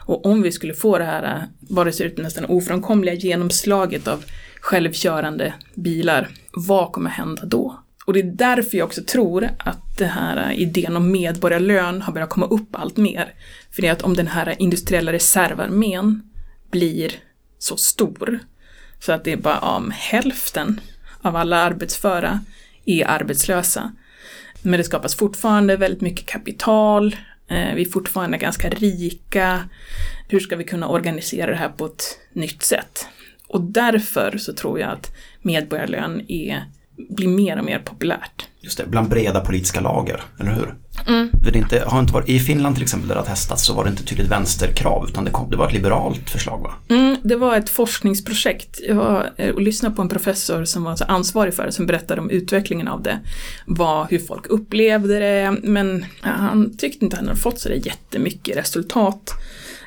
Och 0.06 0.26
om 0.26 0.42
vi 0.42 0.52
skulle 0.52 0.74
få 0.74 0.98
det 0.98 1.04
här, 1.04 1.46
vad 1.60 1.86
det 1.86 1.92
ser 1.92 2.04
ut 2.04 2.18
nästan 2.18 2.44
ofrånkomliga 2.44 3.14
genomslaget 3.14 4.08
av 4.08 4.24
självkörande 4.60 5.54
bilar, 5.74 6.28
vad 6.52 6.92
kommer 6.92 7.10
hända 7.10 7.44
då? 7.44 7.83
Och 8.04 8.12
det 8.12 8.20
är 8.20 8.32
därför 8.34 8.78
jag 8.78 8.86
också 8.86 9.02
tror 9.02 9.48
att 9.58 9.98
den 9.98 10.08
här 10.08 10.52
idén 10.52 10.96
om 10.96 11.10
medborgarlön 11.10 12.02
har 12.02 12.12
börjat 12.12 12.30
komma 12.30 12.46
upp 12.46 12.68
allt 12.76 12.96
mer. 12.96 13.34
För 13.70 13.82
det 13.82 13.88
är 13.88 13.92
att 13.92 14.02
om 14.02 14.14
den 14.14 14.26
här 14.26 14.54
industriella 14.58 15.12
reservarmén 15.12 16.22
blir 16.70 17.12
så 17.58 17.76
stor 17.76 18.38
så 19.00 19.12
att 19.12 19.24
det 19.24 19.32
är 19.32 19.36
bara 19.36 19.58
om 19.58 19.90
hälften 19.90 20.80
av 21.22 21.36
alla 21.36 21.56
arbetsföra 21.56 22.40
är 22.84 23.08
arbetslösa. 23.08 23.92
Men 24.62 24.78
det 24.78 24.84
skapas 24.84 25.14
fortfarande 25.14 25.76
väldigt 25.76 26.00
mycket 26.00 26.26
kapital, 26.26 27.16
eh, 27.48 27.74
vi 27.74 27.82
är 27.82 27.90
fortfarande 27.90 28.38
ganska 28.38 28.70
rika. 28.70 29.68
Hur 30.28 30.40
ska 30.40 30.56
vi 30.56 30.64
kunna 30.64 30.88
organisera 30.88 31.50
det 31.50 31.56
här 31.56 31.68
på 31.68 31.86
ett 31.86 32.18
nytt 32.32 32.62
sätt? 32.62 33.06
Och 33.48 33.60
därför 33.60 34.38
så 34.38 34.52
tror 34.52 34.80
jag 34.80 34.90
att 34.90 35.16
medborgarlön 35.42 36.24
är 36.28 36.64
blir 36.96 37.28
mer 37.28 37.58
och 37.58 37.64
mer 37.64 37.78
populärt. 37.78 38.48
Just 38.60 38.78
det, 38.78 38.86
bland 38.86 39.08
breda 39.08 39.40
politiska 39.40 39.80
lager, 39.80 40.22
eller 40.40 40.52
hur? 40.52 40.74
Mm. 41.06 41.28
Det 41.32 41.58
inte, 41.58 41.84
har 41.86 42.00
inte 42.00 42.12
varit, 42.12 42.28
I 42.28 42.38
Finland 42.38 42.74
till 42.74 42.82
exempel 42.82 43.08
där 43.08 43.14
det 43.14 43.20
har 43.20 43.26
testats 43.26 43.66
så 43.66 43.74
var 43.74 43.84
det 43.84 43.90
inte 43.90 44.04
tydligt 44.04 44.30
vänsterkrav 44.30 45.08
utan 45.08 45.24
det, 45.24 45.30
kom, 45.30 45.50
det 45.50 45.56
var 45.56 45.66
ett 45.66 45.72
liberalt 45.72 46.30
förslag 46.30 46.62
va? 46.62 46.74
Mm, 46.88 47.16
det 47.22 47.36
var 47.36 47.56
ett 47.56 47.70
forskningsprojekt. 47.70 48.80
Jag 48.88 48.94
var 48.94 49.30
eh, 49.36 49.50
och 49.50 49.62
lyssnade 49.62 49.94
på 49.94 50.02
en 50.02 50.08
professor 50.08 50.64
som 50.64 50.84
var 50.84 50.96
ansvarig 51.08 51.54
för 51.54 51.66
det 51.66 51.72
som 51.72 51.86
berättade 51.86 52.20
om 52.20 52.30
utvecklingen 52.30 52.88
av 52.88 53.02
det. 53.02 53.18
Vad, 53.66 54.10
hur 54.10 54.18
folk 54.18 54.46
upplevde 54.46 55.18
det 55.18 55.56
men 55.62 56.04
han 56.20 56.76
tyckte 56.76 57.04
inte 57.04 57.16
han 57.16 57.28
hade 57.28 57.40
fått 57.40 57.60
så 57.60 57.68
där 57.68 57.86
jättemycket 57.86 58.56
resultat. 58.56 59.30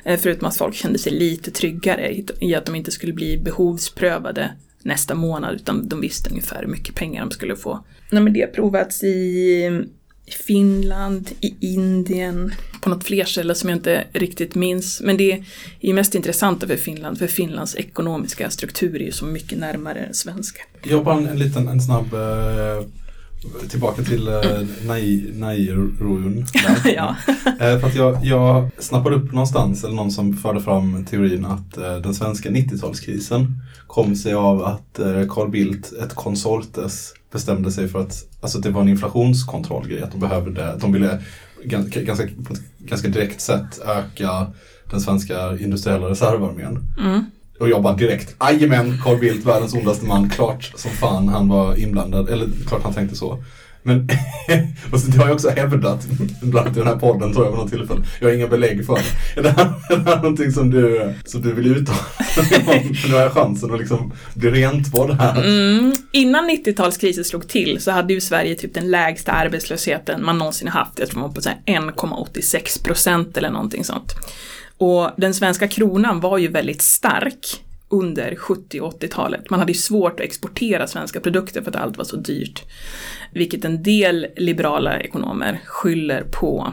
Eh, 0.04 0.20
förutom 0.22 0.48
att 0.48 0.56
folk 0.56 0.74
kände 0.74 0.98
sig 0.98 1.12
lite 1.12 1.50
tryggare 1.50 2.14
i 2.40 2.54
att 2.54 2.66
de 2.66 2.74
inte 2.74 2.90
skulle 2.90 3.12
bli 3.12 3.38
behovsprövade 3.38 4.50
nästa 4.88 5.14
månad 5.14 5.54
utan 5.54 5.88
de 5.88 6.00
visste 6.00 6.30
ungefär 6.30 6.60
hur 6.60 6.68
mycket 6.68 6.94
pengar 6.94 7.20
de 7.20 7.30
skulle 7.30 7.56
få. 7.56 7.84
Nej, 8.10 8.22
men 8.22 8.32
det 8.32 8.40
har 8.40 8.48
provats 8.48 9.04
i 9.04 9.88
Finland, 10.46 11.30
i 11.40 11.54
Indien, 11.60 12.54
på 12.80 12.90
något 12.90 13.04
fler 13.04 13.24
ställen 13.24 13.56
som 13.56 13.70
jag 13.70 13.76
inte 13.76 14.04
riktigt 14.12 14.54
minns. 14.54 15.00
Men 15.04 15.16
det 15.16 15.44
är 15.80 15.94
mest 15.94 16.14
intressanta 16.14 16.66
för 16.66 16.76
Finland, 16.76 17.18
för 17.18 17.26
Finlands 17.26 17.76
ekonomiska 17.76 18.50
struktur 18.50 19.02
är 19.02 19.06
ju 19.06 19.12
så 19.12 19.24
mycket 19.24 19.58
närmare 19.58 20.00
den 20.04 20.14
svenska. 20.14 20.62
Jag 20.82 20.96
har 20.96 21.04
bara 21.04 21.16
en, 21.16 21.28
en 21.28 21.38
liten, 21.38 21.68
en 21.68 21.80
snabb 21.80 22.14
eh, 22.14 22.86
Tillbaka 23.68 24.02
till 24.02 24.28
eh, 24.28 24.34
Nairun. 25.34 26.46
ja. 26.84 27.16
eh, 27.46 27.78
för 27.78 27.86
att 27.86 27.94
jag, 27.94 28.24
jag 28.24 28.70
snappade 28.78 29.16
upp 29.16 29.32
någonstans, 29.32 29.84
eller 29.84 29.94
någon 29.94 30.10
som 30.10 30.36
förde 30.36 30.60
fram 30.60 31.04
teorin 31.04 31.44
att 31.44 31.76
eh, 31.76 31.96
den 31.96 32.14
svenska 32.14 32.50
90-talskrisen 32.50 33.46
kom 33.86 34.16
sig 34.16 34.34
av 34.34 34.64
att 34.64 35.00
Carl 35.28 35.50
Bildt, 35.50 35.92
ett 35.92 36.14
konsortes, 36.14 37.14
bestämde 37.32 37.72
sig 37.72 37.88
för 37.88 38.00
att 38.00 38.24
alltså 38.40 38.58
det 38.58 38.70
var 38.70 38.80
en 38.80 38.88
inflationskontrollgrej, 38.88 40.02
att 40.02 40.12
de 40.12 40.20
behövde, 40.20 40.76
de 40.80 40.92
ville 40.92 41.22
ganska, 41.64 42.00
ganska, 42.00 42.26
på 42.46 42.52
ett 42.54 42.60
ganska 42.78 43.08
direkt 43.08 43.40
sätt 43.40 43.80
öka 43.86 44.46
den 44.90 45.00
svenska 45.00 45.58
industriella 45.58 46.10
reservarmén. 46.10 46.78
Mm. 46.98 47.24
Och 47.58 47.68
jag 47.68 47.82
bara 47.82 47.94
direkt, 47.94 48.36
jajamän, 48.40 49.00
Carl 49.04 49.18
Bildt, 49.18 49.46
världens 49.46 49.74
ondaste 49.74 50.06
man, 50.06 50.30
klart 50.30 50.72
som 50.74 50.90
fan 50.90 51.28
han 51.28 51.48
var 51.48 51.80
inblandad, 51.80 52.28
eller 52.28 52.48
klart 52.66 52.82
han 52.82 52.94
tänkte 52.94 53.16
så. 53.16 53.38
Men, 53.82 54.08
och 54.92 55.00
så 55.00 55.10
det 55.10 55.18
har 55.18 55.26
jag 55.26 55.34
också 55.34 55.48
hävdat, 55.48 56.06
bland 56.40 56.66
annat 56.66 56.76
i 56.76 56.80
den 56.80 56.88
här 56.88 56.96
podden 56.96 57.32
tror 57.32 57.44
jag 57.44 57.50
vid 57.50 57.60
något 57.60 57.70
tillfälle. 57.70 58.00
Jag 58.20 58.28
har 58.28 58.34
inga 58.34 58.48
belägg 58.48 58.86
för 58.86 58.94
det. 58.94 59.40
Är 59.40 59.42
det 59.42 59.50
här, 59.50 59.72
är 59.90 59.96
det 59.96 60.10
här 60.10 60.16
någonting 60.16 60.52
som 60.52 60.70
du, 60.70 61.14
som 61.24 61.42
du 61.42 61.52
vill 61.52 61.76
uttala 61.76 61.98
För 62.34 62.42
nu 63.08 63.14
har 63.14 63.20
jag 63.20 63.32
chansen 63.32 63.74
att 63.74 63.78
liksom 63.80 64.12
bli 64.34 64.50
rent 64.50 64.92
på 64.92 65.06
det 65.06 65.14
här. 65.14 65.44
Mm. 65.44 65.92
Innan 66.12 66.50
90-talskrisen 66.50 67.22
slog 67.22 67.48
till 67.48 67.80
så 67.80 67.90
hade 67.90 68.12
ju 68.12 68.20
Sverige 68.20 68.54
typ 68.54 68.74
den 68.74 68.90
lägsta 68.90 69.32
arbetslösheten 69.32 70.24
man 70.24 70.38
någonsin 70.38 70.68
haft. 70.68 70.98
Jag 70.98 71.08
tror 71.08 71.20
man 71.20 71.28
var 71.28 71.34
på 71.34 71.40
1,86 71.40 72.84
procent 72.84 73.36
eller 73.36 73.50
någonting 73.50 73.84
sånt. 73.84 74.14
Och 74.78 75.10
den 75.16 75.34
svenska 75.34 75.68
kronan 75.68 76.20
var 76.20 76.38
ju 76.38 76.48
väldigt 76.48 76.82
stark 76.82 77.64
under 77.88 78.34
70 78.34 78.80
och 78.80 79.02
80-talet. 79.02 79.50
Man 79.50 79.60
hade 79.60 79.72
ju 79.72 79.78
svårt 79.78 80.12
att 80.12 80.26
exportera 80.26 80.86
svenska 80.86 81.20
produkter 81.20 81.62
för 81.62 81.70
att 81.70 81.76
allt 81.76 81.96
var 81.96 82.04
så 82.04 82.16
dyrt. 82.16 82.64
Vilket 83.32 83.64
en 83.64 83.82
del 83.82 84.26
liberala 84.36 85.00
ekonomer 85.00 85.60
skyller 85.64 86.24
på 86.40 86.72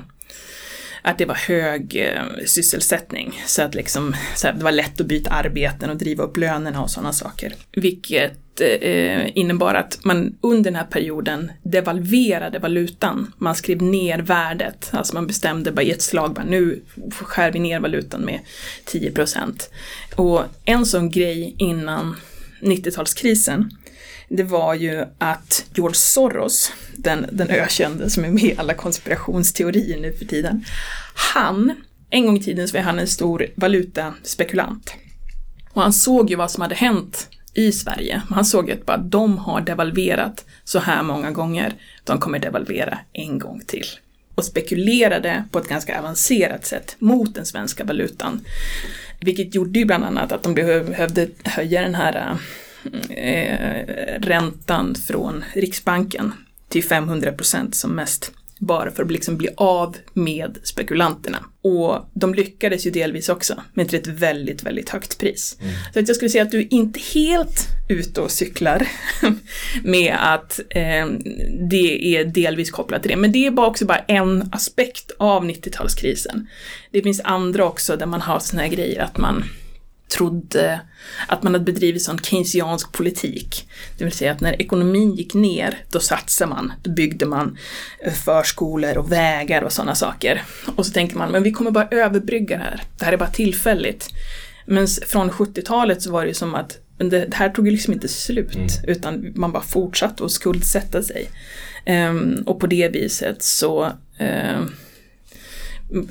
att 1.06 1.18
det 1.18 1.26
var 1.26 1.36
hög 1.36 1.96
eh, 1.96 2.46
sysselsättning. 2.46 3.42
Så 3.46 3.62
att 3.62 3.76
liksom, 3.76 4.16
så 4.36 4.48
här, 4.48 4.54
det 4.54 4.64
var 4.64 4.72
lätt 4.72 5.02
att 5.02 5.08
byta 5.08 5.30
arbeten 5.30 5.90
och 5.90 5.98
driva 5.98 6.24
upp 6.24 6.38
lönerna 6.38 6.82
och 6.82 6.92
sådana 6.92 7.14
saker. 7.14 7.54
Vilket 7.72 8.62
eh, 8.62 9.38
innebar 9.38 9.74
att 9.74 10.00
man 10.04 10.38
under 10.42 10.72
den 10.72 10.76
här 10.76 10.86
perioden 10.86 11.52
devalverade 11.64 12.60
valutan. 12.60 13.32
Man 13.38 13.56
skrev 13.56 13.82
ner 13.82 14.20
värdet, 14.20 14.90
alltså 14.92 15.14
man 15.14 15.28
bestämde 15.28 15.72
bara 15.72 15.82
i 15.82 15.92
ett 15.92 16.02
slag, 16.02 16.34
bara, 16.34 16.46
nu 16.46 16.82
skär 17.12 17.52
vi 17.52 17.60
ner 17.60 17.80
valutan 17.80 18.22
med 18.22 18.40
10 18.86 19.12
procent. 19.12 19.70
Och 20.16 20.44
en 20.66 20.86
sån 20.86 21.10
grej 21.10 21.56
innan 21.58 22.16
90-talskrisen, 22.62 23.70
det 24.30 24.44
var 24.44 24.74
ju 24.74 25.06
att 25.18 25.66
George 25.74 25.96
Soros, 25.96 26.72
den, 26.96 27.26
den 27.32 27.50
ökände 27.50 28.10
som 28.10 28.26
är 28.26 28.30
med 28.30 28.44
i 28.44 28.56
alla 28.58 28.74
konspirationsteorier 28.74 30.00
nu 30.00 30.14
för 30.14 30.26
tiden, 30.26 30.66
han, 31.16 31.76
en 32.10 32.26
gång 32.26 32.38
i 32.38 32.44
tiden 32.44 32.68
så 32.68 32.78
var 32.78 32.82
han 32.84 33.00
en 33.00 33.08
stor 33.08 33.48
valutaspekulant. 33.56 34.94
Och 35.74 35.82
han 35.82 35.94
såg 35.94 36.30
ju 36.30 36.36
vad 36.36 36.52
som 36.52 36.62
hade 36.62 36.76
hänt 36.76 37.30
i 37.54 37.72
Sverige. 37.72 38.22
Han 38.30 38.46
såg 38.46 38.70
ju 38.70 38.74
att 38.74 38.86
bara 38.86 38.98
de 38.98 39.38
har 39.38 39.62
devalverat 39.62 40.46
så 40.64 40.80
här 40.80 41.04
många 41.04 41.32
gånger, 41.32 41.74
de 42.04 42.20
kommer 42.20 42.40
devalvera 42.40 43.00
en 43.14 43.40
gång 43.40 43.62
till. 43.68 43.86
Och 44.36 44.46
spekulerade 44.46 45.44
på 45.52 45.60
ett 45.60 45.68
ganska 45.68 46.00
avancerat 46.00 46.66
sätt 46.66 46.96
mot 47.00 47.36
den 47.36 47.46
svenska 47.46 47.84
valutan. 47.84 48.42
Vilket 49.22 49.56
gjorde 49.56 49.80
ju 49.80 49.86
bland 49.86 50.04
annat 50.04 50.32
att 50.32 50.44
de 50.44 50.54
behövde 50.54 51.28
höja 51.44 51.82
den 51.82 51.96
här 51.96 52.16
äh, 52.16 52.38
eh, 53.10 54.20
räntan 54.20 54.96
från 54.96 55.44
Riksbanken 55.54 56.34
till 56.70 56.84
500 56.84 57.32
procent 57.32 57.76
som 57.76 57.92
mest. 57.92 58.32
Bara 58.60 58.92
för 58.92 59.04
att 59.04 59.12
liksom 59.12 59.38
bli 59.38 59.50
av 59.58 59.96
med 60.14 60.58
spekulanterna. 60.64 61.46
Och 61.62 62.10
de 62.14 62.34
lyckades 62.34 62.86
ju 62.88 62.92
delvis 62.92 63.30
också, 63.30 63.62
men 63.74 63.88
till 63.88 64.00
ett 64.00 64.08
väldigt, 64.08 64.64
väldigt 64.64 64.90
högt 64.90 65.18
pris. 65.18 65.58
Mm. 65.62 65.74
Så 65.94 66.00
att 66.00 66.08
jag 66.08 66.16
skulle 66.16 66.30
säga 66.30 66.44
att 66.44 66.52
du 66.52 66.60
är 66.60 66.74
inte 66.74 67.00
helt 67.14 67.68
ute 67.90 68.22
och 68.22 68.32
cyklar 68.32 68.88
med 69.84 70.16
att 70.20 70.60
eh, 70.70 71.08
det 71.70 72.18
är 72.18 72.26
delvis 72.26 72.72
kopplat 72.72 73.02
till 73.02 73.12
det. 73.12 73.18
Men 73.18 73.32
det 73.32 73.46
är 73.46 73.52
bara 73.52 73.68
också 73.68 73.86
bara 73.86 74.00
en 74.00 74.50
aspekt 74.52 75.12
av 75.18 75.46
90-talskrisen. 75.46 76.46
Det 76.92 77.02
finns 77.02 77.22
andra 77.24 77.66
också 77.66 77.96
där 77.96 78.06
man 78.06 78.22
har 78.22 78.40
såna 78.40 78.62
här 78.62 78.70
grejer 78.70 79.02
att 79.02 79.18
man 79.18 79.44
trodde 80.08 80.80
att 81.28 81.44
man 81.44 81.54
hade 81.54 81.66
bedrivit 81.66 82.04
sån 82.04 82.20
keynesiansk 82.20 82.92
politik. 82.92 83.70
Det 83.98 84.04
vill 84.04 84.14
säga 84.14 84.32
att 84.32 84.42
när 84.42 84.62
ekonomin 84.62 85.16
gick 85.16 85.34
ner, 85.34 85.78
då 85.92 86.00
satsade 86.00 86.50
man, 86.50 86.74
då 86.84 86.92
byggde 86.92 87.26
man 87.26 87.58
eh, 88.00 88.14
förskolor 88.14 88.98
och 88.98 89.12
vägar 89.12 89.62
och 89.62 89.72
sådana 89.72 89.96
saker. 89.96 90.44
Och 90.76 90.86
så 90.86 90.92
tänker 90.92 91.18
man, 91.18 91.32
men 91.32 91.44
vi 91.44 91.52
kommer 91.52 91.72
bara 91.72 91.88
överbrygga 91.92 92.58
det 92.58 92.64
här, 92.64 92.84
det 92.98 93.06
här 93.06 93.14
är 93.14 93.18
bara 93.18 93.30
tillfälligt. 93.30 94.10
Men 94.66 94.88
från 94.88 95.32
70-talet 95.32 96.02
så 96.02 96.12
var 96.12 96.22
det 96.22 96.28
ju 96.28 96.34
som 96.34 96.56
att 96.56 96.78
men 96.98 97.10
det, 97.10 97.26
det 97.26 97.36
här 97.36 97.50
tog 97.50 97.66
ju 97.66 97.72
liksom 97.72 97.94
inte 97.94 98.08
slut, 98.08 98.56
mm. 98.56 98.68
utan 98.88 99.34
man 99.36 99.52
bara 99.52 99.64
fortsatte 99.64 100.26
att 100.26 100.32
skuldsätta 100.32 101.04
sig. 101.04 101.30
Um, 101.86 102.44
och 102.46 102.60
på 102.60 102.68
det 102.68 102.90
viset 102.90 103.44
så 103.44 103.92
um, 104.20 104.76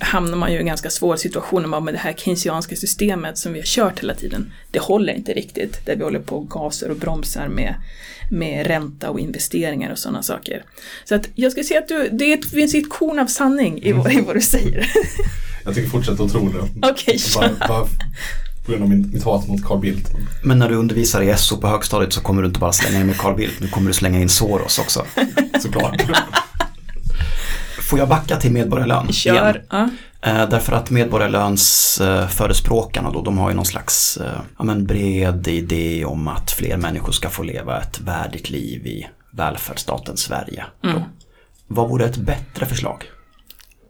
hamnar 0.01 0.37
man 0.37 0.53
ju 0.53 0.57
i 0.57 0.61
en 0.61 0.67
ganska 0.67 0.91
svår 0.91 1.17
situation 1.17 1.85
med 1.85 1.95
det 1.95 1.99
här 1.99 2.13
keynesianska 2.13 2.77
systemet 2.77 3.39
som 3.39 3.53
vi 3.53 3.59
har 3.59 3.67
kört 3.67 4.01
hela 4.01 4.15
tiden. 4.15 4.53
Det 4.71 4.79
håller 4.79 5.13
inte 5.13 5.33
riktigt, 5.33 5.87
där 5.87 5.97
vi 5.97 6.05
håller 6.05 6.21
på 6.21 6.37
och 6.37 6.51
gasar 6.51 6.89
och 6.89 6.97
bromsar 6.97 7.49
med, 7.49 7.75
med 8.31 8.67
ränta 8.67 9.11
och 9.11 9.21
investeringar 9.21 9.93
och 9.93 9.99
sådana 9.99 10.23
saker. 10.23 10.65
Så 11.05 11.15
att 11.15 11.29
jag 11.35 11.53
skulle 11.53 11.65
säga 11.65 11.81
att 11.81 11.89
du, 11.89 12.09
det 12.13 12.47
finns 12.47 12.75
ett 12.75 12.91
korn 12.91 13.19
av 13.19 13.27
sanning 13.27 13.83
i, 13.83 13.91
mm. 13.91 14.19
i 14.19 14.21
vad 14.21 14.37
du 14.37 14.41
säger. 14.41 14.91
Jag 15.65 15.75
tycker 15.75 15.89
fortsätta 15.89 16.23
att 16.23 16.33
tro 16.33 16.49
det. 16.49 16.89
Okej, 16.89 17.19
okay, 17.37 17.49
på 18.65 18.71
grund 18.71 18.83
av 18.83 18.91
min, 18.91 19.11
mitt 19.13 19.25
hat 19.25 19.49
mot 19.49 19.65
Carl 19.65 19.81
Bildt. 19.81 20.11
Men 20.43 20.59
när 20.59 20.69
du 20.69 20.75
undervisar 20.75 21.23
i 21.23 21.37
SO 21.37 21.57
på 21.57 21.67
högstadiet 21.67 22.13
så 22.13 22.21
kommer 22.21 22.43
du 22.43 22.49
inte 22.49 22.61
bara 22.61 22.73
slänga 22.73 23.01
in 23.01 23.07
med 23.07 23.19
Carl 23.19 23.37
Bildt, 23.37 23.61
nu 23.61 23.69
kommer 23.69 23.89
du 23.89 23.95
slänga 23.95 24.21
in 24.21 24.29
Soros 24.29 24.79
också. 24.79 25.07
Såklart. 25.63 26.03
Får 27.95 27.99
jag 27.99 28.09
backa 28.09 28.37
till 28.37 28.53
medborgarlön 28.53 29.13
Kör. 29.13 29.65
Ja. 29.71 29.89
Eh, 30.23 30.49
därför 30.49 30.73
att 30.73 30.91
medborgarlöns 30.91 32.01
eh, 32.01 32.29
förespråkarna 32.29 33.11
då, 33.11 33.23
de 33.23 33.39
har 33.39 33.51
ju 33.51 33.57
någon 33.57 33.65
slags 33.65 34.17
eh, 34.17 34.41
ja, 34.59 34.65
men 34.65 34.87
bred 34.87 35.49
idé 35.49 36.05
om 36.05 36.29
att 36.29 36.51
fler 36.51 36.77
människor 36.77 37.13
ska 37.13 37.29
få 37.29 37.43
leva 37.43 37.81
ett 37.81 38.01
värdigt 38.01 38.51
liv 38.51 38.87
i 38.87 39.07
välfärdsstaten 39.33 40.17
Sverige. 40.17 40.65
Mm. 40.85 41.01
Vad 41.67 41.89
vore 41.89 42.05
ett 42.05 42.17
bättre 42.17 42.67
förslag? 42.67 43.05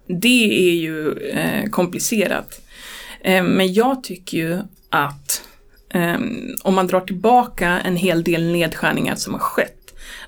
Det 0.09 0.69
är 0.69 0.75
ju 0.75 1.13
eh, 1.13 1.71
komplicerat. 1.71 2.61
Eh, 3.21 3.43
men 3.43 3.73
jag 3.73 4.05
tycker 4.05 4.39
ju 4.39 4.59
att 4.91 5.43
eh, 5.91 6.19
om 6.63 6.75
man 6.75 6.87
drar 6.87 7.01
tillbaka 7.01 7.81
en 7.81 7.97
hel 7.97 8.23
del 8.23 8.53
nedskärningar 8.53 9.15
som 9.15 9.33
har 9.33 9.41
skett 9.41 9.84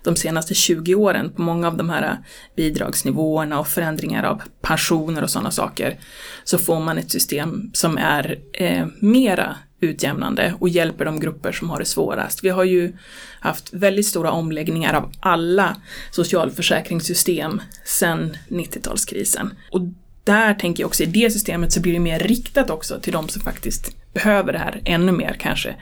de 0.07 0.17
senaste 0.17 0.55
20 0.55 0.95
åren 0.95 1.33
på 1.37 1.43
många 1.43 1.67
av 1.67 1.77
de 1.77 1.91
här 1.91 2.03
eh, 2.03 2.17
bidragsnivåerna 2.57 3.61
och 3.61 3.69
förändringar 3.69 4.23
av 4.23 4.43
pensioner 4.61 5.23
och 5.23 5.31
sådana 5.31 5.51
saker, 5.51 5.99
så 6.45 6.59
får 6.59 6.81
man 6.81 6.99
ett 6.99 7.11
system 7.11 7.71
som 7.73 7.99
är 7.99 8.39
eh, 8.53 8.87
mera 9.01 9.57
utjämnande 9.81 10.55
och 10.61 10.69
hjälper 10.69 11.05
de 11.05 11.21
grupper 11.21 11.53
som 11.53 11.71
har 11.71 11.79
det 11.79 11.85
svårast. 11.85 12.45
Vi 12.45 12.49
har 12.49 12.65
ju 12.65 12.93
haft 13.41 13.73
väldigt 13.73 14.07
stora 14.07 14.31
omläggningar 14.31 14.95
av 14.95 15.13
alla 15.21 15.77
socialförsäkringssystem 16.11 17.61
sedan 17.85 18.37
90-talskrisen. 18.49 19.51
Och 19.71 19.81
där 20.25 20.55
tänker 20.55 20.83
jag 20.83 20.89
också 20.89 21.03
i 21.03 21.07
det 21.07 21.31
systemet 21.31 21.73
så 21.73 21.81
blir 21.81 21.93
det 21.93 21.99
mer 21.99 22.19
riktat 22.19 22.71
också 22.71 23.01
till 23.01 23.13
de 23.13 23.29
som 23.29 23.43
faktiskt 23.43 23.97
behöver 24.13 24.53
det 24.53 24.59
här 24.59 24.81
ännu 24.85 25.13
mer 25.13 25.37
kanske 25.39 25.75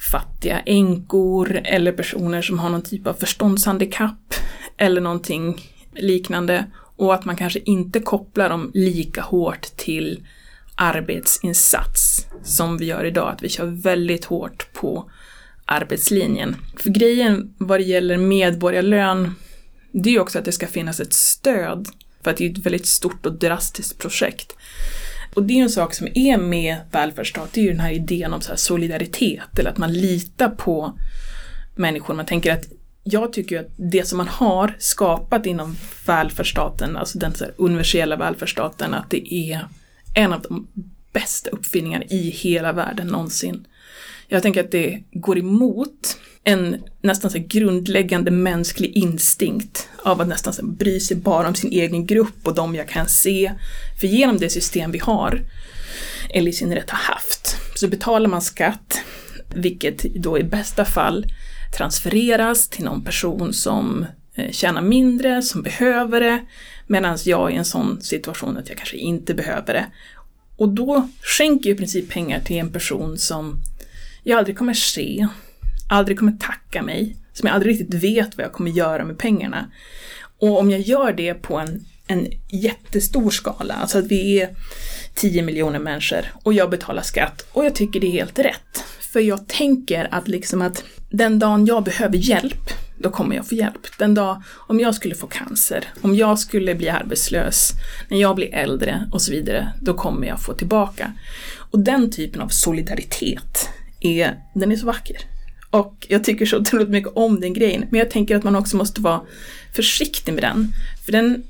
fattiga 0.00 0.60
änkor 0.60 1.60
eller 1.64 1.92
personer 1.92 2.42
som 2.42 2.58
har 2.58 2.70
någon 2.70 2.82
typ 2.82 3.06
av 3.06 3.14
förståndshandikapp 3.14 4.34
eller 4.76 5.00
någonting 5.00 5.60
liknande 5.94 6.64
och 6.96 7.14
att 7.14 7.24
man 7.24 7.36
kanske 7.36 7.60
inte 7.64 8.00
kopplar 8.00 8.48
dem 8.48 8.70
lika 8.74 9.22
hårt 9.22 9.62
till 9.76 10.26
arbetsinsats 10.74 12.26
som 12.42 12.78
vi 12.78 12.84
gör 12.84 13.04
idag, 13.04 13.32
att 13.32 13.42
vi 13.42 13.48
kör 13.48 13.66
väldigt 13.66 14.24
hårt 14.24 14.72
på 14.72 15.10
arbetslinjen. 15.64 16.56
För 16.76 16.90
grejen 16.90 17.54
vad 17.58 17.80
det 17.80 17.84
gäller 17.84 18.16
medborgarlön, 18.16 19.34
det 19.92 20.08
är 20.08 20.12
ju 20.12 20.20
också 20.20 20.38
att 20.38 20.44
det 20.44 20.52
ska 20.52 20.66
finnas 20.66 21.00
ett 21.00 21.12
stöd, 21.12 21.88
för 22.22 22.30
att 22.30 22.36
det 22.36 22.46
är 22.46 22.50
ett 22.50 22.66
väldigt 22.66 22.86
stort 22.86 23.26
och 23.26 23.32
drastiskt 23.32 23.98
projekt. 23.98 24.56
Och 25.34 25.42
det 25.42 25.52
är 25.52 25.56
ju 25.56 25.62
en 25.62 25.70
sak 25.70 25.94
som 25.94 26.08
är 26.14 26.38
med 26.38 26.76
välfärdsstat, 26.90 27.52
det 27.52 27.60
är 27.60 27.64
ju 27.64 27.70
den 27.70 27.80
här 27.80 27.92
idén 27.92 28.32
om 28.32 28.40
så 28.40 28.48
här 28.48 28.56
solidaritet, 28.56 29.58
eller 29.58 29.70
att 29.70 29.78
man 29.78 29.92
litar 29.92 30.48
på 30.48 30.98
människor. 31.74 32.14
Man 32.14 32.26
tänker 32.26 32.52
att 32.52 32.68
jag 33.04 33.32
tycker 33.32 33.60
att 33.60 33.68
det 33.76 34.08
som 34.08 34.16
man 34.16 34.28
har 34.28 34.76
skapat 34.78 35.46
inom 35.46 35.76
välfärdsstaten, 36.06 36.96
alltså 36.96 37.18
den 37.18 37.34
så 37.34 37.44
universella 37.56 38.16
välfärdsstaten, 38.16 38.94
att 38.94 39.10
det 39.10 39.34
är 39.34 39.66
en 40.14 40.32
av 40.32 40.42
de 40.42 40.66
bästa 41.12 41.50
uppfinningarna 41.50 42.04
i 42.04 42.30
hela 42.30 42.72
världen 42.72 43.06
någonsin. 43.06 43.66
Jag 44.28 44.42
tänker 44.42 44.64
att 44.64 44.70
det 44.70 45.02
går 45.10 45.38
emot 45.38 46.18
en 46.50 46.84
nästan 47.02 47.30
så 47.30 47.38
grundläggande 47.38 48.30
mänsklig 48.30 48.96
instinkt 48.96 49.88
av 50.02 50.20
att 50.20 50.28
nästan 50.28 50.52
så 50.52 50.66
bry 50.66 51.00
sig 51.00 51.16
bara 51.16 51.48
om 51.48 51.54
sin 51.54 51.72
egen 51.72 52.06
grupp 52.06 52.46
och 52.46 52.54
de 52.54 52.74
jag 52.74 52.88
kan 52.88 53.08
se. 53.08 53.52
För 54.00 54.06
genom 54.06 54.38
det 54.38 54.50
system 54.50 54.92
vi 54.92 54.98
har, 54.98 55.40
eller 56.30 56.50
i 56.50 56.52
synnerhet 56.52 56.90
har 56.90 57.14
haft, 57.14 57.56
så 57.74 57.88
betalar 57.88 58.28
man 58.28 58.42
skatt, 58.42 59.00
vilket 59.54 60.02
då 60.02 60.38
i 60.38 60.44
bästa 60.44 60.84
fall 60.84 61.26
transfereras 61.76 62.68
till 62.68 62.84
någon 62.84 63.04
person 63.04 63.52
som 63.52 64.06
eh, 64.34 64.50
tjänar 64.50 64.82
mindre, 64.82 65.42
som 65.42 65.62
behöver 65.62 66.20
det, 66.20 66.40
medan 66.86 67.18
jag 67.24 67.50
är 67.50 67.54
i 67.54 67.58
en 67.58 67.64
sån 67.64 68.00
situation 68.02 68.56
att 68.56 68.68
jag 68.68 68.78
kanske 68.78 68.96
inte 68.96 69.34
behöver 69.34 69.74
det. 69.74 69.86
Och 70.56 70.68
då 70.68 71.08
skänker 71.22 71.70
jag 71.70 71.74
i 71.74 71.78
princip 71.78 72.10
pengar 72.10 72.40
till 72.40 72.56
en 72.56 72.72
person 72.72 73.18
som 73.18 73.56
jag 74.22 74.38
aldrig 74.38 74.58
kommer 74.58 74.74
se, 74.74 75.28
aldrig 75.90 76.18
kommer 76.18 76.32
tacka 76.32 76.82
mig, 76.82 77.16
som 77.32 77.46
jag 77.46 77.54
aldrig 77.54 77.80
riktigt 77.80 78.02
vet 78.02 78.36
vad 78.36 78.44
jag 78.44 78.52
kommer 78.52 78.70
göra 78.70 79.04
med 79.04 79.18
pengarna. 79.18 79.70
Och 80.40 80.58
om 80.58 80.70
jag 80.70 80.80
gör 80.80 81.12
det 81.12 81.34
på 81.34 81.58
en, 81.58 81.84
en 82.06 82.26
jättestor 82.48 83.30
skala, 83.30 83.74
alltså 83.74 83.98
att 83.98 84.06
vi 84.06 84.40
är 84.40 84.48
10 85.14 85.42
miljoner 85.42 85.78
människor 85.78 86.24
och 86.42 86.52
jag 86.52 86.70
betalar 86.70 87.02
skatt 87.02 87.46
och 87.52 87.64
jag 87.64 87.74
tycker 87.74 88.00
det 88.00 88.06
är 88.06 88.12
helt 88.12 88.38
rätt. 88.38 88.84
För 89.12 89.20
jag 89.20 89.48
tänker 89.48 90.08
att 90.10 90.28
liksom 90.28 90.62
att 90.62 90.84
den 91.10 91.38
dagen 91.38 91.66
jag 91.66 91.84
behöver 91.84 92.16
hjälp, 92.16 92.70
då 92.98 93.10
kommer 93.10 93.36
jag 93.36 93.48
få 93.48 93.54
hjälp. 93.54 93.98
Den 93.98 94.14
dag 94.14 94.42
om 94.68 94.80
jag 94.80 94.94
skulle 94.94 95.14
få 95.14 95.26
cancer, 95.26 95.84
om 96.00 96.14
jag 96.14 96.38
skulle 96.38 96.74
bli 96.74 96.88
arbetslös, 96.88 97.72
när 98.08 98.20
jag 98.20 98.36
blir 98.36 98.54
äldre 98.54 99.08
och 99.12 99.22
så 99.22 99.32
vidare, 99.32 99.72
då 99.80 99.94
kommer 99.94 100.26
jag 100.26 100.42
få 100.42 100.54
tillbaka. 100.54 101.12
Och 101.70 101.78
den 101.78 102.10
typen 102.10 102.40
av 102.40 102.48
solidaritet 102.48 103.68
är, 104.00 104.36
den 104.54 104.72
är 104.72 104.76
så 104.76 104.86
vacker. 104.86 105.16
Och 105.70 106.06
jag 106.08 106.24
tycker 106.24 106.46
så 106.46 106.58
otroligt 106.58 106.88
mycket 106.88 107.12
om 107.14 107.40
den 107.40 107.52
grejen. 107.52 107.84
Men 107.90 107.98
jag 107.98 108.10
tänker 108.10 108.36
att 108.36 108.44
man 108.44 108.56
också 108.56 108.76
måste 108.76 109.00
vara 109.00 109.20
försiktig 109.74 110.32
med 110.32 110.42
den. 110.42 110.72
För 111.04 111.12
den 111.12 111.42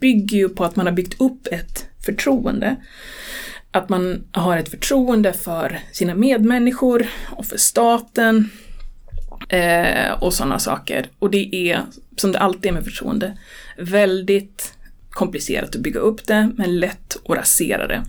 bygger 0.00 0.36
ju 0.36 0.48
på 0.48 0.64
att 0.64 0.76
man 0.76 0.86
har 0.86 0.92
byggt 0.92 1.20
upp 1.20 1.46
ett 1.46 1.86
förtroende. 2.04 2.76
Att 3.70 3.88
man 3.88 4.24
har 4.32 4.56
ett 4.56 4.68
förtroende 4.68 5.32
för 5.32 5.80
sina 5.92 6.14
medmänniskor 6.14 7.06
och 7.30 7.46
för 7.46 7.56
staten 7.56 8.50
eh, 9.48 10.12
och 10.20 10.34
sådana 10.34 10.58
saker. 10.58 11.06
Och 11.18 11.30
det 11.30 11.70
är, 11.70 11.80
som 12.16 12.32
det 12.32 12.38
alltid 12.38 12.66
är 12.66 12.72
med 12.72 12.84
förtroende, 12.84 13.38
väldigt 13.78 14.72
komplicerat 15.10 15.74
att 15.74 15.80
bygga 15.82 16.00
upp 16.00 16.26
det, 16.26 16.50
men 16.56 16.80
lätt 16.80 17.16
att 17.24 17.36
rasera 17.36 17.86
det. 17.86 18.02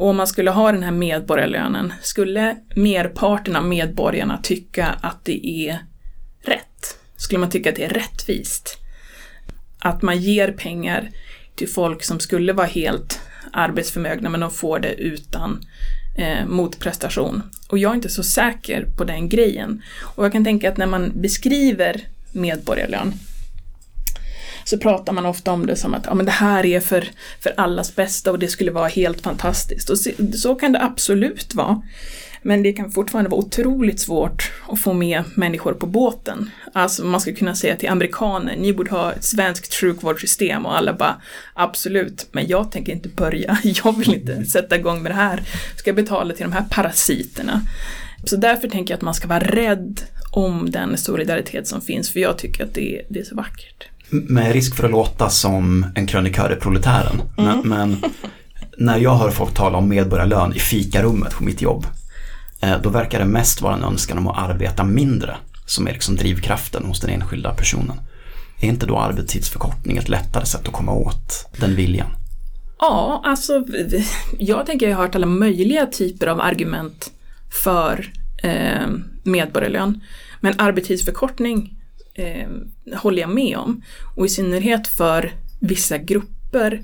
Och 0.00 0.08
om 0.08 0.16
man 0.16 0.26
skulle 0.26 0.50
ha 0.50 0.72
den 0.72 0.82
här 0.82 0.90
medborgarlönen, 0.92 1.92
skulle 2.02 2.56
merparten 2.74 3.56
av 3.56 3.64
medborgarna 3.64 4.38
tycka 4.42 4.86
att 4.86 5.24
det 5.24 5.46
är 5.46 5.78
rätt? 6.42 6.98
Skulle 7.16 7.38
man 7.38 7.50
tycka 7.50 7.70
att 7.70 7.76
det 7.76 7.84
är 7.84 7.88
rättvist? 7.88 8.78
Att 9.78 10.02
man 10.02 10.20
ger 10.20 10.52
pengar 10.52 11.10
till 11.54 11.68
folk 11.68 12.02
som 12.02 12.20
skulle 12.20 12.52
vara 12.52 12.66
helt 12.66 13.20
arbetsförmögna 13.52 14.30
men 14.30 14.40
de 14.40 14.50
får 14.50 14.78
det 14.78 14.94
utan 14.94 15.60
eh, 16.18 16.46
motprestation. 16.46 17.42
Och 17.68 17.78
jag 17.78 17.90
är 17.90 17.94
inte 17.94 18.08
så 18.08 18.22
säker 18.22 18.86
på 18.96 19.04
den 19.04 19.28
grejen. 19.28 19.82
Och 20.02 20.24
jag 20.24 20.32
kan 20.32 20.44
tänka 20.44 20.68
att 20.68 20.76
när 20.76 20.86
man 20.86 21.12
beskriver 21.14 22.00
medborgarlön 22.32 23.14
så 24.64 24.78
pratar 24.78 25.12
man 25.12 25.26
ofta 25.26 25.52
om 25.52 25.66
det 25.66 25.76
som 25.76 25.94
att 25.94 26.06
ja, 26.06 26.14
men 26.14 26.26
det 26.26 26.32
här 26.32 26.66
är 26.66 26.80
för, 26.80 27.08
för 27.40 27.54
allas 27.56 27.96
bästa 27.96 28.30
och 28.30 28.38
det 28.38 28.48
skulle 28.48 28.70
vara 28.70 28.88
helt 28.88 29.20
fantastiskt. 29.20 29.90
Och 29.90 29.98
så, 29.98 30.10
så 30.34 30.54
kan 30.54 30.72
det 30.72 30.82
absolut 30.82 31.54
vara. 31.54 31.82
Men 32.42 32.62
det 32.62 32.72
kan 32.72 32.90
fortfarande 32.90 33.30
vara 33.30 33.40
otroligt 33.40 34.00
svårt 34.00 34.52
att 34.68 34.80
få 34.80 34.92
med 34.92 35.24
människor 35.34 35.72
på 35.72 35.86
båten. 35.86 36.50
Alltså 36.72 37.04
man 37.04 37.20
ska 37.20 37.34
kunna 37.34 37.54
säga 37.54 37.76
till 37.76 37.88
amerikaner, 37.88 38.56
ni 38.56 38.72
borde 38.72 38.90
ha 38.90 39.12
ett 39.12 39.24
svenskt 39.24 39.74
sjukvårdssystem 39.74 40.66
och 40.66 40.76
alla 40.76 40.92
bara 40.92 41.22
absolut, 41.54 42.28
men 42.32 42.46
jag 42.46 42.72
tänker 42.72 42.92
inte 42.92 43.08
börja, 43.08 43.58
jag 43.84 43.98
vill 43.98 44.14
inte 44.14 44.44
sätta 44.44 44.76
igång 44.76 45.02
med 45.02 45.10
det 45.12 45.16
här. 45.16 45.42
Ska 45.76 45.88
jag 45.90 45.96
betala 45.96 46.34
till 46.34 46.44
de 46.44 46.52
här 46.52 46.64
parasiterna? 46.70 47.60
Så 48.24 48.36
därför 48.36 48.68
tänker 48.68 48.92
jag 48.92 48.96
att 48.96 49.02
man 49.02 49.14
ska 49.14 49.28
vara 49.28 49.40
rädd 49.40 50.00
om 50.30 50.70
den 50.70 50.98
solidaritet 50.98 51.66
som 51.66 51.80
finns, 51.80 52.10
för 52.10 52.20
jag 52.20 52.38
tycker 52.38 52.64
att 52.64 52.74
det 52.74 52.98
är, 52.98 53.02
det 53.08 53.20
är 53.20 53.24
så 53.24 53.34
vackert. 53.34 53.88
Med 54.10 54.52
risk 54.52 54.76
för 54.76 54.84
att 54.84 54.90
låta 54.90 55.28
som 55.28 55.86
en 55.94 56.06
krönikör 56.06 56.52
i 56.52 56.56
proletären. 56.56 57.22
Men, 57.36 57.60
men 57.64 57.96
när 58.78 58.98
jag 58.98 59.14
hör 59.14 59.30
folk 59.30 59.54
tala 59.54 59.78
om 59.78 59.88
medborgarlön 59.88 60.52
i 60.54 60.58
fikarummet 60.58 61.34
på 61.34 61.44
mitt 61.44 61.62
jobb, 61.62 61.86
eh, 62.60 62.82
då 62.82 62.88
verkar 62.88 63.18
det 63.18 63.24
mest 63.24 63.60
vara 63.60 63.74
en 63.74 63.82
önskan 63.82 64.18
om 64.18 64.28
att 64.28 64.50
arbeta 64.50 64.84
mindre 64.84 65.36
som 65.66 65.88
är 65.88 65.92
liksom 65.92 66.16
drivkraften 66.16 66.84
hos 66.84 67.00
den 67.00 67.10
enskilda 67.10 67.54
personen. 67.54 68.00
Är 68.60 68.68
inte 68.68 68.86
då 68.86 68.98
arbetstidsförkortning 68.98 69.96
ett 69.96 70.08
lättare 70.08 70.46
sätt 70.46 70.68
att 70.68 70.72
komma 70.72 70.92
åt 70.92 71.46
den 71.56 71.76
viljan? 71.76 72.10
Ja, 72.78 73.22
alltså 73.24 73.64
jag 74.38 74.66
tänker 74.66 74.88
jag 74.88 74.96
har 74.96 75.04
hört 75.04 75.14
alla 75.14 75.26
möjliga 75.26 75.86
typer 75.86 76.26
av 76.26 76.40
argument 76.40 77.10
för 77.64 78.12
eh, 78.42 78.88
medborgarlön. 79.22 80.00
Men 80.40 80.54
arbetstidsförkortning 80.58 81.79
eh, 82.14 82.48
håller 82.96 83.20
jag 83.20 83.30
med 83.30 83.56
om. 83.56 83.82
Och 84.16 84.26
i 84.26 84.28
synnerhet 84.28 84.88
för 84.88 85.32
vissa 85.60 85.98
grupper, 85.98 86.82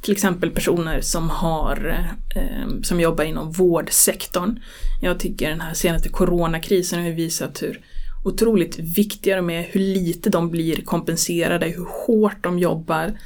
till 0.00 0.12
exempel 0.12 0.50
personer 0.50 1.00
som, 1.00 1.30
har, 1.30 2.06
eh, 2.36 2.82
som 2.82 3.00
jobbar 3.00 3.24
inom 3.24 3.52
vårdsektorn. 3.52 4.58
Jag 5.02 5.20
tycker 5.20 5.50
den 5.50 5.60
här 5.60 5.74
senaste 5.74 6.08
coronakrisen 6.08 7.02
har 7.02 7.10
visat 7.10 7.62
hur 7.62 7.80
otroligt 8.24 8.78
viktiga 8.78 9.36
de 9.36 9.50
är, 9.50 9.62
hur 9.70 9.80
lite 9.80 10.30
de 10.30 10.50
blir 10.50 10.76
kompenserade, 10.76 11.66
hur 11.66 11.86
hårt 12.06 12.42
de 12.42 12.58
jobbar. 12.58 13.18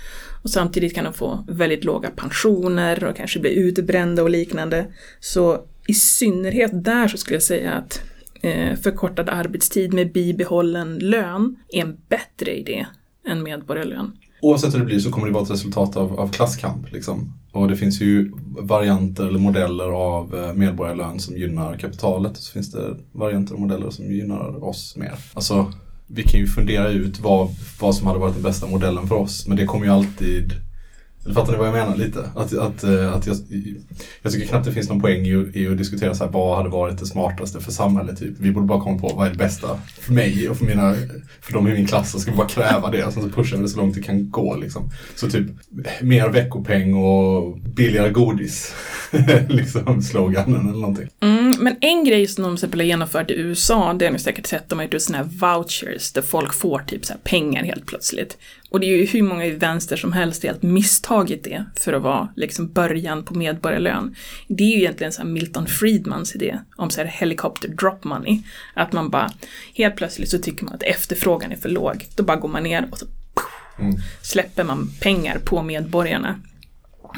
Och 0.43 0.51
samtidigt 0.51 0.95
kan 0.95 1.05
de 1.05 1.13
få 1.13 1.45
väldigt 1.49 1.85
låga 1.85 2.11
pensioner 2.11 3.05
och 3.05 3.17
kanske 3.17 3.41
bli 3.41 3.55
utbrända 3.55 4.23
och 4.23 4.31
liknande. 4.31 4.87
Så 5.21 5.65
i 5.87 5.95
synnerhet 5.95 6.85
där 6.85 7.09
så 7.09 7.17
skulle 7.17 7.35
jag 7.35 7.43
säga 7.43 7.73
att 7.73 8.03
Eh, 8.43 8.77
förkortad 8.77 9.29
arbetstid 9.29 9.95
med 9.95 10.13
bibehållen 10.13 10.99
lön 10.99 11.57
är 11.69 11.81
en 11.81 11.97
bättre 12.09 12.59
idé 12.59 12.87
än 13.29 13.43
medborgarlön. 13.43 14.13
Oavsett 14.43 14.75
hur 14.75 14.79
det 14.79 14.85
blir 14.85 14.99
så 14.99 15.11
kommer 15.11 15.27
det 15.27 15.33
vara 15.33 15.45
ett 15.45 15.51
resultat 15.51 15.97
av, 15.97 16.21
av 16.21 16.29
klasskamp. 16.29 16.93
Liksom. 16.93 17.33
Och 17.53 17.69
det 17.69 17.77
finns 17.77 18.01
ju 18.01 18.33
varianter 18.59 19.27
eller 19.27 19.39
modeller 19.39 19.85
av 19.85 20.35
eh, 20.35 20.55
medborgarlön 20.55 21.21
som 21.21 21.37
gynnar 21.37 21.77
kapitalet. 21.77 22.37
Så 22.37 22.53
finns 22.53 22.73
det 22.73 22.97
varianter 23.13 23.55
och 23.55 23.61
modeller 23.61 23.91
som 23.91 24.05
gynnar 24.05 24.65
oss 24.65 24.97
mer. 24.97 25.15
Alltså, 25.35 25.73
vi 26.07 26.23
kan 26.23 26.41
ju 26.41 26.47
fundera 26.47 26.89
ut 26.89 27.21
vad, 27.21 27.49
vad 27.81 27.95
som 27.95 28.07
hade 28.07 28.19
varit 28.19 28.35
den 28.35 28.43
bästa 28.43 28.67
modellen 28.67 29.07
för 29.07 29.15
oss. 29.15 29.47
Men 29.47 29.57
det 29.57 29.67
kommer 29.67 29.87
ju 29.87 29.93
alltid 29.93 30.53
Fattar 31.25 31.53
ni 31.53 31.59
vad 31.59 31.67
jag 31.67 31.73
menar 31.73 31.97
lite? 31.97 32.31
Att, 32.35 32.59
att, 32.59 32.85
eh, 32.85 33.15
att 33.15 33.27
jag, 33.27 33.37
jag 34.23 34.33
tycker 34.33 34.47
knappt 34.47 34.65
det 34.65 34.73
finns 34.73 34.89
någon 34.89 35.01
poäng 35.01 35.27
i, 35.27 35.51
i 35.55 35.69
att 35.69 35.79
diskutera 35.79 36.15
så 36.15 36.25
här, 36.25 36.31
vad 36.31 36.57
hade 36.57 36.69
varit 36.69 36.99
det 36.99 37.07
smartaste 37.07 37.61
för 37.61 37.73
samhället. 37.73 38.19
Typ. 38.19 38.35
Vi 38.39 38.53
borde 38.53 38.67
bara 38.67 38.81
komma 38.81 38.99
på 38.99 39.09
vad 39.09 39.27
är 39.27 39.31
det 39.31 39.37
bästa 39.37 39.79
för 40.01 40.13
mig 40.13 40.49
och 40.49 40.57
för, 40.57 40.65
mina, 40.65 40.95
för 41.41 41.53
de 41.53 41.69
i 41.69 41.73
min 41.73 41.87
klass. 41.87 42.13
Så 42.13 42.19
ska 42.19 42.31
vi 42.31 42.37
bara 42.37 42.49
kräva 42.49 42.91
det 42.91 43.05
och 43.05 43.13
sen 43.13 43.23
så 43.23 43.29
pushar 43.29 43.57
vi 43.57 43.63
det 43.63 43.69
så 43.69 43.77
långt 43.77 43.95
det 43.95 44.03
kan 44.03 44.31
gå. 44.31 44.57
Liksom. 44.57 44.91
Så 45.15 45.31
typ 45.31 45.47
mer 46.03 46.29
veckopeng 46.29 46.95
och 46.95 47.59
billigare 47.59 48.11
godis. 48.11 48.75
liksom 49.49 50.03
sloganen 50.03 50.69
eller 50.69 50.81
någonting. 50.81 51.09
Mm, 51.21 51.55
men 51.61 51.77
en 51.81 52.05
grej 52.05 52.27
som 52.27 52.45
de 52.45 52.51
till 52.51 52.55
exempel 52.55 52.81
har 52.81 52.87
genomfört 52.87 53.31
i 53.31 53.35
USA, 53.35 53.93
det 53.93 54.05
har 54.05 54.13
ni 54.13 54.19
säkert 54.19 54.47
sett, 54.47 54.69
de 54.69 54.79
har 54.79 54.87
gjort 54.87 55.03
sådana 55.03 55.25
här 55.25 55.55
vouchers 55.55 56.13
där 56.13 56.23
folk 56.23 56.55
får 56.55 56.79
typ 56.87 57.05
så 57.05 57.13
här 57.13 57.21
pengar 57.25 57.65
helt 57.65 57.87
plötsligt. 57.87 58.39
Och 58.71 58.81
det 58.81 58.87
är 58.87 58.97
ju 58.97 59.07
hur 59.07 59.23
många 59.23 59.47
i 59.47 59.51
vänster 59.51 59.97
som 59.97 60.13
helst 60.13 60.43
helt 60.43 60.63
misstagit 60.63 61.45
det 61.45 61.65
för 61.77 61.93
att 61.93 62.03
vara 62.03 62.29
liksom 62.37 62.73
början 62.73 63.25
på 63.25 63.35
medborgarlön. 63.35 64.15
Det 64.49 64.65
är 64.65 64.69
ju 64.69 64.77
egentligen 64.83 65.13
så 65.13 65.25
Milton 65.25 65.67
Friedmans 65.67 66.35
idé 66.35 66.59
om 66.77 66.91
så 66.91 67.01
här 67.01 67.09
helicopter 67.09 67.69
drop 67.69 68.05
money. 68.05 68.43
Att 68.75 68.93
man 68.93 69.11
bara, 69.11 69.31
helt 69.75 69.97
plötsligt 69.97 70.29
så 70.31 70.39
tycker 70.39 70.65
man 70.65 70.75
att 70.75 70.83
efterfrågan 70.83 71.53
är 71.53 71.57
för 71.57 71.69
låg. 71.69 72.07
Då 72.17 72.23
bara 72.23 72.37
går 72.37 72.49
man 72.49 72.63
ner 72.63 72.89
och 72.91 72.99
så 72.99 73.07
Mm. 73.79 73.97
släpper 74.23 74.65
man 74.65 74.91
pengar 75.01 75.39
på 75.45 75.63
medborgarna. 75.63 76.41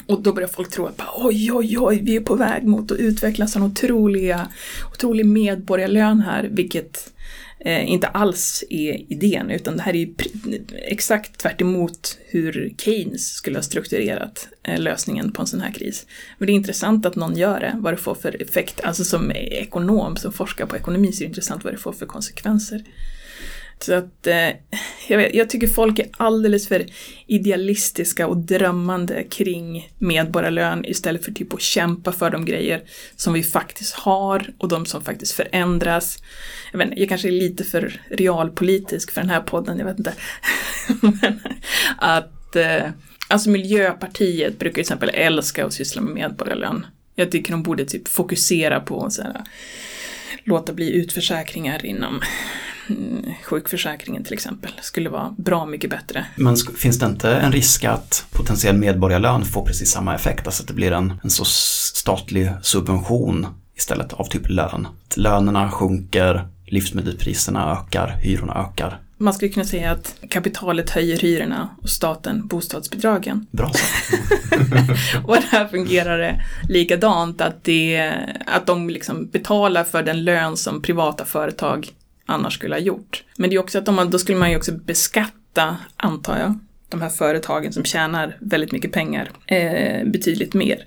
Och 0.07 0.23
då 0.23 0.33
börjar 0.33 0.49
folk 0.49 0.71
tro 0.71 0.87
att 0.87 1.01
oj, 1.17 1.53
oj, 1.53 1.79
oj, 1.79 2.01
vi 2.03 2.17
är 2.17 2.21
på 2.21 2.35
väg 2.35 2.65
mot 2.65 2.91
att 2.91 2.99
utveckla 2.99 3.47
en 3.57 3.63
otroliga, 3.63 4.49
otrolig 4.95 5.27
medborgarlön 5.27 6.21
här, 6.21 6.49
vilket 6.53 7.13
eh, 7.59 7.91
inte 7.91 8.07
alls 8.07 8.65
är 8.71 9.13
idén, 9.13 9.51
utan 9.51 9.77
det 9.77 9.83
här 9.83 9.95
är 9.95 9.99
ju 9.99 10.07
pr- 10.07 10.75
exakt 10.75 11.39
tvärt 11.39 11.61
emot 11.61 12.19
hur 12.27 12.75
Keynes 12.79 13.35
skulle 13.35 13.59
ha 13.59 13.63
strukturerat 13.63 14.49
eh, 14.63 14.81
lösningen 14.81 15.33
på 15.33 15.43
en 15.43 15.47
sån 15.47 15.61
här 15.61 15.73
kris. 15.73 16.07
Men 16.39 16.47
det 16.47 16.53
är 16.53 16.55
intressant 16.55 17.07
att 17.07 17.17
någon 17.17 17.37
gör 17.37 17.61
det, 17.61 17.77
vad 17.79 17.93
det 17.93 17.97
får 17.97 18.15
för 18.15 18.43
effekt, 18.43 18.81
alltså 18.81 19.05
som 19.05 19.33
ekonom 19.33 20.17
som 20.17 20.33
forskar 20.33 20.67
på 20.67 20.77
ekonomi 20.77 21.13
så 21.13 21.23
är 21.23 21.25
det 21.25 21.29
intressant 21.29 21.65
vad 21.65 21.73
det 21.73 21.79
får 21.79 21.93
för 21.93 22.07
konsekvenser. 22.07 22.85
Så 23.85 23.95
att 23.95 24.27
eh, 24.27 24.49
jag, 25.09 25.19
vet, 25.19 25.35
jag 25.35 25.51
tycker 25.51 25.67
folk 25.67 25.99
är 25.99 26.07
alldeles 26.17 26.69
för 26.69 26.87
idealistiska 27.27 28.27
och 28.27 28.37
drömmande 28.37 29.25
kring 29.25 29.91
medborgarlön 29.99 30.85
istället 30.85 31.25
för 31.25 31.33
typ 31.33 31.55
att 31.55 31.61
kämpa 31.61 32.13
för 32.13 32.31
de 32.31 32.45
grejer 32.45 32.83
som 33.17 33.33
vi 33.33 33.43
faktiskt 33.43 33.95
har 33.95 34.53
och 34.59 34.69
de 34.69 34.87
som 34.87 35.05
faktiskt 35.05 35.33
förändras. 35.33 36.19
Jag, 36.73 36.79
vet, 36.79 36.89
jag 36.97 37.09
kanske 37.09 37.29
är 37.29 37.33
lite 37.33 37.65
för 37.65 38.01
realpolitisk 38.11 39.11
för 39.11 39.21
den 39.21 39.31
här 39.31 39.41
podden, 39.41 39.79
jag 39.79 39.87
vet 39.87 39.99
inte. 39.99 40.15
Men 41.01 41.41
att 41.99 42.57
eh, 42.57 42.87
Alltså 43.29 43.51
Miljöpartiet 43.51 44.59
brukar 44.59 44.75
till 44.75 44.81
exempel 44.81 45.11
älska 45.15 45.67
att 45.67 45.73
syssla 45.73 46.03
med 46.03 46.15
medborgarlön. 46.15 46.87
Jag 47.15 47.31
tycker 47.31 47.53
de 47.53 47.63
borde 47.63 47.85
typ 47.85 48.09
fokusera 48.09 48.81
på 48.81 49.11
så 49.11 49.23
här, 49.23 49.43
låta 50.45 50.73
bli 50.73 50.93
utförsäkringar 50.93 51.87
inom 51.87 52.21
mm, 52.89 53.25
sjukförsäkringen 53.45 54.25
till 54.25 54.33
exempel. 54.33 54.73
Skulle 54.81 55.11
vara 55.11 55.35
bra 55.39 55.67
mycket 55.67 55.91
bättre. 55.91 56.27
Men 56.37 56.57
finns 56.57 56.99
det 56.99 57.07
inte 57.07 57.31
en 57.31 57.53
risk 57.53 57.85
att 57.85 58.27
potentiell 58.31 58.77
medborgarlön 58.77 59.45
får 59.45 59.67
precis 59.67 59.91
samma 59.91 60.15
effekt? 60.15 60.47
Alltså 60.47 60.63
att 60.63 60.69
det 60.69 60.75
blir 60.75 60.93
en, 60.93 61.15
en 61.23 61.31
så 61.31 61.45
statlig 61.45 62.51
subvention 62.63 63.47
istället 63.77 64.13
av 64.13 64.25
typ 64.25 64.49
lön. 64.49 64.87
Att 65.09 65.17
lönerna 65.17 65.71
sjunker, 65.71 66.49
livsmedelspriserna 66.67 67.73
ökar, 67.73 68.17
hyrorna 68.23 68.55
ökar. 68.55 69.01
Man 69.23 69.35
skulle 69.35 69.53
kunna 69.53 69.67
säga 69.67 69.91
att 69.91 70.15
kapitalet 70.29 70.91
höjer 70.91 71.19
hyrorna 71.19 71.77
och 71.83 71.89
staten 71.89 72.47
bostadsbidragen. 72.47 73.47
Bra. 73.51 73.67
Och 75.25 75.37
där 75.51 75.69
fungerar 75.69 76.19
det 76.19 76.43
likadant, 76.69 77.41
att, 77.41 77.65
det, 77.65 78.13
att 78.47 78.67
de 78.67 78.91
liksom 78.91 79.27
betalar 79.27 79.85
för 79.85 80.03
den 80.03 80.25
lön 80.25 80.57
som 80.57 80.83
privata 80.83 81.25
företag 81.25 81.89
annars 82.27 82.55
skulle 82.55 82.75
ha 82.75 82.81
gjort. 82.81 83.25
Men 83.37 83.51
det 83.51 83.57
är 83.57 83.61
också 83.61 83.79
att 83.79 83.95
man, 83.95 84.11
då 84.11 84.19
skulle 84.19 84.39
man 84.39 84.51
ju 84.51 84.57
också 84.57 84.73
beskatta, 84.73 85.77
antar 85.97 86.39
jag, 86.39 86.59
de 86.89 87.03
här 87.03 87.11
företagen 87.11 87.73
som 87.73 87.85
tjänar 87.85 88.37
väldigt 88.41 88.73
mycket 88.73 88.93
pengar 88.93 89.31
eh, 89.47 90.05
betydligt 90.07 90.55
mer. 90.55 90.85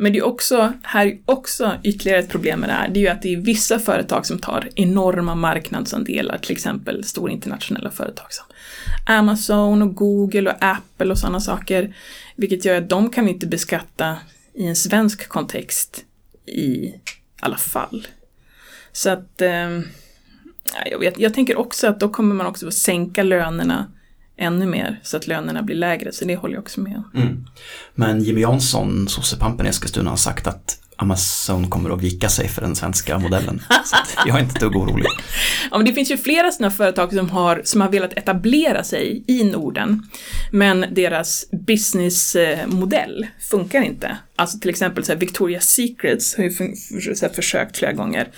Men 0.00 0.12
det 0.12 0.18
är 0.18 0.26
också, 0.26 0.72
här 0.82 1.06
är 1.06 1.18
också 1.24 1.76
ytterligare 1.82 2.18
ett 2.18 2.28
problem 2.28 2.60
med 2.60 2.68
det 2.68 2.72
här, 2.72 2.88
det 2.88 3.00
är 3.00 3.02
ju 3.02 3.08
att 3.08 3.22
det 3.22 3.34
är 3.34 3.36
vissa 3.36 3.78
företag 3.78 4.26
som 4.26 4.38
tar 4.38 4.68
enorma 4.74 5.34
marknadsandelar, 5.34 6.38
till 6.38 6.52
exempel 6.52 7.04
stora 7.04 7.32
internationella 7.32 7.90
företag 7.90 8.26
som 8.32 8.44
Amazon 9.06 9.82
och 9.82 9.94
Google 9.94 10.50
och 10.50 10.56
Apple 10.60 11.10
och 11.10 11.18
sådana 11.18 11.40
saker, 11.40 11.96
vilket 12.36 12.64
gör 12.64 12.78
att 12.78 12.88
de 12.88 13.10
kan 13.10 13.24
vi 13.24 13.30
inte 13.30 13.46
beskatta 13.46 14.16
i 14.54 14.66
en 14.66 14.76
svensk 14.76 15.28
kontext 15.28 16.04
i 16.46 16.94
alla 17.40 17.56
fall. 17.56 18.06
Så 18.92 19.10
att, 19.10 19.40
eh, 19.42 19.80
jag, 20.90 20.98
vet, 21.00 21.18
jag 21.18 21.34
tänker 21.34 21.58
också 21.58 21.86
att 21.86 22.00
då 22.00 22.08
kommer 22.08 22.34
man 22.34 22.46
också 22.46 22.66
att 22.66 22.74
sänka 22.74 23.22
lönerna 23.22 23.92
ännu 24.40 24.66
mer 24.66 25.00
så 25.02 25.16
att 25.16 25.26
lönerna 25.26 25.62
blir 25.62 25.76
lägre, 25.76 26.12
så 26.12 26.24
det 26.24 26.36
håller 26.36 26.54
jag 26.54 26.62
också 26.62 26.80
med 26.80 26.96
om. 26.96 27.20
Mm. 27.22 27.44
Men 27.94 28.22
Jimmy 28.22 28.40
Jansson, 28.40 29.08
sossepampen 29.08 29.66
i 29.66 29.68
Eskilstuna, 29.68 30.10
har 30.10 30.16
sagt 30.16 30.46
att 30.46 30.80
Amazon 31.00 31.70
kommer 31.70 31.90
att 31.90 32.02
vika 32.02 32.28
sig 32.28 32.48
för 32.48 32.62
den 32.62 32.76
svenska 32.76 33.18
modellen. 33.18 33.62
Så 33.84 33.96
jag 34.26 34.36
är 34.36 34.42
inte 34.42 34.54
ett 34.54 34.60
dugg 34.60 34.76
orolig. 34.76 35.06
Ja, 35.70 35.76
men 35.78 35.86
det 35.86 35.92
finns 35.92 36.10
ju 36.10 36.16
flera 36.16 36.52
sådana 36.52 36.70
företag 36.70 37.12
som 37.12 37.30
har, 37.30 37.62
som 37.64 37.80
har 37.80 37.88
velat 37.88 38.12
etablera 38.12 38.84
sig 38.84 39.24
i 39.26 39.44
Norden, 39.44 40.02
men 40.52 40.84
deras 40.90 41.44
businessmodell 41.66 43.26
funkar 43.50 43.82
inte. 43.82 44.16
Alltså 44.36 44.58
till 44.58 44.70
exempel 44.70 45.04
så 45.04 45.12
här, 45.12 45.20
Victoria's 45.20 45.60
Secrets 45.60 46.36
har 46.36 46.44
ju 46.44 46.50
här, 46.50 47.34
försökt 47.34 47.76
flera 47.76 47.92
gånger. 47.92 48.28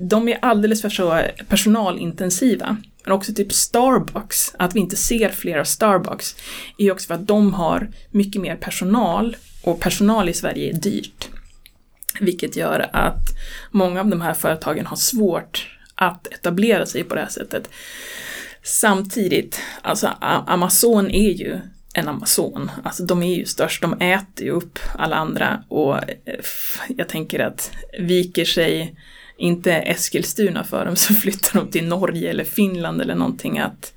De 0.00 0.28
är 0.28 0.38
alldeles 0.42 0.82
för 0.82 0.88
så 0.88 1.22
personalintensiva. 1.48 2.76
Men 3.04 3.12
också 3.12 3.34
typ 3.34 3.52
Starbucks, 3.52 4.54
att 4.58 4.76
vi 4.76 4.80
inte 4.80 4.96
ser 4.96 5.28
flera 5.28 5.64
Starbucks, 5.64 6.36
är 6.78 6.84
ju 6.84 6.92
också 6.92 7.06
för 7.06 7.14
att 7.14 7.26
de 7.26 7.54
har 7.54 7.90
mycket 8.10 8.42
mer 8.42 8.56
personal 8.56 9.36
och 9.62 9.80
personal 9.80 10.28
i 10.28 10.32
Sverige 10.32 10.68
är 10.70 10.72
dyrt. 10.72 11.28
Vilket 12.20 12.56
gör 12.56 12.90
att 12.92 13.22
många 13.70 14.00
av 14.00 14.06
de 14.06 14.20
här 14.20 14.34
företagen 14.34 14.86
har 14.86 14.96
svårt 14.96 15.78
att 15.94 16.26
etablera 16.26 16.86
sig 16.86 17.04
på 17.04 17.14
det 17.14 17.20
här 17.20 17.28
sättet. 17.28 17.70
Samtidigt, 18.62 19.60
alltså 19.82 20.06
Amazon 20.46 21.10
är 21.10 21.30
ju 21.30 21.60
en 21.94 22.08
Amazon. 22.08 22.70
Alltså 22.84 23.04
de 23.04 23.22
är 23.22 23.34
ju 23.34 23.44
störst, 23.44 23.82
de 23.82 23.92
äter 23.92 24.46
ju 24.46 24.50
upp 24.50 24.78
alla 24.94 25.16
andra 25.16 25.62
och 25.68 25.96
eh, 25.96 26.40
jag 26.88 27.08
tänker 27.08 27.40
att 27.40 27.70
viker 27.98 28.44
sig 28.44 28.96
inte 29.38 29.72
Eskilstuna 29.72 30.64
för 30.64 30.84
dem 30.84 30.96
så 30.96 31.14
flyttar 31.14 31.60
de 31.60 31.70
till 31.70 31.88
Norge 31.88 32.30
eller 32.30 32.44
Finland 32.44 33.00
eller 33.00 33.14
någonting 33.14 33.58
att 33.58 33.92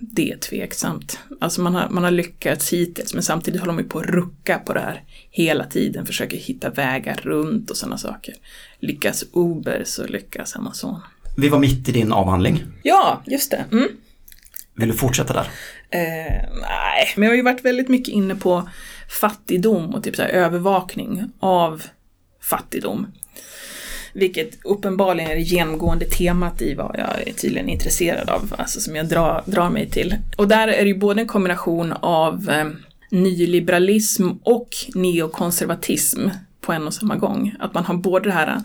det 0.00 0.32
är 0.32 0.36
tveksamt. 0.36 1.18
Alltså 1.40 1.60
man 1.60 1.74
har, 1.74 1.88
man 1.88 2.04
har 2.04 2.10
lyckats 2.10 2.72
hittills 2.72 3.14
men 3.14 3.22
samtidigt 3.22 3.60
håller 3.60 3.72
de 3.72 3.82
ju 3.82 3.88
på 3.88 3.98
att 3.98 4.06
rucka 4.06 4.58
på 4.58 4.72
det 4.72 4.80
här 4.80 5.02
hela 5.30 5.64
tiden, 5.64 6.06
försöker 6.06 6.36
hitta 6.36 6.70
vägar 6.70 7.20
runt 7.22 7.70
och 7.70 7.76
sådana 7.76 7.98
saker. 7.98 8.34
Lyckas 8.78 9.24
Uber 9.32 9.82
så 9.84 10.06
lyckas 10.06 10.56
Amazon. 10.56 11.00
Vi 11.36 11.48
var 11.48 11.58
mitt 11.58 11.88
i 11.88 11.92
din 11.92 12.12
avhandling. 12.12 12.62
Ja, 12.82 13.22
just 13.26 13.50
det. 13.50 13.64
Mm. 13.72 13.88
Vill 14.74 14.88
du 14.88 14.94
fortsätta 14.94 15.32
där? 15.32 15.48
Eh, 15.90 16.48
nej, 16.60 17.12
men 17.16 17.22
jag 17.22 17.30
har 17.30 17.36
ju 17.36 17.42
varit 17.42 17.64
väldigt 17.64 17.88
mycket 17.88 18.14
inne 18.14 18.34
på 18.34 18.68
fattigdom 19.20 19.94
och 19.94 20.04
typ 20.04 20.16
så 20.16 20.22
övervakning 20.22 21.24
av 21.40 21.82
fattigdom. 22.40 23.06
Vilket 24.12 24.58
uppenbarligen 24.64 25.30
är 25.30 25.34
det 25.34 25.40
genomgående 25.40 26.04
temat 26.04 26.62
i 26.62 26.74
vad 26.74 26.96
jag 26.98 27.28
är 27.28 27.32
tydligen 27.32 27.68
intresserad 27.68 28.30
av, 28.30 28.54
alltså 28.58 28.80
som 28.80 28.96
jag 28.96 29.06
drar, 29.06 29.42
drar 29.46 29.70
mig 29.70 29.90
till. 29.90 30.16
Och 30.36 30.48
där 30.48 30.68
är 30.68 30.82
det 30.82 30.88
ju 30.88 30.98
både 30.98 31.20
en 31.20 31.26
kombination 31.26 31.92
av 31.92 32.50
eh, 32.50 32.68
nyliberalism 33.10 34.28
och 34.42 34.68
neokonservatism 34.94 36.28
på 36.60 36.72
en 36.72 36.86
och 36.86 36.94
samma 36.94 37.16
gång. 37.16 37.54
Att 37.58 37.74
man 37.74 37.84
har 37.84 37.94
både 37.94 38.28
det 38.28 38.32
här 38.32 38.62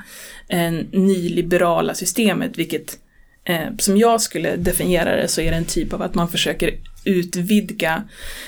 eh, 0.48 0.72
nyliberala 0.92 1.94
systemet, 1.94 2.58
vilket 2.58 2.98
eh, 3.44 3.68
som 3.80 3.98
jag 3.98 4.22
skulle 4.22 4.56
definiera 4.56 5.16
det 5.16 5.28
så 5.28 5.42
är 5.42 5.52
det 5.52 5.58
en 5.58 5.66
typ 5.66 5.94
av 5.94 6.02
att 6.02 6.16
man 6.16 6.30
försöker 6.30 6.74
utvidga 7.06 8.04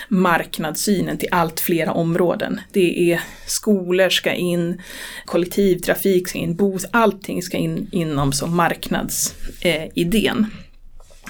marknadssynen 0.10 1.18
till 1.18 1.30
allt 1.32 1.60
flera 1.60 1.92
områden. 1.92 2.62
Det 2.72 3.12
är 3.12 3.22
skolor 3.46 4.10
ska 4.10 4.34
in, 4.34 4.82
kollektivtrafik 5.26 6.28
ska 6.28 6.40
in, 6.40 6.56
bos, 6.56 6.86
allting 6.92 7.42
ska 7.42 7.58
in 7.58 7.88
inom 7.92 8.32
som 8.32 8.56
marknadsidén. 8.56 10.38
Eh, 10.38 10.46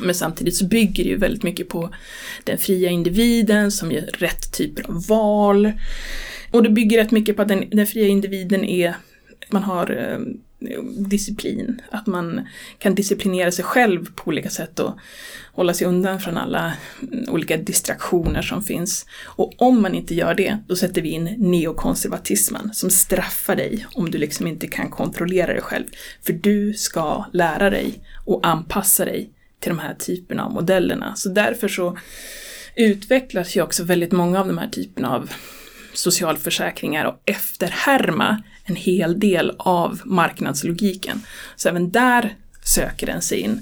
men 0.02 0.16
samtidigt 0.16 0.56
så 0.56 0.66
bygger 0.66 1.04
det 1.04 1.10
ju 1.10 1.18
väldigt 1.18 1.44
mycket 1.44 1.70
på 1.70 1.90
den 2.44 2.58
fria 2.58 2.90
individen 2.90 3.72
som 3.72 3.92
gör 3.92 4.02
rätt 4.02 4.52
typer 4.52 4.90
av 4.90 5.08
val. 5.08 5.72
Och 6.52 6.64
det 6.64 6.70
bygger 6.70 6.98
rätt 6.98 7.12
mycket 7.12 7.36
på 7.36 7.42
att 7.42 7.48
den, 7.48 7.70
den 7.70 7.88
fria 7.88 8.08
individen 8.08 8.64
är, 8.64 8.96
man 9.50 9.64
har 9.64 9.92
eh, 9.92 10.20
disciplin. 10.98 11.82
Att 11.92 12.08
man 12.08 12.48
kan 12.78 12.96
disciplinera 12.96 13.52
sig 13.52 13.66
själv 13.66 14.06
på 14.16 14.28
olika 14.28 14.50
sätt 14.50 14.80
och 14.80 14.98
hålla 15.54 15.74
sig 15.74 15.88
undan 15.88 16.20
från 16.20 16.38
alla 16.38 16.74
mm, 17.02 17.30
olika 17.30 17.58
distraktioner 17.58 18.42
som 18.42 18.64
finns. 18.64 19.06
Och 19.24 19.54
om 19.58 19.82
man 19.82 19.96
inte 19.96 20.16
gör 20.16 20.34
det, 20.34 20.58
då 20.68 20.76
sätter 20.76 21.02
vi 21.02 21.10
in 21.10 21.36
neokonservatismen 21.38 22.74
som 22.74 22.90
straffar 22.90 23.56
dig 23.56 23.86
om 23.94 24.12
du 24.12 24.18
liksom 24.18 24.48
inte 24.48 24.68
kan 24.68 24.90
kontrollera 24.90 25.54
dig 25.54 25.62
själv. 25.62 25.86
För 26.22 26.34
du 26.34 26.74
ska 26.74 27.26
lära 27.34 27.70
dig 27.70 28.04
och 28.26 28.48
anpassa 28.48 29.06
dig 29.06 29.30
till 29.60 29.70
de 29.70 29.80
här 29.80 29.96
typerna 30.00 30.46
av 30.46 30.54
modellerna. 30.54 31.16
Så 31.16 31.30
därför 31.30 31.68
så 31.68 31.98
utvecklas 32.76 33.58
ju 33.58 33.62
också 33.62 33.84
väldigt 33.84 34.12
många 34.12 34.40
av 34.40 34.48
de 34.48 34.58
här 34.58 34.70
typerna 34.70 35.16
av 35.16 35.32
socialförsäkringar 35.94 37.06
och 37.06 37.22
efterhärma 37.26 38.44
en 38.68 38.76
hel 38.76 39.20
del 39.20 39.54
av 39.58 40.02
marknadslogiken. 40.06 41.22
Så 41.56 41.70
även 41.70 41.92
där 41.92 42.36
söker 42.64 43.08
den 43.08 43.22
sig 43.22 43.40
in 43.40 43.62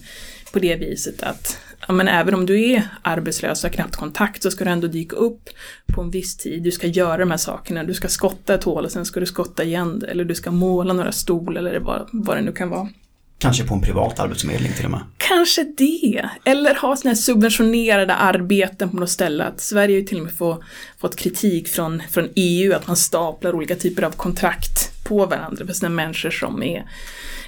på 0.53 0.59
det 0.59 0.75
viset 0.75 1.23
att 1.23 1.59
ja, 1.87 1.93
men 1.93 2.07
även 2.07 2.33
om 2.33 2.45
du 2.45 2.71
är 2.71 2.87
arbetslös 3.01 3.63
och 3.63 3.69
har 3.69 3.73
knappt 3.73 3.95
kontakt 3.95 4.43
så 4.43 4.51
ska 4.51 4.65
du 4.65 4.71
ändå 4.71 4.87
dyka 4.87 5.15
upp 5.15 5.49
på 5.87 6.01
en 6.01 6.11
viss 6.11 6.37
tid. 6.37 6.63
Du 6.63 6.71
ska 6.71 6.87
göra 6.87 7.17
de 7.17 7.31
här 7.31 7.37
sakerna. 7.37 7.83
Du 7.83 7.93
ska 7.93 8.07
skotta 8.07 8.53
ett 8.53 8.63
hål 8.63 8.85
och 8.85 8.91
sen 8.91 9.05
ska 9.05 9.19
du 9.19 9.25
skotta 9.25 9.63
igen 9.63 9.99
det. 9.99 10.07
Eller 10.07 10.25
du 10.25 10.35
ska 10.35 10.51
måla 10.51 10.93
några 10.93 11.11
stol 11.11 11.57
eller 11.57 11.79
vad, 11.79 12.09
vad 12.11 12.37
det 12.37 12.41
nu 12.41 12.51
kan 12.51 12.69
vara. 12.69 12.89
Kanske 13.37 13.63
på 13.63 13.73
en 13.73 13.81
privat 13.81 14.19
arbetsförmedling 14.19 14.73
till 14.73 14.85
och 14.85 14.91
med. 14.91 15.01
Kanske 15.17 15.63
det. 15.77 16.29
Eller 16.45 16.75
ha 16.75 16.95
sådana 16.95 17.09
här 17.09 17.15
subventionerade 17.15 18.15
arbeten 18.15 18.89
på 18.89 18.97
något 18.97 19.09
ställe. 19.09 19.43
Att 19.43 19.61
Sverige 19.61 19.95
har 19.95 19.99
ju 19.99 20.07
till 20.07 20.17
och 20.17 20.23
med 20.23 20.33
få, 20.33 20.63
fått 20.97 21.15
kritik 21.15 21.67
från, 21.67 22.01
från 22.11 22.29
EU 22.35 22.73
att 22.73 22.87
man 22.87 22.97
staplar 22.97 23.55
olika 23.55 23.75
typer 23.75 24.03
av 24.03 24.11
kontrakt 24.11 24.94
på 25.05 25.25
varandra 25.25 25.65
för 25.65 25.73
sådana 25.73 25.95
människor 25.95 26.29
som 26.29 26.63
är 26.63 26.85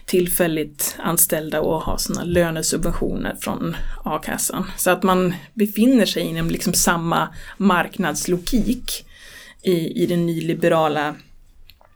tillfälligt 0.05 0.95
anställda 0.99 1.61
och 1.61 1.81
har 1.81 1.97
sådana 1.97 2.23
lönesubventioner 2.23 3.35
från 3.41 3.75
a-kassan. 4.03 4.71
Så 4.77 4.89
att 4.89 5.03
man 5.03 5.35
befinner 5.53 6.05
sig 6.05 6.23
inom 6.23 6.49
liksom 6.49 6.73
samma 6.73 7.29
marknadslogik 7.57 9.05
i, 9.61 10.03
i 10.03 10.05
det 10.05 10.17
nyliberala 10.17 11.15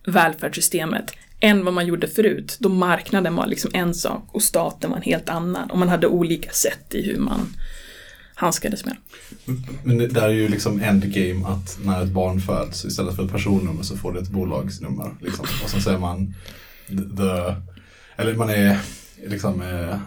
välfärdssystemet 0.06 1.12
än 1.39 1.65
vad 1.65 1.74
man 1.74 1.86
gjorde 1.86 2.08
förut. 2.08 2.58
Då 2.60 2.69
marknaden 2.69 3.36
var 3.36 3.47
liksom 3.47 3.71
en 3.74 3.93
sak 3.93 4.24
och 4.32 4.43
staten 4.43 4.89
var 4.89 4.97
en 4.97 5.04
helt 5.04 5.30
annan. 5.30 5.71
Och 5.71 5.78
man 5.78 5.89
hade 5.89 6.08
olika 6.08 6.52
sätt 6.52 6.95
i 6.95 7.02
hur 7.02 7.17
man 7.17 7.54
handskades 8.41 8.86
med. 8.86 8.95
Men 9.84 9.97
det 9.97 10.08
där 10.08 10.30
är 10.30 10.34
ju 10.34 10.47
liksom 10.47 10.82
endgame 10.82 11.45
att 11.45 11.80
när 11.86 12.04
ett 12.04 12.10
barn 12.10 12.41
föds 12.41 12.86
istället 12.86 13.15
för 13.15 13.25
ett 13.25 13.32
personnummer 13.32 13.84
så 13.84 13.97
får 13.97 14.13
det 14.13 14.19
ett 14.19 14.30
bolagsnummer. 14.30 15.12
Liksom. 15.19 15.45
Och 15.63 15.69
så 15.69 15.82
säger 15.82 15.97
man 15.97 16.34
the, 17.17 17.56
eller 18.15 18.36
man 18.36 18.49
är 18.49 18.80
liksom 19.27 19.62
eh, 19.62 19.97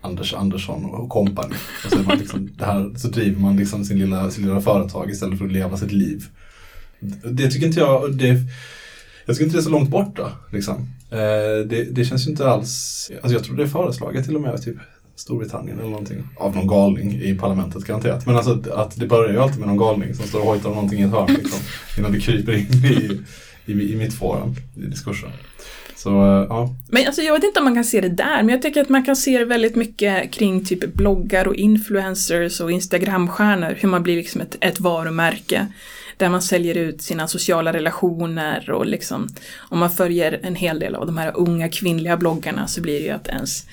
Anders 0.00 0.34
Andersson 0.34 0.84
och 0.84 1.08
company. 1.08 1.54
Och 1.84 1.90
så, 1.90 1.98
är 1.98 2.02
man 2.02 2.18
liksom, 2.18 2.50
det 2.58 2.64
här, 2.64 2.92
så 2.96 3.08
driver 3.08 3.40
man 3.40 3.56
liksom 3.56 3.84
sin 3.84 3.98
lilla, 3.98 4.30
sin 4.30 4.46
lilla 4.46 4.60
företag 4.60 5.10
istället 5.10 5.38
för 5.38 5.44
att 5.44 5.52
leva 5.52 5.76
sitt 5.76 5.92
liv. 5.92 6.26
Det 7.24 7.50
tycker 7.50 7.66
inte 7.66 7.80
jag, 7.80 8.16
det, 8.16 8.36
jag 9.26 9.36
tycker 9.36 9.44
inte 9.44 9.56
det 9.56 9.60
är 9.60 9.64
så 9.64 9.70
långt 9.70 9.90
bort 9.90 10.16
då. 10.16 10.32
Liksom. 10.52 10.88
Eh, 11.10 11.66
det, 11.66 11.84
det, 11.90 12.04
känns 12.04 12.26
ju 12.26 12.30
inte 12.30 12.50
alls, 12.50 13.10
alltså 13.14 13.32
jag 13.32 13.44
tror 13.44 13.56
det 13.56 13.62
är 13.62 13.66
föreslaget 13.66 14.24
till 14.24 14.36
och 14.36 14.42
med 14.42 14.62
typ 14.62 14.76
Storbritannien 15.20 15.78
eller 15.78 15.90
någonting. 15.90 16.28
Av 16.36 16.56
någon 16.56 16.66
galning 16.66 17.20
i 17.22 17.34
parlamentet 17.34 17.84
garanterat. 17.84 18.26
Men 18.26 18.36
alltså 18.36 18.62
att 18.74 18.96
det 18.96 19.06
börjar 19.06 19.32
ju 19.32 19.40
alltid 19.40 19.58
med 19.58 19.68
någon 19.68 19.76
galning 19.76 20.14
som 20.14 20.26
står 20.26 20.40
och 20.40 20.46
hojtar 20.46 20.68
om 20.68 20.74
någonting 20.74 21.00
i 21.00 21.02
ett 21.02 21.10
hörn 21.10 21.34
liksom, 21.34 21.58
innan 21.98 22.12
det 22.12 22.20
kryper 22.20 22.52
in 22.52 22.84
i, 22.84 23.20
i, 23.72 23.92
i 23.92 23.96
mittfåran 23.96 24.56
i 24.76 24.80
diskursen. 24.80 25.30
Så, 25.96 26.10
eh, 26.10 26.46
ja. 26.48 26.74
Men 26.88 27.06
alltså, 27.06 27.22
jag 27.22 27.34
vet 27.34 27.44
inte 27.44 27.60
om 27.60 27.64
man 27.64 27.74
kan 27.74 27.84
se 27.84 28.00
det 28.00 28.08
där, 28.08 28.42
men 28.42 28.48
jag 28.48 28.62
tycker 28.62 28.80
att 28.80 28.88
man 28.88 29.04
kan 29.04 29.16
se 29.16 29.38
det 29.38 29.44
väldigt 29.44 29.76
mycket 29.76 30.32
kring 30.32 30.64
typ 30.64 30.94
bloggar 30.94 31.48
och 31.48 31.54
influencers 31.54 32.60
och 32.60 32.72
instagramstjärnor, 32.72 33.76
hur 33.78 33.88
man 33.88 34.02
blir 34.02 34.16
liksom 34.16 34.40
ett, 34.40 34.56
ett 34.60 34.80
varumärke 34.80 35.66
där 36.20 36.28
man 36.28 36.42
säljer 36.42 36.74
ut 36.74 37.02
sina 37.02 37.28
sociala 37.28 37.72
relationer 37.72 38.70
och 38.70 38.86
liksom 38.86 39.28
om 39.58 39.78
man 39.78 39.90
följer 39.90 40.40
en 40.42 40.54
hel 40.54 40.78
del 40.78 40.94
av 40.94 41.06
de 41.06 41.18
här 41.18 41.32
unga 41.36 41.68
kvinnliga 41.68 42.16
bloggarna 42.16 42.66
så 42.66 42.80
blir 42.80 43.00
det 43.00 43.06
ju 43.06 43.10
att 43.10 43.28
ens 43.28 43.66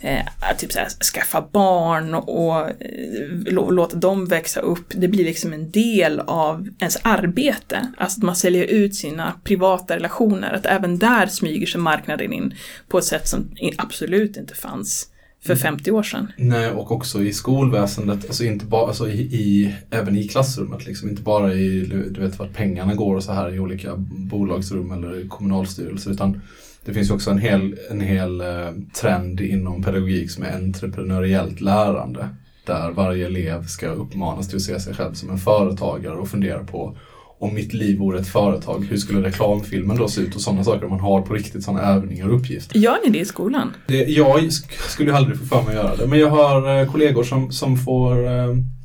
eh, 0.00 0.26
att 0.50 0.58
typ 0.58 0.72
så 0.72 0.78
här, 0.78 0.88
skaffa 0.88 1.48
barn 1.52 2.14
och 2.14 2.60
eh, 2.60 3.70
låta 3.70 3.96
dem 3.96 4.26
växa 4.26 4.60
upp. 4.60 4.86
Det 4.88 5.08
blir 5.08 5.24
liksom 5.24 5.52
en 5.52 5.70
del 5.70 6.20
av 6.20 6.68
ens 6.78 6.98
arbete. 7.02 7.92
Alltså 7.98 8.18
att 8.18 8.24
man 8.24 8.36
säljer 8.36 8.64
ut 8.64 8.94
sina 8.94 9.32
privata 9.44 9.96
relationer. 9.96 10.52
Att 10.52 10.66
även 10.66 10.98
där 10.98 11.26
smyger 11.26 11.66
sig 11.66 11.80
marknaden 11.80 12.32
in 12.32 12.54
på 12.88 12.98
ett 12.98 13.04
sätt 13.04 13.28
som 13.28 13.50
absolut 13.78 14.36
inte 14.36 14.54
fanns 14.54 15.08
för 15.46 15.56
50 15.56 15.90
år 15.90 16.02
sedan. 16.02 16.32
Nej, 16.36 16.70
och 16.70 16.92
också 16.92 17.22
i 17.22 17.32
skolväsendet, 17.32 18.24
alltså 18.24 18.44
inte 18.44 18.64
bara, 18.64 18.86
alltså 18.86 19.08
i, 19.08 19.20
i, 19.20 19.74
även 19.90 20.16
i 20.16 20.28
klassrummet 20.28 20.86
liksom, 20.86 21.08
inte 21.08 21.22
bara 21.22 21.54
i, 21.54 21.80
du 22.10 22.20
vet 22.20 22.38
vart 22.38 22.52
pengarna 22.52 22.94
går 22.94 23.16
och 23.16 23.24
så 23.24 23.32
här 23.32 23.54
i 23.54 23.58
olika 23.58 23.94
bolagsrum 24.16 24.92
eller 24.92 25.28
kommunalstyrelser, 25.28 26.10
utan 26.10 26.40
det 26.84 26.94
finns 26.94 27.10
ju 27.10 27.14
också 27.14 27.30
en 27.30 27.38
hel, 27.38 27.76
en 27.90 28.00
hel 28.00 28.40
eh, 28.40 28.70
trend 29.00 29.40
inom 29.40 29.82
pedagogik 29.82 30.30
som 30.30 30.44
är 30.44 30.56
entreprenöriellt 30.56 31.60
lärande. 31.60 32.28
Där 32.66 32.90
varje 32.90 33.26
elev 33.26 33.66
ska 33.66 33.88
uppmanas 33.88 34.48
till 34.48 34.56
att 34.56 34.62
se 34.62 34.80
sig 34.80 34.94
själv 34.94 35.14
som 35.14 35.30
en 35.30 35.38
företagare 35.38 36.14
och 36.14 36.28
fundera 36.28 36.64
på 36.64 36.96
om 37.44 37.54
mitt 37.54 37.72
liv 37.74 37.98
vore 37.98 38.18
ett 38.20 38.26
företag, 38.28 38.86
hur 38.90 38.96
skulle 38.96 39.28
reklamfilmen 39.28 39.96
då 39.96 40.08
se 40.08 40.20
ut 40.20 40.34
och 40.34 40.40
sådana 40.40 40.64
saker 40.64 40.84
om 40.84 40.90
man 40.90 41.00
har 41.00 41.22
på 41.22 41.34
riktigt 41.34 41.64
sådana 41.64 41.82
övningar 41.82 42.28
och 42.28 42.36
uppgifter. 42.36 42.78
Gör 42.78 42.96
ni 43.04 43.10
det 43.10 43.18
i 43.18 43.24
skolan? 43.24 43.72
Det, 43.86 44.04
jag 44.04 44.38
sk- 44.40 44.88
skulle 44.88 45.14
aldrig 45.14 45.38
få 45.38 45.44
för 45.44 45.62
mig 45.62 45.76
att 45.78 45.84
göra 45.84 45.96
det, 45.96 46.06
men 46.06 46.18
jag 46.18 46.30
har 46.30 46.80
eh, 46.80 46.92
kollegor 46.92 47.24
som, 47.24 47.52
som 47.52 47.76
får 47.76 48.28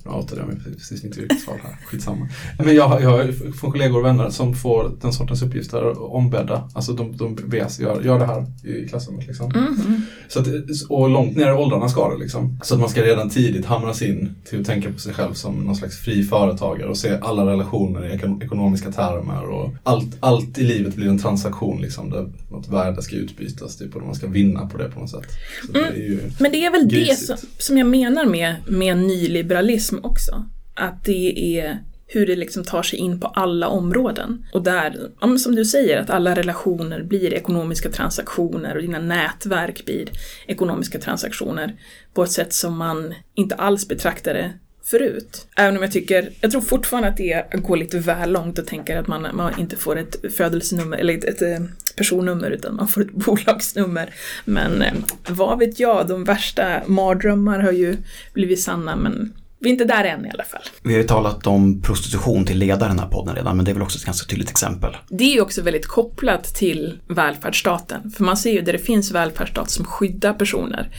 jag 0.03 0.15
outade 0.17 0.43
mig 0.45 0.55
precis 0.77 1.03
mitt 1.03 1.17
yrkesval 1.17 1.57
här, 1.63 1.77
skitsamma. 1.85 2.27
Men 2.57 2.75
jag, 2.75 3.01
jag 3.03 3.35
får 3.59 3.71
kollegor 3.71 3.99
och 3.99 4.05
vänner 4.05 4.29
som 4.29 4.55
får 4.55 4.91
den 5.01 5.13
sortens 5.13 5.41
uppgifter 5.41 6.13
ombedda. 6.15 6.69
Alltså 6.73 6.93
de, 6.93 7.17
de 7.17 7.35
bes 7.35 7.79
gör, 7.79 8.01
gör 8.01 8.19
det 8.19 8.25
här 8.25 8.45
i 8.63 8.87
klassrummet. 8.87 9.27
Liksom. 9.27 9.47
Mhm. 9.49 10.01
Så 10.27 10.39
att, 10.39 10.47
och 10.89 11.09
långt 11.09 11.37
ner 11.37 11.47
i 11.49 11.51
åldrarna 11.53 11.89
ska 11.89 12.09
det 12.13 12.17
liksom. 12.17 12.59
Så 12.63 12.73
att 12.73 12.79
man 12.79 12.89
ska 12.89 13.01
redan 13.03 13.29
tidigt 13.29 13.65
hamras 13.65 14.01
in 14.01 14.35
till 14.49 14.59
att 14.61 14.65
tänka 14.67 14.91
på 14.91 14.99
sig 14.99 15.13
själv 15.13 15.33
som 15.33 15.55
någon 15.55 15.75
slags 15.75 15.97
fri 15.97 16.23
företagare 16.23 16.89
och 16.89 16.97
se 16.97 17.17
alla 17.21 17.45
relationer 17.45 18.05
i 18.05 18.17
ekon- 18.17 18.43
ekonomiska 18.43 18.91
termer. 18.91 19.43
Och 19.49 19.73
allt, 19.83 20.17
allt 20.19 20.57
i 20.57 20.63
livet 20.63 20.95
blir 20.95 21.07
en 21.07 21.19
transaktion 21.19 21.81
liksom, 21.81 22.09
där 22.09 22.29
något 22.51 22.67
värde 22.69 23.01
ska 23.01 23.15
utbytas 23.15 23.77
typ, 23.77 23.95
och 23.95 24.01
man 24.01 24.15
ska 24.15 24.27
vinna 24.27 24.67
på 24.67 24.77
det 24.77 24.89
på 24.91 24.99
något 24.99 25.09
sätt. 25.09 25.25
Så 25.65 25.71
det 25.71 26.19
Men 26.39 26.51
det 26.51 26.65
är 26.65 26.71
väl 26.71 26.87
det 26.89 26.95
Grisigt. 26.95 27.25
som, 27.27 27.37
som 27.57 27.77
jag 27.77 27.87
menar 27.87 28.25
med, 28.25 28.55
med 28.67 28.97
nyliberalism 28.97 29.95
också. 30.05 30.45
Att 30.75 31.03
det 31.03 31.57
är 31.59 31.79
hur 32.11 32.27
det 32.27 32.35
liksom 32.35 32.63
tar 32.63 32.83
sig 32.83 32.99
in 32.99 33.19
på 33.19 33.27
alla 33.27 33.67
områden. 33.67 34.45
Och 34.53 34.63
där, 34.63 35.09
ja, 35.21 35.37
som 35.37 35.55
du 35.55 35.65
säger, 35.65 35.97
att 35.97 36.09
alla 36.09 36.35
relationer 36.35 37.03
blir 37.03 37.33
ekonomiska 37.33 37.89
transaktioner 37.89 38.75
och 38.75 38.81
dina 38.81 38.99
nätverk 38.99 39.85
blir 39.85 40.09
ekonomiska 40.47 40.99
transaktioner 40.99 41.75
på 42.13 42.23
ett 42.23 42.31
sätt 42.31 42.53
som 42.53 42.77
man 42.77 43.13
inte 43.35 43.55
alls 43.55 43.87
betraktade 43.87 44.53
förut. 44.83 45.47
Även 45.57 45.77
om 45.77 45.83
jag 45.83 45.91
tycker, 45.91 46.29
jag 46.41 46.51
tror 46.51 46.61
fortfarande 46.61 47.09
att 47.09 47.17
det 47.17 47.45
går 47.53 47.77
lite 47.77 47.99
väl 47.99 48.31
långt 48.31 48.59
och 48.59 48.67
tänker 48.67 48.97
att 48.97 49.07
man, 49.07 49.27
man 49.33 49.59
inte 49.59 49.77
får 49.77 49.97
ett 49.97 50.35
födelsenummer 50.35 50.97
eller 50.97 51.17
ett, 51.17 51.23
ett 51.23 51.41
eh, 51.41 51.65
personnummer 51.95 52.51
utan 52.51 52.75
man 52.75 52.87
får 52.87 53.01
ett 53.01 53.11
bolagsnummer. 53.25 54.13
Men 54.45 54.81
eh, 54.81 54.93
vad 55.27 55.59
vet 55.59 55.79
jag, 55.79 56.07
de 56.07 56.23
värsta 56.23 56.81
mardrömmar 56.87 57.59
har 57.59 57.71
ju 57.71 57.97
blivit 58.33 58.61
sanna 58.61 58.95
men 58.95 59.33
vi 59.59 59.69
är 59.69 59.71
inte 59.71 59.85
där 59.85 60.03
än 60.03 60.25
i 60.25 60.29
alla 60.29 60.43
fall. 60.43 60.61
Vi 60.83 60.93
har 60.93 61.01
ju 61.01 61.07
talat 61.07 61.47
om 61.47 61.81
prostitution 61.81 62.45
till 62.45 62.57
ledare 62.57 62.89
i 62.89 62.89
den 62.89 62.99
här 62.99 63.07
podden 63.07 63.35
redan, 63.35 63.55
men 63.55 63.65
det 63.65 63.71
är 63.71 63.73
väl 63.73 63.83
också 63.83 63.97
ett 63.97 64.05
ganska 64.05 64.29
tydligt 64.29 64.49
exempel. 64.49 64.97
Det 65.09 65.23
är 65.23 65.33
ju 65.33 65.41
också 65.41 65.61
väldigt 65.61 65.87
kopplat 65.87 66.43
till 66.43 66.99
välfärdsstaten. 67.07 68.11
För 68.11 68.23
man 68.23 68.37
ser 68.37 68.51
ju 68.51 68.61
där 68.61 68.73
det 68.73 68.79
finns 68.79 69.11
välfärdsstat 69.11 69.69
som 69.69 69.85
skyddar 69.85 70.33
personer, 70.33 70.89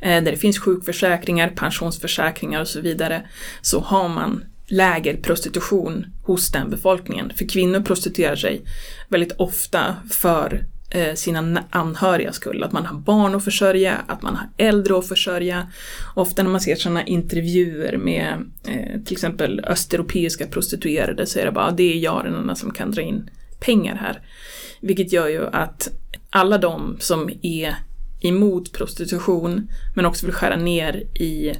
eh, 0.00 0.22
där 0.22 0.30
det 0.30 0.36
finns 0.36 0.58
sjukförsäkringar, 0.58 1.48
pensionsförsäkringar 1.48 2.60
och 2.60 2.68
så 2.68 2.80
vidare, 2.80 3.26
så 3.62 3.80
har 3.80 4.08
man 4.08 4.44
lägre 4.68 5.16
prostitution 5.16 6.06
hos 6.22 6.52
den 6.52 6.70
befolkningen. 6.70 7.32
För 7.36 7.48
kvinnor 7.48 7.80
prostituerar 7.80 8.36
sig 8.36 8.64
väldigt 9.08 9.32
ofta 9.32 9.96
för 10.10 10.66
Eh, 10.90 11.14
sina 11.14 11.38
anhöriga 11.38 11.66
anhörigas 11.70 12.36
skull. 12.36 12.62
Att 12.62 12.72
man 12.72 12.86
har 12.86 12.96
barn 12.96 13.34
att 13.34 13.44
försörja, 13.44 13.96
att 14.06 14.22
man 14.22 14.36
har 14.36 14.48
äldre 14.56 14.98
att 14.98 15.08
försörja. 15.08 15.72
Ofta 16.14 16.42
när 16.42 16.50
man 16.50 16.60
ser 16.60 16.76
sådana 16.76 17.04
intervjuer 17.04 17.96
med 17.96 18.50
eh, 18.64 19.00
till 19.04 19.12
exempel 19.12 19.60
östeuropeiska 19.64 20.46
prostituerade 20.46 21.26
så 21.26 21.38
är 21.38 21.44
det 21.44 21.52
bara 21.52 21.66
ah, 21.66 21.70
det 21.70 21.92
är 21.92 21.98
jag 21.98 22.24
den 22.24 22.34
enda 22.34 22.54
som 22.54 22.70
kan 22.70 22.90
dra 22.90 23.02
in 23.02 23.30
pengar 23.60 23.94
här. 23.94 24.22
Vilket 24.80 25.12
gör 25.12 25.28
ju 25.28 25.46
att 25.46 25.88
alla 26.30 26.58
de 26.58 26.96
som 27.00 27.30
är 27.42 27.74
emot 28.20 28.72
prostitution 28.72 29.70
men 29.94 30.06
också 30.06 30.26
vill 30.26 30.34
skära 30.34 30.56
ner 30.56 30.96
i 31.14 31.52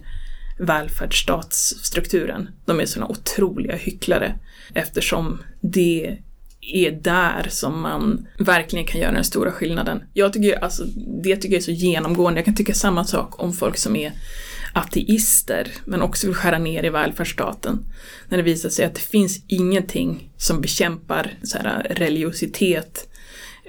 välfärdsstatsstrukturen, 0.59 2.49
de 2.65 2.81
är 2.81 2.87
sådana 2.87 3.11
otroliga 3.11 3.77
hycklare 3.77 4.39
eftersom 4.75 5.43
det 5.61 6.19
är 6.67 6.91
där 6.91 7.47
som 7.51 7.81
man 7.81 8.27
verkligen 8.39 8.87
kan 8.87 9.01
göra 9.01 9.13
den 9.13 9.25
stora 9.25 9.53
skillnaden. 9.53 10.03
Jag 10.13 10.33
tycker, 10.33 10.65
alltså, 10.65 10.85
det 11.23 11.37
tycker 11.37 11.55
jag 11.55 11.61
är 11.61 11.65
så 11.65 11.71
genomgående. 11.71 12.39
Jag 12.39 12.45
kan 12.45 12.55
tycka 12.55 12.75
samma 12.75 13.05
sak 13.05 13.43
om 13.43 13.53
folk 13.53 13.77
som 13.77 13.97
är 13.97 14.13
ateister 14.73 15.69
men 15.85 16.03
också 16.03 16.27
vill 16.27 16.37
skära 16.37 16.59
ner 16.59 16.85
i 16.85 16.91
välfärdsstaten. 16.91 17.79
När 18.29 18.37
det 18.39 18.45
visar 18.45 18.69
sig 18.69 18.85
att 18.85 18.95
det 18.95 19.01
finns 19.01 19.41
ingenting 19.47 20.31
som 20.37 20.61
bekämpar 20.61 21.39
så 21.43 21.59
här, 21.59 21.87
religiositet 21.91 23.09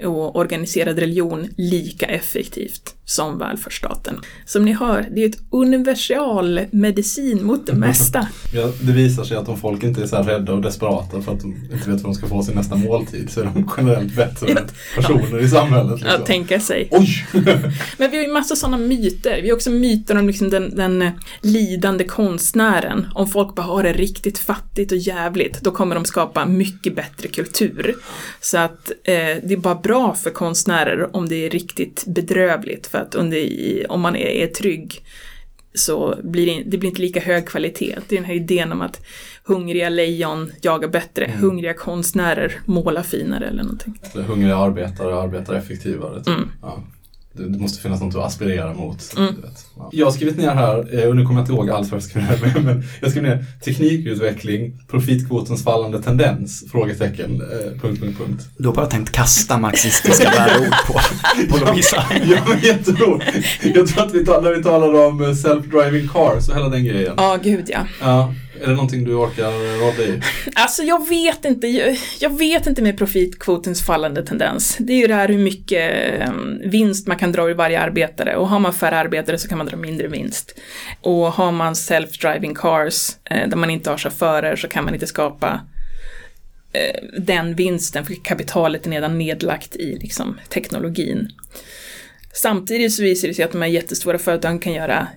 och 0.04 0.36
organiserad 0.36 1.00
religion 1.00 1.48
lika 1.58 2.06
effektivt 2.06 2.94
som 3.06 3.38
välfärdsstaten. 3.40 4.20
Som 4.46 4.66
ni 4.66 4.74
hör, 4.74 5.08
det 5.16 5.24
är 5.24 5.30
ett 5.30 5.38
universal 5.50 6.62
medicin 6.72 7.44
mot 7.46 7.68
det 7.68 7.74
mesta. 7.88 8.28
ja, 8.54 8.72
det 8.82 8.92
visar 8.92 9.24
sig 9.24 9.38
att 9.38 9.50
om 9.50 9.58
folk 9.58 9.84
inte 9.84 10.02
är 10.04 10.08
så 10.08 10.16
här 10.16 10.24
rädda 10.24 10.54
och 10.54 10.62
desperata 10.62 11.22
för 11.22 11.32
att 11.34 11.40
de 11.42 11.48
inte 11.74 11.90
vet 11.90 12.02
vad 12.02 12.12
de 12.12 12.14
ska 12.14 12.28
få 12.28 12.44
sin 12.44 12.56
nästa 12.56 12.76
måltid 12.76 13.30
så 13.30 13.40
är 13.42 13.46
de 13.46 13.70
generellt 13.78 14.16
bättre 14.16 14.48
Ja. 14.50 14.62
personer 14.96 15.40
i 15.40 15.50
samhället. 15.50 16.00
Liksom. 16.00 16.16
Att 16.22 16.26
tänka 16.26 16.60
sig. 16.60 16.88
Oj! 16.92 17.26
Men 17.98 18.12
vi 18.12 18.18
har 18.18 18.24
ju 18.24 18.34
massa 18.34 18.56
sådana 18.56 18.78
myter. 18.78 19.42
Vi 19.42 19.50
har 19.50 19.56
också 19.56 19.70
myter 19.70 20.18
om 20.20 20.28
liksom 20.28 20.50
den, 20.50 20.76
den 20.76 21.02
eh, 21.02 21.12
lidande 21.42 22.04
konstnären. 22.04 23.08
Om 23.16 23.28
folk 23.28 23.56
bara 23.56 23.62
har 23.62 23.84
det 23.84 23.94
riktigt 23.94 24.38
fattigt 24.40 24.92
och 24.92 24.98
jävligt, 24.98 25.62
då 25.62 25.72
kommer 25.72 25.96
de 25.96 26.06
skapa 26.06 26.46
mycket 26.46 26.96
bättre 26.96 27.28
kultur. 27.28 27.96
Så 28.42 28.58
att 28.58 28.90
eh, 29.04 29.14
det 29.44 29.52
är 29.54 29.58
bara 29.58 29.76
bra 29.88 30.14
för 30.14 30.30
konstnärer 30.30 31.16
om 31.16 31.30
det 31.30 31.46
är 31.46 31.50
riktigt 31.50 32.04
bedrövligt. 32.08 32.88
För 32.88 32.98
att 32.98 33.16
i- 33.34 33.86
om 33.90 34.02
man 34.02 34.16
är, 34.16 34.28
är 34.28 34.48
trygg 34.48 35.02
så 35.74 36.16
blir 36.24 36.46
det, 36.46 36.64
det 36.72 36.78
blir 36.78 36.90
inte 36.90 37.02
lika 37.02 37.20
hög 37.20 37.48
kvalitet. 37.48 37.96
Det 38.08 38.16
är 38.16 38.18
den 38.20 38.26
här 38.26 38.34
idén 38.34 38.72
om 38.72 38.82
att 38.82 39.02
hungriga 39.44 39.90
lejon 39.90 40.52
jagar 40.62 40.88
bättre, 40.90 41.32
hungriga 41.40 41.74
konstnärer 41.74 42.60
målar 42.66 43.04
finare 43.04 43.46
eller 43.48 43.64
någonting. 43.64 44.00
Eller 44.14 44.24
Hungriga 44.24 44.58
arbetare 44.58 45.16
arbetar 45.22 45.54
effektivare. 45.56 46.18
Typ. 46.18 46.28
Mm. 46.28 46.50
Ja. 46.62 46.84
Det, 47.38 47.50
det 47.50 47.60
måste 47.60 47.82
finnas 47.82 48.02
något 48.02 48.16
att 48.16 48.26
aspirera 48.26 48.74
mot. 48.74 49.14
Mm. 49.18 49.36
Du 49.36 49.42
vet. 49.42 49.66
Ja. 49.78 49.90
Jag 49.92 50.06
har 50.06 50.12
skrivit 50.12 50.38
ner 50.38 50.50
här, 50.50 51.00
eh, 51.00 51.10
och 51.10 51.16
nu 51.16 51.26
kommer 51.26 51.40
jag 51.40 51.44
inte 51.44 51.54
ihåg 51.54 51.70
alls 51.70 51.92
vad 51.92 51.96
jag 51.96 52.04
skrev 52.04 52.24
ner, 52.24 52.62
men 52.64 52.84
jag 53.02 53.12
skrev 53.12 53.24
ner 53.24 53.46
teknikutveckling, 53.66 54.82
profitkvotens 54.88 55.64
fallande 55.64 56.02
tendens, 56.02 56.66
frågetecken, 56.72 57.42
eh, 57.42 57.82
punkt, 57.82 58.02
punkt, 58.02 58.18
punkt. 58.18 58.50
Du 58.58 58.68
har 58.68 58.76
bara 58.76 58.86
tänkt 58.86 59.12
kasta 59.12 59.58
marxistiska 59.58 60.30
värdeord 60.30 60.74
på, 60.88 60.94
på 61.50 61.66
Lovisa. 61.66 62.04
Ja, 62.26 62.38
men 62.48 62.60
jag 62.64 62.98
tror, 62.98 63.24
jag 63.62 63.88
tror 63.88 64.06
att 64.06 64.14
vi 64.14 64.26
tar, 64.26 64.42
när 64.42 64.54
vi 64.54 64.64
talar 64.64 65.06
om 65.08 65.22
eh, 65.22 65.28
self-driving 65.28 66.08
cars 66.08 66.50
och 66.50 66.56
hela 66.56 66.70
den 66.70 66.86
grejen. 66.86 67.14
Ja, 67.18 67.38
gud 67.44 67.66
ja. 67.68 67.86
Ja, 68.02 68.34
är 68.62 68.68
det 68.68 68.74
någonting 68.74 69.04
du 69.04 69.14
orkar 69.16 69.80
rada 69.80 70.04
i? 70.04 70.22
Alltså 70.56 70.84
jag 70.84 71.10
vet 71.10 71.46
inte, 71.46 71.68
jag, 71.68 71.98
jag 72.20 72.38
vet 72.38 72.68
inte 72.68 72.82
med 72.82 72.98
profitkvotens 72.98 73.86
fallande 73.86 74.26
tendens. 74.26 74.78
Det 74.80 74.94
är 74.94 74.98
ju 74.98 75.08
det 75.08 75.14
här 75.14 75.28
hur 75.28 75.38
mycket 75.38 75.92
ehm, 76.22 76.62
vinst 76.70 77.08
man 77.08 77.18
kan 77.18 77.32
dra 77.32 77.50
ur 77.50 77.54
varje 77.54 77.80
arbetare 77.80 78.36
och 78.36 78.50
har 78.50 78.60
man 78.60 78.74
färre 78.74 78.98
arbetare 78.98 79.38
så 79.38 79.48
kan 79.48 79.58
man 79.58 79.68
dra 79.68 79.78
mindre 79.78 80.08
vinst. 80.08 80.60
Och 81.02 81.32
har 81.32 81.52
man 81.52 81.74
self-driving 81.74 82.56
cars 82.56 83.10
eh, 83.24 83.50
där 83.50 83.58
man 83.58 83.70
inte 83.70 83.90
har 83.90 83.98
chaufförer 83.98 84.56
så 84.56 84.68
kan 84.68 84.86
man 84.86 84.94
inte 84.94 85.08
skapa 85.08 85.62
eh, 86.74 87.20
den 87.20 87.56
vinsten 87.56 88.06
för 88.06 88.14
kapitalet 88.24 88.88
är 88.88 88.92
redan 88.92 89.18
nedlagt 89.18 89.76
i 89.76 89.98
liksom, 90.02 90.40
teknologin. 90.50 91.30
Samtidigt 92.34 92.94
så 92.94 93.04
visar 93.04 93.28
det 93.28 93.34
sig 93.34 93.46
att 93.46 93.52
de 93.52 93.62
här 93.62 93.70
jättestora 93.70 94.18
företagen 94.18 94.60
kan 94.60 94.74
göra 94.74 95.08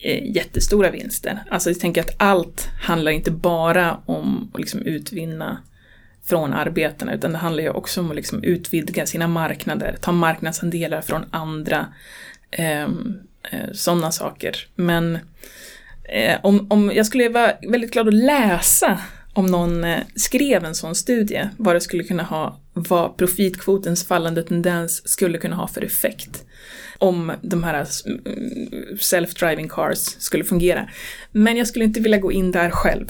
Eh, 0.00 0.36
jättestora 0.36 0.90
vinster. 0.90 1.42
Alltså 1.50 1.70
jag 1.70 1.80
tänker 1.80 2.00
att 2.00 2.14
allt 2.16 2.68
handlar 2.80 3.12
inte 3.12 3.30
bara 3.30 4.00
om 4.06 4.50
att 4.54 4.60
liksom 4.60 4.82
utvinna 4.82 5.62
från 6.24 6.52
arbetarna, 6.52 7.14
utan 7.14 7.32
det 7.32 7.38
handlar 7.38 7.62
ju 7.62 7.70
också 7.70 8.00
om 8.00 8.10
att 8.10 8.16
liksom 8.16 8.42
utvidga 8.42 9.06
sina 9.06 9.28
marknader, 9.28 9.96
ta 10.00 10.12
marknadsandelar 10.12 11.00
från 11.00 11.24
andra, 11.30 11.86
ehm, 12.50 13.18
eh, 13.50 13.72
sådana 13.72 14.12
saker. 14.12 14.56
Men 14.74 15.18
eh, 16.04 16.36
om, 16.42 16.66
om 16.70 16.92
jag 16.94 17.06
skulle 17.06 17.28
vara 17.28 17.52
väldigt 17.68 17.92
glad 17.92 18.08
att 18.08 18.14
läsa 18.14 18.98
om 19.32 19.46
någon 19.46 19.84
eh, 19.84 20.00
skrev 20.14 20.64
en 20.64 20.74
sån 20.74 20.94
studie, 20.94 21.48
vad 21.56 21.76
det 21.76 21.80
skulle 21.80 22.04
kunna 22.04 22.22
ha, 22.22 22.60
vad 22.72 23.16
profitkvotens 23.16 24.06
fallande 24.06 24.42
tendens 24.42 25.08
skulle 25.08 25.38
kunna 25.38 25.56
ha 25.56 25.68
för 25.68 25.84
effekt 25.84 26.44
om 26.98 27.32
de 27.42 27.64
här 27.64 27.86
mm, 28.06 28.68
self-driving 28.98 29.68
cars 29.68 29.98
skulle 29.98 30.44
fungera. 30.44 30.88
Men 31.32 31.56
jag 31.56 31.66
skulle 31.66 31.84
inte 31.84 32.00
vilja 32.00 32.18
gå 32.18 32.32
in 32.32 32.52
där 32.52 32.70
själv. 32.70 33.06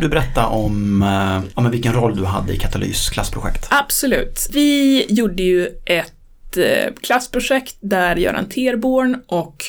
Du 0.00 0.08
berätta 0.08 0.46
om 0.46 1.02
eh, 1.02 1.50
ja, 1.54 1.60
men 1.62 1.70
vilken 1.70 1.92
roll 1.92 2.16
du 2.16 2.24
hade 2.24 2.52
i 2.52 2.56
Katalys 2.58 3.08
klassprojekt? 3.10 3.66
Absolut. 3.70 4.48
Vi 4.52 5.06
gjorde 5.08 5.42
ju 5.42 5.66
ett 5.86 6.56
eh, 6.56 6.94
klassprojekt 7.02 7.76
där 7.80 8.16
Göran 8.16 8.48
Terborn 8.48 9.22
och 9.26 9.64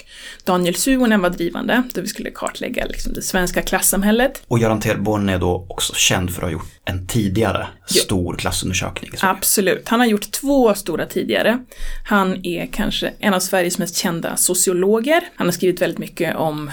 Daniel 0.45 0.75
Suhonen 0.75 1.21
var 1.21 1.29
drivande, 1.29 1.83
där 1.93 2.01
vi 2.01 2.07
skulle 2.07 2.31
kartlägga 2.31 2.85
liksom, 2.85 3.13
det 3.13 3.21
svenska 3.21 3.61
klassamhället. 3.61 4.41
Och 4.47 4.59
Göran 4.59 4.79
Terborn 4.79 5.29
är 5.29 5.39
då 5.39 5.65
också 5.69 5.93
känd 5.93 6.29
för 6.31 6.37
att 6.41 6.43
ha 6.47 6.51
gjort 6.51 6.71
en 6.85 7.07
tidigare 7.07 7.67
Ja. 7.89 8.01
stor 8.01 8.35
klassundersökning. 8.35 9.11
Absolut. 9.21 9.89
Han 9.89 9.99
har 9.99 10.07
gjort 10.07 10.31
två 10.31 10.73
stora 10.73 11.05
tidigare. 11.05 11.59
Han 12.05 12.45
är 12.45 12.65
kanske 12.71 13.13
en 13.19 13.33
av 13.33 13.39
Sveriges 13.39 13.77
mest 13.77 13.95
kända 13.97 14.37
sociologer. 14.37 15.21
Han 15.35 15.47
har 15.47 15.51
skrivit 15.51 15.81
väldigt 15.81 15.99
mycket 15.99 16.35
om 16.35 16.71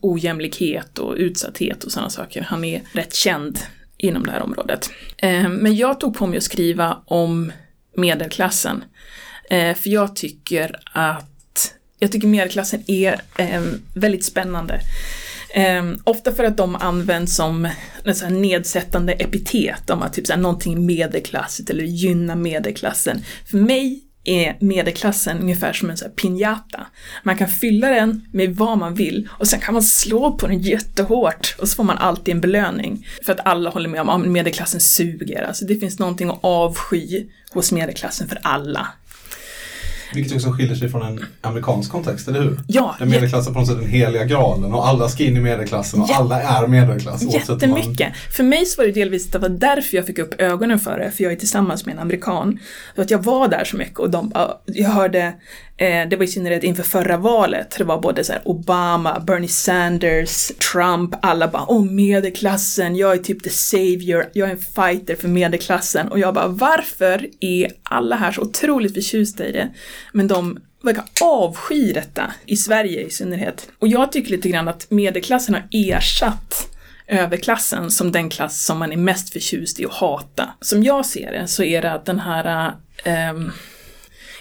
ojämlikhet 0.00 0.98
och 0.98 1.14
utsatthet 1.16 1.84
och 1.84 1.92
sådana 1.92 2.10
saker. 2.10 2.42
Han 2.42 2.64
är 2.64 2.82
rätt 2.92 3.14
känd 3.14 3.58
inom 3.96 4.26
det 4.26 4.32
här 4.32 4.42
området. 4.42 4.90
Eh, 5.16 5.48
men 5.48 5.76
jag 5.76 6.00
tog 6.00 6.16
på 6.16 6.26
mig 6.26 6.36
att 6.36 6.42
skriva 6.42 6.98
om 7.06 7.52
medelklassen. 7.96 8.84
Eh, 9.50 9.74
för 9.74 9.90
jag 9.90 10.16
tycker 10.16 10.80
att 10.92 11.74
jag 11.98 12.12
tycker 12.12 12.28
medelklassen 12.28 12.82
är 12.86 13.20
eh, 13.36 13.62
väldigt 13.94 14.24
spännande. 14.24 14.80
Ofta 16.04 16.32
för 16.32 16.44
att 16.44 16.56
de 16.56 16.76
används 16.76 17.36
som 17.36 17.68
en 18.04 18.14
sån 18.14 18.28
här 18.28 18.40
nedsättande 18.40 19.12
epitet 19.12 19.90
om 19.90 20.02
att 20.02 20.12
typ 20.12 20.26
så 20.26 20.32
här, 20.32 20.40
någonting 20.40 20.86
medelklassigt 20.86 21.70
eller 21.70 21.84
gynna 21.84 22.34
medelklassen. 22.34 23.24
För 23.50 23.58
mig 23.58 24.00
är 24.24 24.56
medelklassen 24.60 25.38
ungefär 25.40 25.72
som 25.72 25.90
en 25.90 25.96
sån 25.96 26.08
här 26.08 26.14
piñata. 26.14 26.86
Man 27.22 27.36
kan 27.36 27.48
fylla 27.48 27.88
den 27.88 28.26
med 28.32 28.56
vad 28.56 28.78
man 28.78 28.94
vill 28.94 29.28
och 29.32 29.48
sen 29.48 29.60
kan 29.60 29.74
man 29.74 29.82
slå 29.82 30.32
på 30.32 30.46
den 30.46 30.60
jättehårt 30.60 31.56
och 31.58 31.68
så 31.68 31.76
får 31.76 31.84
man 31.84 31.98
alltid 31.98 32.34
en 32.34 32.40
belöning. 32.40 33.06
För 33.24 33.32
att 33.32 33.46
alla 33.46 33.70
håller 33.70 33.88
med 33.88 34.00
om 34.00 34.08
att 34.08 34.26
medelklassen 34.28 34.80
suger. 34.80 35.42
Alltså 35.42 35.64
det 35.64 35.76
finns 35.76 35.98
någonting 35.98 36.30
att 36.30 36.38
avsky 36.42 37.26
hos 37.52 37.72
medelklassen 37.72 38.28
för 38.28 38.38
alla. 38.42 38.88
Vilket 40.14 40.34
också 40.34 40.50
skiljer 40.50 40.74
sig 40.74 40.88
från 40.88 41.02
en 41.02 41.24
amerikansk 41.40 41.90
kontext, 41.90 42.28
eller 42.28 42.40
hur? 42.42 42.60
Ja, 42.66 42.96
Där 42.98 43.06
medelklassen 43.06 43.52
på 43.52 43.58
något 43.60 43.68
sätt 43.68 43.76
är 43.76 43.80
den 43.80 43.90
heliga 43.90 44.24
graalen 44.24 44.72
och 44.74 44.88
alla 44.88 45.08
ska 45.08 45.24
in 45.24 45.36
i 45.36 45.40
medelklassen 45.40 46.00
och 46.00 46.08
Jä- 46.08 46.14
alla 46.14 46.42
är 46.42 46.66
medelklass. 46.66 47.20
om 47.22 47.26
man- 47.26 47.34
Jättemycket. 47.36 48.16
För 48.36 48.42
mig 48.44 48.66
så 48.66 48.80
var 48.82 48.86
det 48.86 48.92
delvis 48.92 49.30
det 49.30 49.38
var 49.38 49.48
därför 49.48 49.96
jag 49.96 50.06
fick 50.06 50.18
upp 50.18 50.34
ögonen 50.40 50.78
för 50.78 50.98
det, 50.98 51.10
för 51.10 51.24
jag 51.24 51.32
är 51.32 51.36
tillsammans 51.36 51.86
med 51.86 51.92
en 51.92 51.98
amerikan. 51.98 52.58
Så 52.96 53.02
att 53.02 53.10
jag 53.10 53.18
var 53.24 53.48
där 53.48 53.64
så 53.64 53.76
mycket 53.76 53.98
och 53.98 54.10
de, 54.10 54.32
jag 54.66 54.88
hörde, 54.88 55.32
Eh, 55.76 56.08
det 56.08 56.16
var 56.16 56.24
i 56.24 56.28
synnerhet 56.28 56.64
inför 56.64 56.82
förra 56.82 57.16
valet, 57.16 57.74
det 57.78 57.84
var 57.84 58.00
både 58.00 58.24
så 58.24 58.32
här 58.32 58.42
Obama, 58.44 59.20
Bernie 59.20 59.48
Sanders, 59.48 60.46
Trump, 60.72 61.14
alla 61.22 61.48
bara 61.48 61.64
åh 61.68 61.84
medelklassen, 61.84 62.96
jag 62.96 63.12
är 63.12 63.18
typ 63.18 63.42
the 63.42 63.50
savior, 63.50 64.30
jag 64.32 64.48
är 64.48 64.52
en 64.52 64.58
fighter 64.58 65.16
för 65.16 65.28
medelklassen. 65.28 66.08
Och 66.08 66.18
jag 66.18 66.34
bara 66.34 66.48
varför 66.48 67.28
är 67.40 67.72
alla 67.82 68.16
här 68.16 68.32
så 68.32 68.40
otroligt 68.42 68.94
förtjusta 68.94 69.46
i 69.46 69.52
det? 69.52 69.68
Men 70.12 70.28
de 70.28 70.58
verkar 70.82 71.04
avsky 71.20 71.92
detta, 71.92 72.32
i 72.46 72.56
Sverige 72.56 73.00
i 73.00 73.10
synnerhet. 73.10 73.68
Och 73.78 73.88
jag 73.88 74.12
tycker 74.12 74.30
lite 74.30 74.48
grann 74.48 74.68
att 74.68 74.90
medelklassen 74.90 75.54
har 75.54 75.64
ersatt 75.70 76.68
överklassen 77.06 77.90
som 77.90 78.12
den 78.12 78.30
klass 78.30 78.64
som 78.64 78.78
man 78.78 78.92
är 78.92 78.96
mest 78.96 79.32
förtjust 79.32 79.80
i 79.80 79.84
att 79.84 79.92
hata. 79.92 80.48
Som 80.60 80.82
jag 80.82 81.06
ser 81.06 81.32
det 81.32 81.48
så 81.48 81.62
är 81.62 81.82
det 81.82 81.92
att 81.92 82.06
den 82.06 82.20
här 82.20 82.72
ehm, 83.04 83.52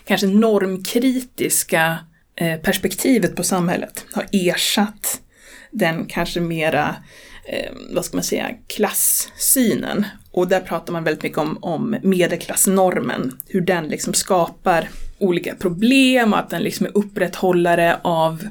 kanske 0.05 0.27
normkritiska 0.27 1.99
eh, 2.35 2.59
perspektivet 2.59 3.35
på 3.35 3.43
samhället 3.43 4.05
har 4.13 4.25
ersatt 4.31 5.21
den 5.71 6.05
kanske 6.05 6.39
mera, 6.39 6.95
eh, 7.45 7.71
vad 7.93 8.05
ska 8.05 8.17
man 8.17 8.23
säga, 8.23 8.49
klassynen. 8.67 10.05
Och 10.31 10.47
där 10.47 10.59
pratar 10.59 10.93
man 10.93 11.03
väldigt 11.03 11.23
mycket 11.23 11.37
om, 11.37 11.57
om 11.61 11.95
medelklassnormen, 12.03 13.37
hur 13.47 13.61
den 13.61 13.87
liksom 13.87 14.13
skapar 14.13 14.89
olika 15.21 15.55
problem 15.55 16.33
och 16.33 16.39
att 16.39 16.49
den 16.49 16.63
liksom 16.63 16.85
är 16.85 16.97
upprätthållare 16.97 17.99
av 18.01 18.47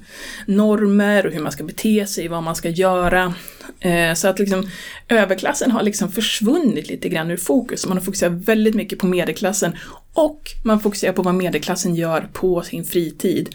normer 0.47 1.27
och 1.27 1.33
hur 1.33 1.41
man 1.41 1.53
ska 1.53 1.65
bete 1.65 2.07
sig, 2.07 2.29
vad 2.29 2.43
man 2.43 2.57
ska 2.57 2.69
göra. 2.69 3.35
Eh, 3.81 4.15
så 4.15 4.29
att 4.29 4.39
liksom 4.39 4.71
överklassen 5.09 5.71
har 5.71 5.83
liksom 5.83 6.13
försvunnit 6.13 6.89
lite 6.89 7.09
grann 7.09 7.31
ur 7.31 7.37
fokus. 7.37 7.87
Man 7.87 7.97
har 7.97 8.05
fokuserat 8.05 8.33
väldigt 8.33 8.75
mycket 8.75 8.99
på 8.99 9.07
medelklassen 9.07 9.77
och 10.13 10.43
man 10.65 10.81
fokuserar 10.81 11.13
på 11.13 11.23
vad 11.23 11.35
medelklassen 11.35 11.95
gör 11.95 12.29
på 12.33 12.63
sin 12.63 12.85
fritid. 12.85 13.55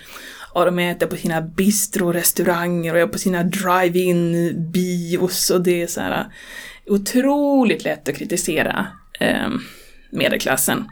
Och 0.54 0.66
de 0.66 0.80
äter 0.80 1.08
på 1.08 1.16
sina 1.16 1.42
bistro-restauranger 1.42 2.94
och 2.94 3.00
är 3.00 3.08
på 3.08 3.18
sina 3.18 3.44
drive-in 3.44 4.54
bios 4.72 5.50
och 5.50 5.62
det 5.62 5.82
är 5.82 5.88
så 5.88 6.02
här 6.02 6.20
eh, 6.20 6.94
otroligt 6.94 7.84
lätt 7.84 8.10
att 8.10 8.16
kritisera 8.16 8.88
ehm, 9.20 9.62
medelklassen. 10.16 10.86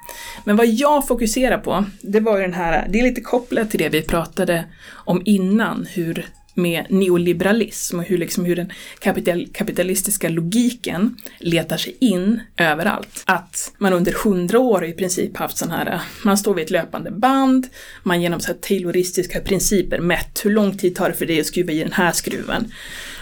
Men 0.43 0.55
vad 0.55 0.67
jag 0.67 1.07
fokuserar 1.07 1.57
på, 1.57 1.85
det 2.01 2.19
var 2.19 2.37
ju 2.37 2.43
den 2.43 2.53
här, 2.53 2.87
det 2.89 2.99
är 2.99 3.03
lite 3.03 3.21
kopplat 3.21 3.71
till 3.71 3.79
det 3.79 3.89
vi 3.89 4.01
pratade 4.01 4.65
om 5.05 5.21
innan, 5.25 5.87
hur 5.91 6.25
med 6.55 6.85
neoliberalism 6.89 7.99
och 7.99 8.05
hur, 8.05 8.17
liksom, 8.17 8.45
hur 8.45 8.55
den 8.55 8.71
kapital, 8.99 9.47
kapitalistiska 9.53 10.29
logiken 10.29 11.17
letar 11.39 11.77
sig 11.77 11.97
in 11.99 12.39
överallt. 12.57 13.23
Att 13.25 13.71
man 13.77 13.93
under 13.93 14.11
hundra 14.23 14.59
år 14.59 14.85
i 14.85 14.93
princip 14.93 15.37
haft 15.37 15.57
sån 15.57 15.71
här, 15.71 16.01
man 16.23 16.37
står 16.37 16.53
vid 16.53 16.63
ett 16.63 16.71
löpande 16.71 17.11
band, 17.11 17.67
man 18.03 18.21
genom 18.21 18.39
så 18.39 18.47
här 18.47 18.59
tayloristiska 18.59 19.39
principer 19.39 19.99
mätt 19.99 20.45
hur 20.45 20.51
lång 20.51 20.77
tid 20.77 20.95
tar 20.95 21.09
det 21.09 21.15
för 21.15 21.25
dig 21.25 21.39
att 21.39 21.45
skruva 21.45 21.71
i 21.71 21.79
den 21.79 21.93
här 21.93 22.11
skruven. 22.11 22.71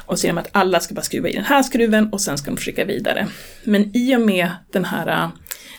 Och 0.06 0.20
så 0.20 0.28
genom 0.28 0.38
att 0.38 0.50
alla 0.52 0.80
ska 0.80 0.94
bara 0.94 1.02
skruva 1.02 1.30
i 1.30 1.34
den 1.34 1.46
här 1.46 1.64
skruven 1.64 2.10
och 2.10 2.22
sen 2.22 2.38
ska 2.38 2.52
de 2.52 2.58
skicka 2.58 2.86
vidare. 2.86 3.28
Men 3.64 3.98
i 3.98 4.16
och 4.16 4.22
med 4.22 4.50
den 4.72 4.86
här 4.86 5.30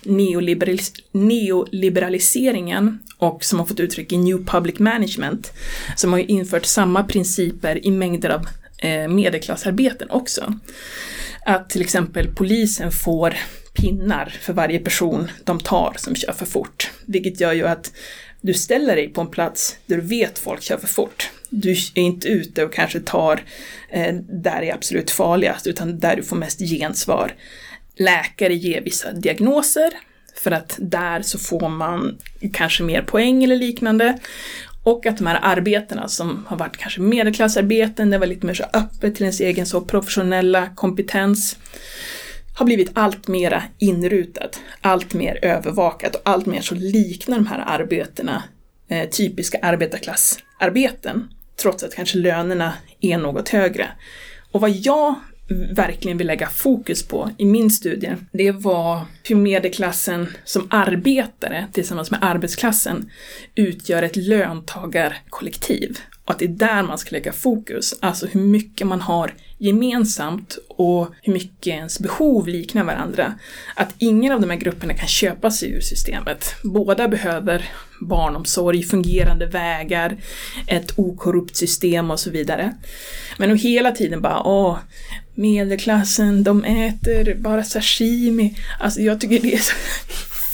äh, 0.07 0.79
neoliberaliseringen 1.13 2.99
och 3.19 3.45
som 3.45 3.59
har 3.59 3.67
fått 3.67 3.81
uttryck 3.81 4.13
i 4.13 4.19
New 4.19 4.45
Public 4.45 4.79
Management, 4.79 5.53
som 5.97 6.13
har 6.13 6.19
ju 6.19 6.25
infört 6.25 6.67
samma 6.67 7.05
principer 7.05 7.87
i 7.87 7.91
mängder 7.91 8.31
av 8.31 8.47
eh, 8.79 9.09
medelklassarbeten 9.09 10.11
också. 10.11 10.55
Att 11.47 11.71
till 11.71 11.83
exempel 11.83 12.29
polisen 12.35 12.93
får 12.93 13.35
pinnar 13.73 14.37
för 14.41 14.53
varje 14.53 14.79
person 14.79 15.31
de 15.45 15.61
tar 15.61 15.95
som 15.99 16.15
kör 16.15 16.33
för 16.33 16.47
fort. 16.47 16.91
Vilket 17.07 17.41
gör 17.41 17.53
ju 17.53 17.67
att 17.67 17.93
du 18.41 18.55
ställer 18.55 18.97
dig 18.97 19.09
på 19.09 19.21
en 19.21 19.27
plats 19.27 19.77
där 19.87 19.97
du 19.97 20.03
vet 20.03 20.39
folk 20.39 20.63
kör 20.63 20.77
för 20.77 20.87
fort. 20.87 21.31
Du 21.51 21.71
är 21.71 21.99
inte 21.99 22.29
ute 22.29 22.65
och 22.65 22.73
kanske 22.73 23.01
tar 23.01 23.45
eh, 23.91 24.15
där 24.15 24.61
det 24.61 24.71
är 24.71 24.75
absolut 24.75 25.11
farligast, 25.11 25.67
utan 25.67 25.99
där 25.99 26.17
du 26.17 26.23
får 26.23 26.37
mest 26.37 26.59
gensvar. 26.59 27.35
Läkare 27.97 28.55
ger 28.55 28.81
vissa 28.81 29.13
diagnoser, 29.13 29.93
för 30.35 30.51
att 30.51 30.77
där 30.79 31.23
så 31.23 31.39
får 31.39 31.69
man 31.69 32.19
kanske 32.53 32.83
mer 32.83 33.03
poäng 33.03 33.45
eller 33.45 33.57
liknande. 33.57 34.19
Och 34.83 35.07
att 35.07 35.19
de 35.19 35.27
här 35.27 35.39
arbetena 35.43 36.09
som 36.09 36.47
har 36.49 36.57
varit 36.57 36.77
kanske 36.77 37.01
medelklassarbeten, 37.01 38.11
det 38.11 38.19
var 38.19 38.27
lite 38.27 38.47
mer 38.47 38.55
så 38.55 38.65
öppet 38.73 39.15
till 39.15 39.23
ens 39.23 39.41
egen 39.41 39.67
så 39.67 39.81
professionella 39.81 40.69
kompetens, 40.75 41.57
har 42.55 42.67
blivit 42.67 42.91
allt 42.95 43.29
mera 43.29 43.63
inrutat, 43.79 44.61
allt 44.81 45.15
mer 45.15 45.39
övervakat 45.43 46.15
och 46.15 46.21
allt 46.25 46.47
mer 46.47 46.61
så 46.61 46.75
liknar 46.75 47.37
de 47.37 47.47
här 47.47 47.65
arbetena 47.67 48.43
eh, 48.89 49.09
typiska 49.09 49.59
arbetarklassarbeten, 49.63 51.29
trots 51.57 51.83
att 51.83 51.95
kanske 51.95 52.19
lönerna 52.19 52.73
är 53.01 53.19
något 53.19 53.49
högre. 53.49 53.89
Och 54.53 54.61
vad 54.61 54.71
jag 54.71 55.15
verkligen 55.55 56.19
vill 56.19 56.27
lägga 56.27 56.49
fokus 56.49 57.03
på 57.03 57.31
i 57.39 57.45
min 57.45 57.71
studie, 57.71 58.17
det 58.33 58.51
var 58.51 59.01
hur 59.29 59.37
medelklassen 59.37 60.29
som 60.45 60.67
arbetare 60.71 61.67
tillsammans 61.73 62.11
med 62.11 62.25
arbetsklassen 62.25 63.11
utgör 63.55 64.03
ett 64.03 64.17
löntagarkollektiv. 64.17 65.99
Och 66.25 66.31
att 66.31 66.39
det 66.39 66.45
är 66.45 66.49
där 66.49 66.83
man 66.83 66.99
ska 66.99 67.11
lägga 67.11 67.33
fokus, 67.33 67.95
alltså 68.01 68.27
hur 68.27 68.41
mycket 68.41 68.87
man 68.87 69.01
har 69.01 69.35
gemensamt 69.59 70.59
och 70.69 71.09
hur 71.23 71.33
mycket 71.33 71.67
ens 71.67 72.01
behov 72.01 72.49
liknar 72.49 72.85
varandra. 72.85 73.35
Att 73.75 73.95
ingen 73.99 74.33
av 74.33 74.41
de 74.41 74.51
här 74.51 74.57
grupperna 74.57 74.95
kan 74.95 75.09
köpa 75.09 75.51
sig 75.51 75.71
ur 75.71 75.81
systemet. 75.81 76.55
Båda 76.65 77.09
behöver 77.09 77.71
barnomsorg, 78.01 78.83
fungerande 78.83 79.47
vägar, 79.47 80.17
ett 80.67 80.99
okorrupt 80.99 81.57
system 81.57 82.11
och 82.11 82.21
så 82.21 82.31
vidare. 82.31 82.75
Men 83.39 83.53
att 83.53 83.61
hela 83.61 83.93
tiden 83.93 84.23
bara 84.23 84.43
åh, 84.43 84.79
medelklassen, 85.35 86.45
de 86.45 86.65
äter 86.65 87.35
bara 87.35 87.65
sashimi. 87.65 88.57
Alltså 88.81 89.01
jag 89.01 89.21
tycker 89.21 89.41
det 89.41 89.55
är 89.55 89.59
så 89.59 89.75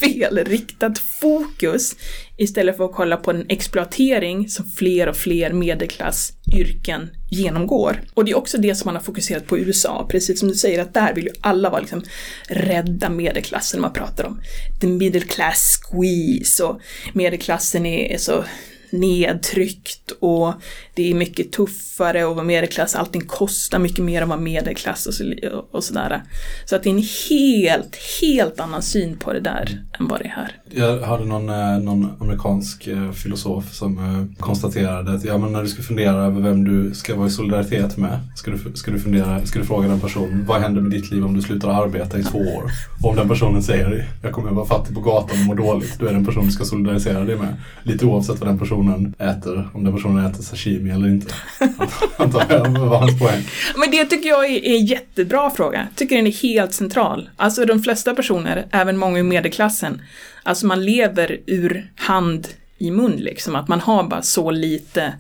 felriktat 0.01 0.99
fokus 0.99 1.96
istället 2.36 2.76
för 2.76 2.84
att 2.84 2.94
kolla 2.94 3.16
på 3.16 3.32
den 3.32 3.46
exploatering 3.49 4.49
som 4.49 4.70
fler 4.70 5.09
och 5.09 5.16
fler 5.16 5.53
medelklassyrken 5.53 7.11
genomgår. 7.30 8.03
Och 8.14 8.24
det 8.24 8.30
är 8.30 8.36
också 8.36 8.59
det 8.59 8.74
som 8.74 8.88
man 8.88 8.94
har 8.96 9.03
fokuserat 9.03 9.46
på 9.46 9.59
i 9.59 9.61
USA, 9.61 10.07
precis 10.11 10.40
som 10.40 10.49
du 10.49 10.55
säger 10.55 10.82
att 10.82 10.94
där 10.94 11.14
vill 11.14 11.24
ju 11.24 11.32
alla 11.40 11.70
vara 11.70 11.80
liksom 11.80 12.03
rädda 12.49 13.09
medelklassen. 13.09 13.80
Man 13.80 13.92
pratar 13.92 14.24
om 14.24 14.40
the 14.80 14.86
middle 14.86 15.20
class 15.20 15.80
squeeze 15.82 16.64
och 16.64 16.80
medelklassen 17.12 17.86
är, 17.86 18.12
är 18.14 18.18
så 18.18 18.44
nedtryckt 18.93 20.11
och 20.11 20.55
det 20.95 21.11
är 21.11 21.14
mycket 21.14 21.53
tuffare 21.53 22.28
att 22.28 22.34
vara 22.34 22.45
medelklass, 22.45 22.95
allting 22.95 23.26
kostar 23.26 23.78
mycket 23.78 24.05
mer 24.05 24.22
att 24.22 24.28
vara 24.28 24.41
medelklass 24.41 25.07
och, 25.07 25.14
så, 25.14 25.34
och 25.70 25.84
sådär. 25.84 26.22
Så 26.64 26.76
att 26.76 26.82
det 26.82 26.89
är 26.89 26.95
en 26.95 27.05
helt, 27.30 27.97
helt 28.20 28.61
annan 28.61 28.82
syn 28.82 29.16
på 29.16 29.32
det 29.32 29.41
där 29.41 29.84
än 30.01 30.09
vad 30.09 30.20
det 30.20 30.24
är 30.24 30.28
här. 30.28 30.57
Jag 30.70 30.98
hörde 30.98 31.24
någon, 31.24 31.48
eh, 31.48 31.78
någon 31.78 32.10
amerikansk 32.20 32.86
eh, 32.86 33.10
filosof 33.10 33.72
som 33.72 33.98
eh, 33.98 34.42
konstaterade 34.44 35.12
att 35.12 35.24
ja, 35.24 35.38
men 35.38 35.52
när 35.52 35.62
du 35.62 35.68
ska 35.68 35.82
fundera 35.82 36.16
över 36.16 36.40
vem 36.40 36.64
du 36.64 36.94
ska 36.94 37.16
vara 37.16 37.26
i 37.26 37.30
solidaritet 37.30 37.96
med 37.96 38.18
ska 38.36 38.50
du, 38.50 38.58
ska 38.74 38.90
du, 38.90 38.98
fundera, 38.98 39.46
ska 39.46 39.58
du 39.58 39.64
fråga 39.64 39.88
den 39.88 40.00
personen 40.00 40.44
vad 40.48 40.60
händer 40.60 40.80
med 40.80 40.90
ditt 40.90 41.10
liv 41.10 41.24
om 41.24 41.34
du 41.34 41.42
slutar 41.42 41.68
arbeta 41.68 42.18
i 42.18 42.22
två 42.22 42.38
år? 42.38 42.70
Och 43.02 43.10
om 43.10 43.16
den 43.16 43.28
personen 43.28 43.62
säger 43.62 44.08
jag 44.22 44.32
kommer 44.32 44.50
vara 44.50 44.66
fattig 44.66 44.94
på 44.94 45.00
gatan 45.00 45.40
och 45.40 45.46
må 45.46 45.54
dåligt, 45.54 45.98
då 45.98 46.06
är 46.06 46.10
det 46.10 46.16
en 46.16 46.26
person 46.26 46.46
du 46.46 46.52
ska 46.52 46.64
solidarisera 46.64 47.24
dig 47.24 47.36
med. 47.36 47.56
Lite 47.82 48.06
oavsett 48.06 48.40
vad 48.40 48.48
den 48.48 48.58
personen 48.58 49.14
äter, 49.18 49.68
om 49.74 49.84
den 49.84 49.94
personen 49.94 50.26
äter 50.26 50.42
sashimi 50.42 50.90
eller 50.90 51.08
inte. 51.08 51.34
Antar 52.16 52.44
jag 52.48 52.68
var 52.68 52.98
hans 52.98 53.18
poäng. 53.18 53.42
Men 53.76 53.90
det 53.90 54.04
tycker 54.04 54.28
jag 54.28 54.44
är 54.44 54.68
är 54.68 54.74
en 54.74 54.86
jättebra 54.86 55.50
fråga. 55.50 55.88
Tycker 55.94 56.16
den 56.16 56.26
är 56.26 56.42
helt 56.42 56.72
central. 56.72 57.30
Alltså 57.36 57.64
de 57.64 57.82
flesta 57.82 58.14
personer, 58.14 58.66
även 58.70 58.96
många 58.96 59.18
i 59.18 59.22
medelklassen, 59.22 60.02
alltså 60.49 60.66
man 60.66 60.84
lever 60.84 61.40
ur 61.46 61.92
hand 61.96 62.49
i 62.78 62.90
mun 62.90 63.16
liksom. 63.16 63.57
Att 63.57 63.68
man 63.68 63.80
har 63.80 64.03
bara 64.03 64.22
så 64.22 64.51
lite, 64.51 65.12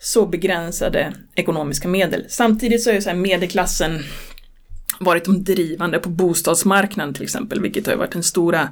så 0.00 0.26
begränsade 0.26 1.12
ekonomiska 1.34 1.88
medel. 1.88 2.24
Samtidigt 2.28 2.82
så 2.82 2.90
är 2.90 2.94
ju 2.94 3.02
så 3.02 3.08
här 3.08 3.16
medelklassen 3.16 4.02
varit 5.00 5.24
de 5.24 5.44
drivande 5.44 5.98
på 5.98 6.08
bostadsmarknaden 6.08 7.14
till 7.14 7.22
exempel, 7.22 7.60
vilket 7.60 7.86
har 7.86 7.92
ju 7.92 7.98
varit 7.98 8.12
den 8.12 8.22
stora 8.22 8.68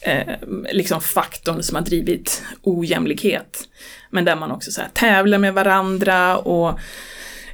eh, 0.00 0.34
liksom 0.72 1.00
faktorn 1.00 1.62
som 1.62 1.76
har 1.76 1.82
drivit 1.82 2.42
ojämlikhet. 2.62 3.68
Men 4.10 4.24
där 4.24 4.36
man 4.36 4.50
också 4.50 4.70
så 4.70 4.80
här, 4.80 4.88
tävlar 4.92 5.38
med 5.38 5.54
varandra 5.54 6.38
och 6.38 6.78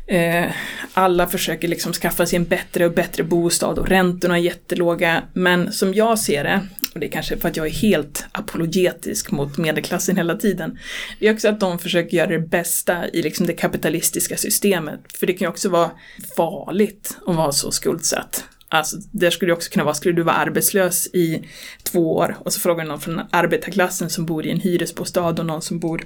eh, 0.07 0.51
alla 0.95 1.27
försöker 1.27 1.69
liksom 1.69 1.93
skaffa 1.93 2.27
sig 2.27 2.37
en 2.37 2.45
bättre 2.45 2.87
och 2.87 2.93
bättre 2.93 3.23
bostad 3.23 3.79
och 3.79 3.89
räntorna 3.89 4.39
är 4.39 4.43
jättelåga. 4.43 5.23
Men 5.33 5.73
som 5.73 5.95
jag 5.95 6.19
ser 6.19 6.45
det, 6.45 6.61
och 6.95 7.01
det 7.01 7.07
är 7.07 7.11
kanske 7.11 7.37
för 7.37 7.49
att 7.49 7.57
jag 7.57 7.67
är 7.67 7.71
helt 7.71 8.25
apologetisk 8.33 9.31
mot 9.31 9.59
medelklassen 9.59 10.17
hela 10.17 10.37
tiden, 10.37 10.79
det 11.21 11.29
är 11.29 11.35
också 11.35 11.49
att 11.49 11.61
de 11.61 11.79
försöker 11.79 12.17
göra 12.17 12.31
det 12.31 12.39
bästa 12.39 13.09
i 13.09 13.23
liksom 13.23 13.47
det 13.47 13.53
kapitalistiska 13.53 14.37
systemet. 14.37 15.01
För 15.15 15.27
det 15.27 15.33
kan 15.33 15.47
ju 15.47 15.51
också 15.51 15.69
vara 15.69 15.91
farligt 16.37 17.17
att 17.27 17.37
vara 17.37 17.53
så 17.53 17.71
skuldsatt. 17.71 18.45
Alltså, 18.69 18.97
där 19.13 19.31
skulle 19.31 19.51
det 19.51 19.57
också 19.57 19.71
kunna 19.71 19.85
vara, 19.85 19.95
skulle 19.95 20.15
du 20.15 20.23
vara 20.23 20.37
arbetslös 20.37 21.07
i 21.07 21.49
två 21.83 22.17
år 22.17 22.37
och 22.41 22.53
så 22.53 22.61
frågar 22.61 22.85
du 22.85 22.89
någon 22.89 23.01
från 23.01 23.21
arbetarklassen 23.31 24.11
som 24.11 24.27
bor 24.27 24.47
i 24.47 24.51
en 24.51 24.61
hyresbostad 24.61 25.41
och 25.41 25.47
någon 25.47 25.63
som 25.63 25.79
bor 25.79 26.05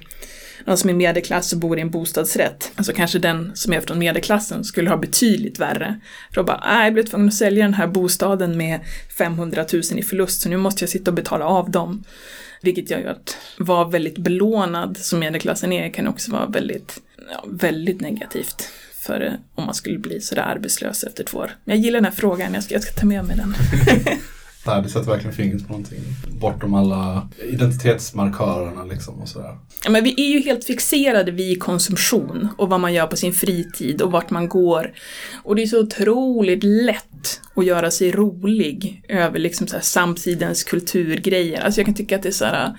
någon 0.65 0.77
som 0.77 0.89
är 0.89 0.93
medelklass 0.93 1.53
och 1.53 1.59
bor 1.59 1.77
i 1.77 1.81
en 1.81 1.89
bostadsrätt. 1.89 2.71
Alltså 2.75 2.93
kanske 2.93 3.19
den 3.19 3.51
som 3.53 3.73
är 3.73 3.81
från 3.81 3.99
medelklassen 3.99 4.63
skulle 4.63 4.89
ha 4.89 4.97
betydligt 4.97 5.59
värre. 5.59 5.99
För 6.33 6.41
att 6.41 6.47
bara, 6.47 6.63
nej, 6.65 6.83
jag 6.83 6.93
blev 6.93 7.03
tvungen 7.03 7.27
att 7.27 7.33
sälja 7.33 7.65
den 7.65 7.73
här 7.73 7.87
bostaden 7.87 8.57
med 8.57 8.79
500 9.17 9.65
000 9.73 9.81
i 9.95 10.03
förlust 10.03 10.41
så 10.41 10.49
nu 10.49 10.57
måste 10.57 10.83
jag 10.83 10.89
sitta 10.89 11.11
och 11.11 11.15
betala 11.15 11.45
av 11.45 11.71
dem. 11.71 12.03
Vilket 12.61 12.89
gör 12.89 12.99
ju 12.99 13.07
att 13.07 13.37
vara 13.57 13.87
väldigt 13.87 14.17
belånad 14.17 14.97
som 14.97 15.19
medelklassen 15.19 15.73
är 15.73 15.89
kan 15.89 16.07
också 16.07 16.31
vara 16.31 16.45
väldigt, 16.45 17.01
ja, 17.31 17.45
väldigt 17.47 18.01
negativt 18.01 18.69
för 18.99 19.21
eh, 19.21 19.33
om 19.55 19.65
man 19.65 19.75
skulle 19.75 19.99
bli 19.99 20.21
sådär 20.21 20.41
arbetslös 20.41 21.03
efter 21.03 21.23
två 21.23 21.37
år. 21.37 21.51
Men 21.63 21.75
jag 21.75 21.85
gillar 21.85 21.97
den 21.97 22.05
här 22.05 22.11
frågan, 22.11 22.53
jag 22.53 22.63
ska, 22.63 22.73
jag 22.73 22.83
ska 22.83 22.93
ta 22.93 23.05
med 23.05 23.25
mig 23.25 23.37
den. 23.37 23.55
Nej, 24.65 24.81
det 24.81 24.89
sätter 24.89 25.11
verkligen 25.11 25.35
fingret 25.35 25.67
på 25.67 25.73
någonting. 25.73 25.99
Bortom 26.39 26.73
alla 26.73 27.29
identitetsmarkörerna 27.43 28.83
liksom 28.83 29.21
och 29.21 29.29
sådär. 29.29 29.57
Ja, 29.83 29.89
men 29.89 30.03
vi 30.03 30.21
är 30.21 30.29
ju 30.29 30.41
helt 30.41 30.63
fixerade 30.63 31.31
vid 31.31 31.59
konsumtion 31.59 32.47
och 32.57 32.69
vad 32.69 32.79
man 32.79 32.93
gör 32.93 33.07
på 33.07 33.15
sin 33.15 33.33
fritid 33.33 34.01
och 34.01 34.11
vart 34.11 34.29
man 34.29 34.49
går. 34.49 34.93
Och 35.43 35.55
det 35.55 35.61
är 35.61 35.67
så 35.67 35.79
otroligt 35.79 36.63
lätt 36.63 37.41
att 37.55 37.65
göra 37.65 37.91
sig 37.91 38.11
rolig 38.11 39.03
över 39.07 39.39
liksom 39.39 39.67
så 39.67 39.75
här 39.75 39.83
samtidens 39.83 40.63
kulturgrejer. 40.63 41.61
Alltså 41.61 41.79
jag 41.79 41.85
kan 41.85 41.95
tycka 41.95 42.15
att 42.15 42.23
det 42.23 42.29
är 42.29 42.33
så 42.33 42.45
här, 42.45 42.77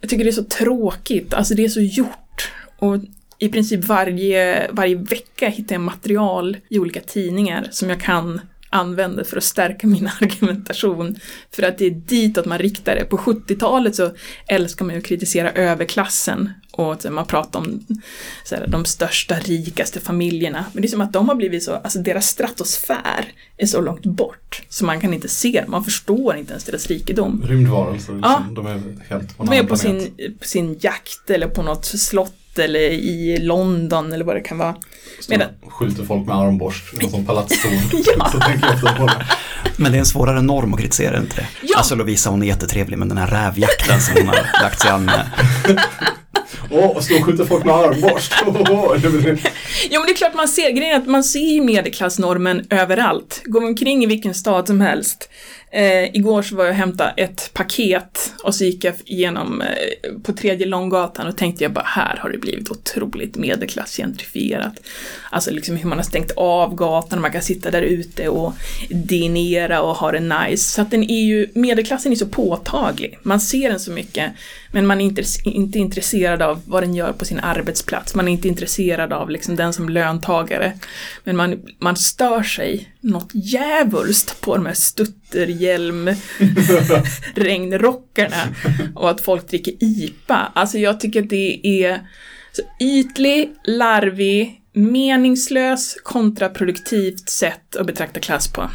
jag 0.00 0.10
tycker 0.10 0.24
det 0.24 0.30
är 0.30 0.32
så 0.32 0.44
tråkigt, 0.44 1.34
alltså 1.34 1.54
det 1.54 1.64
är 1.64 1.68
så 1.68 1.80
gjort. 1.80 2.52
Och 2.78 2.96
i 3.38 3.48
princip 3.48 3.84
varje, 3.84 4.70
varje 4.72 4.96
vecka 4.96 5.48
hittar 5.48 5.74
jag 5.74 5.82
material 5.82 6.56
i 6.68 6.78
olika 6.78 7.00
tidningar 7.00 7.68
som 7.70 7.90
jag 7.90 8.00
kan 8.00 8.40
använda 8.72 9.24
för 9.24 9.36
att 9.36 9.44
stärka 9.44 9.86
min 9.86 10.10
argumentation. 10.20 11.16
För 11.50 11.62
att 11.62 11.78
det 11.78 11.86
är 11.86 11.90
ditåt 11.90 12.46
man 12.46 12.58
riktar 12.58 12.94
det. 12.94 13.04
På 13.04 13.16
70-talet 13.16 13.96
så 13.96 14.10
älskar 14.46 14.84
man 14.84 14.94
ju 14.94 14.98
att 14.98 15.06
kritisera 15.06 15.52
överklassen 15.52 16.50
och 16.72 17.10
man 17.10 17.26
pratar 17.26 17.58
om 17.58 17.84
så 18.44 18.54
här, 18.54 18.66
de 18.66 18.84
största, 18.84 19.34
rikaste 19.34 20.00
familjerna. 20.00 20.64
Men 20.72 20.82
det 20.82 20.88
är 20.88 20.90
som 20.90 21.00
att 21.00 21.12
de 21.12 21.28
har 21.28 21.34
blivit 21.34 21.62
så, 21.62 21.74
alltså 21.74 21.98
deras 21.98 22.26
stratosfär 22.26 23.32
är 23.56 23.66
så 23.66 23.80
långt 23.80 24.06
bort 24.06 24.62
så 24.68 24.84
man 24.84 25.00
kan 25.00 25.14
inte 25.14 25.28
se 25.28 25.60
dem, 25.60 25.70
man 25.70 25.84
förstår 25.84 26.36
inte 26.36 26.52
ens 26.52 26.64
deras 26.64 26.86
rikedom. 26.86 27.44
Rymdvarelser, 27.46 28.12
liksom. 28.12 28.20
Ja. 28.22 28.44
de 28.54 28.66
är 28.66 28.82
helt 29.08 29.36
på 29.36 29.42
en 29.42 29.48
De 29.50 29.56
är 29.56 29.62
på 29.62 29.76
planet. 29.76 30.02
sin, 30.02 30.38
på 30.38 30.44
sin 30.44 30.78
jakt 30.80 31.30
eller 31.30 31.48
på 31.48 31.62
något 31.62 31.84
slott 31.84 32.34
eller 32.58 32.80
i 32.80 33.38
London 33.40 34.12
eller 34.12 34.24
vad 34.24 34.36
det 34.36 34.40
kan 34.40 34.58
vara. 34.58 34.76
Medan, 35.28 35.48
skjuter 35.68 36.04
folk 36.04 36.26
med 36.26 36.36
armborst, 36.36 37.02
någon 37.02 37.10
som 37.10 37.26
palatstorn. 37.26 37.72
Ja. 38.18 38.30
Så 38.32 38.40
tänker 38.40 38.66
jag 38.66 38.74
ofta 38.74 38.92
på 38.92 39.06
det. 39.06 39.26
Men 39.76 39.92
det 39.92 39.98
är 39.98 40.00
en 40.00 40.06
svårare 40.06 40.42
norm 40.42 40.74
att 40.74 40.80
kritisera, 40.80 41.18
inte 41.18 41.36
det? 41.36 41.46
Ja. 41.62 41.76
Alltså 41.78 41.94
Lovisa 41.94 42.30
hon 42.30 42.42
är 42.42 42.46
jättetrevlig, 42.46 42.98
men 42.98 43.08
den 43.08 43.18
här 43.18 43.26
rävjakten 43.26 44.00
som 44.00 44.14
hon 44.16 44.28
har 44.28 44.62
lagt 44.62 44.80
sig 44.80 44.90
an 44.90 45.04
med. 45.04 45.30
Åh, 46.70 46.86
och 46.96 47.04
stå 47.04 47.16
och 47.16 47.24
skjuta 47.24 47.44
folk 47.46 47.64
med 47.64 47.74
armborst. 47.74 48.34
Ja 49.90 49.98
men 49.98 50.06
det 50.06 50.12
är 50.12 50.16
klart 50.16 50.34
man 50.34 50.48
ser, 50.48 50.70
grejen 50.70 51.02
att 51.02 51.08
man 51.08 51.24
ser 51.24 51.52
ju 51.54 51.62
medelklassnormen 51.64 52.66
överallt. 52.70 53.42
Går 53.44 53.60
man 53.60 53.68
omkring 53.68 54.04
i 54.04 54.06
vilken 54.06 54.34
stad 54.34 54.66
som 54.66 54.80
helst. 54.80 55.30
Eh, 55.74 56.16
igår 56.16 56.42
så 56.42 56.56
var 56.56 56.64
jag 56.64 56.70
och 56.70 56.76
hämtade 56.76 57.14
ett 57.16 57.50
paket 57.52 58.32
och 58.42 58.54
så 58.54 58.64
gick 58.64 58.84
jag 58.84 58.94
igenom 59.04 59.62
eh, 59.62 60.12
på 60.22 60.32
tredje 60.32 60.66
Långgatan 60.66 61.26
och 61.26 61.36
tänkte 61.36 61.64
jag 61.64 61.72
bara 61.72 61.84
här 61.84 62.16
har 62.16 62.30
det 62.30 62.38
blivit 62.38 62.70
otroligt 62.70 63.36
medelklassgentrifierat. 63.36 64.74
Alltså 65.30 65.50
liksom 65.50 65.76
hur 65.76 65.88
man 65.88 65.98
har 65.98 66.04
stängt 66.04 66.30
av 66.30 66.74
gatan 66.74 67.18
och 67.18 67.22
man 67.22 67.32
kan 67.32 67.42
sitta 67.42 67.70
där 67.70 67.82
ute 67.82 68.28
och 68.28 68.52
dinera 68.90 69.82
och 69.82 69.96
ha 69.96 70.12
det 70.12 70.20
nice. 70.20 70.74
Så 70.74 70.82
att 70.82 70.90
den 70.90 71.10
är 71.10 71.22
ju, 71.22 71.48
medelklassen 71.54 72.12
är 72.12 72.16
så 72.16 72.26
påtaglig. 72.26 73.18
Man 73.22 73.40
ser 73.40 73.70
den 73.70 73.80
så 73.80 73.90
mycket 73.90 74.32
men 74.72 74.86
man 74.86 75.00
är 75.00 75.04
inte, 75.04 75.22
inte 75.44 75.78
intresserad 75.78 76.42
av 76.42 76.62
vad 76.66 76.82
den 76.82 76.94
gör 76.94 77.12
på 77.12 77.24
sin 77.24 77.40
arbetsplats. 77.40 78.14
Man 78.14 78.28
är 78.28 78.32
inte 78.32 78.48
intresserad 78.48 79.12
av 79.12 79.30
liksom 79.30 79.56
den 79.56 79.72
som 79.72 79.88
löntagare. 79.88 80.72
Men 81.24 81.36
man, 81.36 81.62
man 81.78 81.96
stör 81.96 82.42
sig 82.42 82.91
något 83.02 83.30
djävulskt 83.32 84.40
på 84.40 84.56
de 84.56 84.66
här 84.66 84.74
stutterhjälm 84.74 86.10
regnrockarna 87.34 88.48
och 88.94 89.10
att 89.10 89.20
folk 89.20 89.48
dricker 89.48 89.72
IPA. 89.80 90.52
Alltså 90.54 90.78
jag 90.78 91.00
tycker 91.00 91.22
att 91.22 91.30
det 91.30 91.84
är 91.84 92.00
så 92.52 92.62
ytlig, 92.80 93.54
larvig, 93.64 94.62
meningslös, 94.72 95.96
kontraproduktivt 96.02 97.28
sätt 97.28 97.76
att 97.76 97.86
betrakta 97.86 98.20
klass 98.20 98.52
på. 98.52 98.70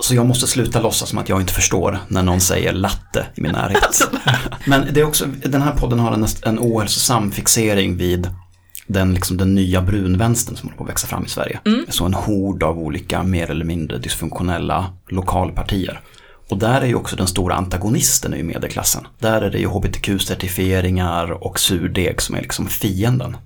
Så 0.00 0.14
jag 0.14 0.26
måste 0.26 0.46
sluta 0.46 0.80
låtsas 0.80 1.08
som 1.08 1.18
att 1.18 1.28
jag 1.28 1.40
inte 1.40 1.52
förstår 1.52 1.98
när 2.08 2.22
någon 2.22 2.40
säger 2.40 2.72
latte 2.72 3.26
i 3.34 3.40
min 3.40 3.52
närhet. 3.52 4.08
Men 4.66 4.86
det 4.92 5.00
är 5.00 5.04
också, 5.04 5.26
den 5.44 5.62
här 5.62 5.72
podden 5.72 5.98
har 5.98 6.12
en, 6.12 6.26
en 6.42 6.58
ohälsosam 6.58 7.32
fixering 7.32 7.96
vid 7.96 8.28
den, 8.92 9.14
liksom, 9.14 9.36
den 9.36 9.54
nya 9.54 9.82
brunvänstern 9.82 10.56
som 10.56 10.68
håller 10.68 10.76
på 10.78 10.84
att 10.84 10.90
växa 10.90 11.06
fram 11.06 11.24
i 11.24 11.28
Sverige. 11.28 11.60
Så 11.88 12.04
en 12.04 12.14
hord 12.14 12.62
av 12.62 12.78
olika 12.78 13.22
mer 13.22 13.50
eller 13.50 13.64
mindre 13.64 13.98
dysfunktionella 13.98 14.92
lokalpartier. 15.08 16.00
Och 16.48 16.58
där 16.58 16.80
är 16.80 16.86
ju 16.86 16.94
också 16.94 17.16
den 17.16 17.26
stora 17.26 17.54
antagonisten 17.54 18.34
i 18.34 18.42
medelklassen. 18.42 19.06
Där 19.18 19.42
är 19.42 19.50
det 19.50 19.58
ju 19.58 19.66
hbtq-certifieringar 20.36 21.30
och 21.30 21.58
surdeg 21.60 22.22
som 22.22 22.34
är 22.34 22.40
liksom 22.42 22.66
fienden. 22.66 23.36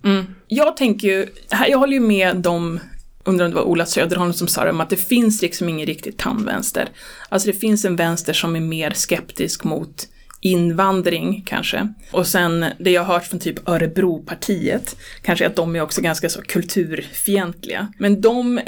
Jag 0.48 0.76
tänker 0.76 1.08
ju, 1.08 1.26
här- 1.50 1.68
jag 1.68 1.78
håller 1.78 1.92
ju 1.92 2.00
med 2.00 2.36
dem, 2.36 2.80
undrar 3.24 3.44
om 3.44 3.50
det 3.50 3.56
var 3.56 3.62
Ola 3.64 3.86
Söderholm 3.86 4.32
som 4.32 4.48
sa 4.48 4.64
det, 4.64 4.70
om 4.70 4.80
att 4.80 4.90
det 4.90 4.96
finns 4.96 5.42
liksom 5.42 5.68
ingen 5.68 5.86
riktigt 5.86 6.18
tandvänster. 6.18 6.88
Alltså 7.28 7.46
det 7.48 7.58
finns 7.58 7.84
en 7.84 7.96
vänster 7.96 8.32
som 8.32 8.56
är 8.56 8.60
mer 8.60 8.90
skeptisk 8.90 9.64
mot 9.64 10.08
invandring 10.40 11.42
kanske. 11.46 11.92
Och 12.10 12.26
sen 12.26 12.64
det 12.78 12.90
jag 12.90 13.04
har 13.04 13.14
hört 13.14 13.26
från 13.26 13.40
typ 13.40 13.68
Örebropartiet, 13.68 14.96
kanske 15.22 15.46
att 15.46 15.56
de 15.56 15.76
är 15.76 15.80
också 15.80 16.00
ganska 16.00 16.28
så 16.28 16.42
kulturfientliga. 16.42 17.92
Men 17.98 18.20
de, 18.20 18.60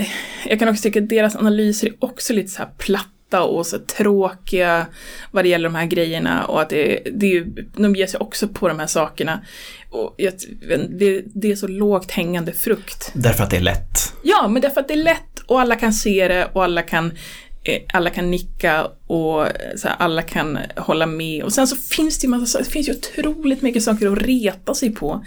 jag 0.47 0.59
kan 0.59 0.69
också 0.69 0.83
tycka 0.83 1.03
att 1.03 1.09
deras 1.09 1.37
analyser 1.37 1.87
är 1.87 1.95
också 1.99 2.33
lite 2.33 2.49
så 2.49 2.59
här 2.59 2.71
platta 2.79 3.43
och 3.43 3.67
så 3.67 3.79
tråkiga 3.79 4.87
vad 5.31 5.45
det 5.45 5.49
gäller 5.49 5.69
de 5.69 5.75
här 5.75 5.87
grejerna 5.87 6.45
och 6.45 6.61
att 6.61 6.71
det, 6.71 7.03
det 7.13 7.45
de 7.77 7.97
ger 7.97 8.07
sig 8.07 8.21
också 8.21 8.49
på 8.49 8.69
de 8.69 8.79
här 8.79 8.87
sakerna. 8.87 9.45
Och 9.91 10.15
jag, 10.19 10.33
det, 10.91 11.23
det 11.35 11.53
är 11.53 11.57
så 11.57 11.69
lågt 11.69 12.11
hängande 12.11 12.53
frukt. 12.53 13.11
Därför 13.15 13.45
att 13.45 13.51
det 13.51 13.57
är 13.57 13.61
lätt. 13.61 14.15
Ja, 14.23 14.49
men 14.49 14.63
därför 14.63 14.81
att 14.81 14.89
det 14.89 14.95
är 14.95 15.03
lätt 15.05 15.39
och 15.47 15.61
alla 15.61 15.77
kan 15.77 15.93
se 15.93 16.29
det 16.29 16.49
och 16.53 16.65
alla 16.65 16.83
kan, 16.83 17.13
Eh, 17.69 17.81
alla 17.93 18.11
kan 18.11 18.31
nicka 18.31 18.87
och 19.07 19.47
eh, 19.47 19.77
så 19.77 19.89
här, 19.89 19.97
alla 19.99 20.23
kan 20.23 20.59
hålla 20.77 21.07
med. 21.07 21.45
Och 21.45 21.53
sen 21.53 21.67
så 21.67 21.77
finns 21.77 22.19
det 22.19 22.25
ju, 22.25 22.31
massa, 22.31 22.59
det 22.59 22.65
finns 22.65 22.89
ju 22.89 22.93
otroligt 22.93 23.63
mycket 23.63 23.83
saker 23.83 24.13
att 24.13 24.19
reta 24.19 24.75
sig 24.75 24.91
på 24.91 25.25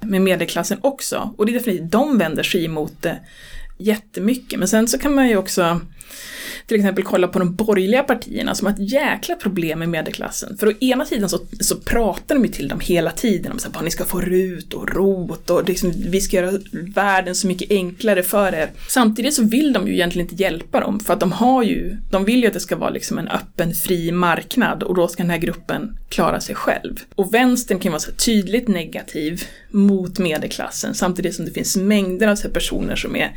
med 0.00 0.22
medelklassen 0.22 0.78
också. 0.80 1.34
Och 1.36 1.46
det 1.46 1.52
är 1.52 1.54
definitivt, 1.54 1.90
de 1.90 2.18
vänder 2.18 2.42
sig 2.42 2.64
emot 2.64 3.02
det 3.02 3.20
jättemycket. 3.78 4.58
Men 4.58 4.68
sen 4.68 4.88
så 4.88 4.98
kan 4.98 5.14
man 5.14 5.28
ju 5.28 5.36
också 5.36 5.80
till 6.66 6.76
exempel 6.76 7.04
kolla 7.04 7.28
på 7.28 7.38
de 7.38 7.54
borgerliga 7.54 8.02
partierna 8.02 8.54
som 8.54 8.66
har 8.66 8.74
ett 8.74 8.92
jäkla 8.92 9.34
problem 9.34 9.78
med 9.78 9.88
medelklassen. 9.88 10.56
För 10.56 10.66
å 10.66 10.72
ena 10.80 11.04
sidan 11.04 11.28
så, 11.28 11.38
så 11.60 11.76
pratar 11.76 12.34
de 12.34 12.44
ju 12.44 12.50
till 12.50 12.68
dem 12.68 12.80
hela 12.80 13.10
tiden 13.10 13.52
om 13.52 13.58
att 13.72 13.84
ni 13.84 13.90
ska 13.90 14.04
få 14.04 14.20
RUT 14.20 14.74
och 14.74 14.88
ROT 14.88 15.50
och 15.50 15.68
liksom, 15.68 15.92
vi 15.96 16.20
ska 16.20 16.36
göra 16.36 16.58
världen 16.94 17.34
så 17.34 17.46
mycket 17.46 17.70
enklare 17.70 18.22
för 18.22 18.54
er. 18.54 18.70
Samtidigt 18.88 19.34
så 19.34 19.42
vill 19.42 19.72
de 19.72 19.86
ju 19.86 19.94
egentligen 19.94 20.28
inte 20.30 20.42
hjälpa 20.42 20.80
dem 20.80 21.00
för 21.00 21.12
att 21.12 21.20
de 21.20 21.32
har 21.32 21.62
ju, 21.62 21.96
de 22.10 22.24
vill 22.24 22.40
ju 22.40 22.46
att 22.46 22.54
det 22.54 22.60
ska 22.60 22.76
vara 22.76 22.90
liksom 22.90 23.18
en 23.18 23.28
öppen 23.28 23.74
fri 23.74 24.12
marknad 24.12 24.82
och 24.82 24.94
då 24.94 25.08
ska 25.08 25.22
den 25.22 25.30
här 25.30 25.38
gruppen 25.38 25.96
klara 26.08 26.40
sig 26.40 26.54
själv. 26.54 27.00
Och 27.14 27.34
vänstern 27.34 27.78
kan 27.78 27.84
ju 27.84 27.90
vara 27.90 28.00
så 28.00 28.12
tydligt 28.12 28.68
negativ 28.68 29.44
mot 29.70 30.18
medelklassen 30.18 30.94
samtidigt 30.94 31.34
som 31.34 31.44
det 31.44 31.50
finns 31.50 31.76
mängder 31.76 32.28
av 32.28 32.36
så 32.36 32.42
här 32.42 32.54
personer 32.54 32.96
som 32.96 33.16
är 33.16 33.36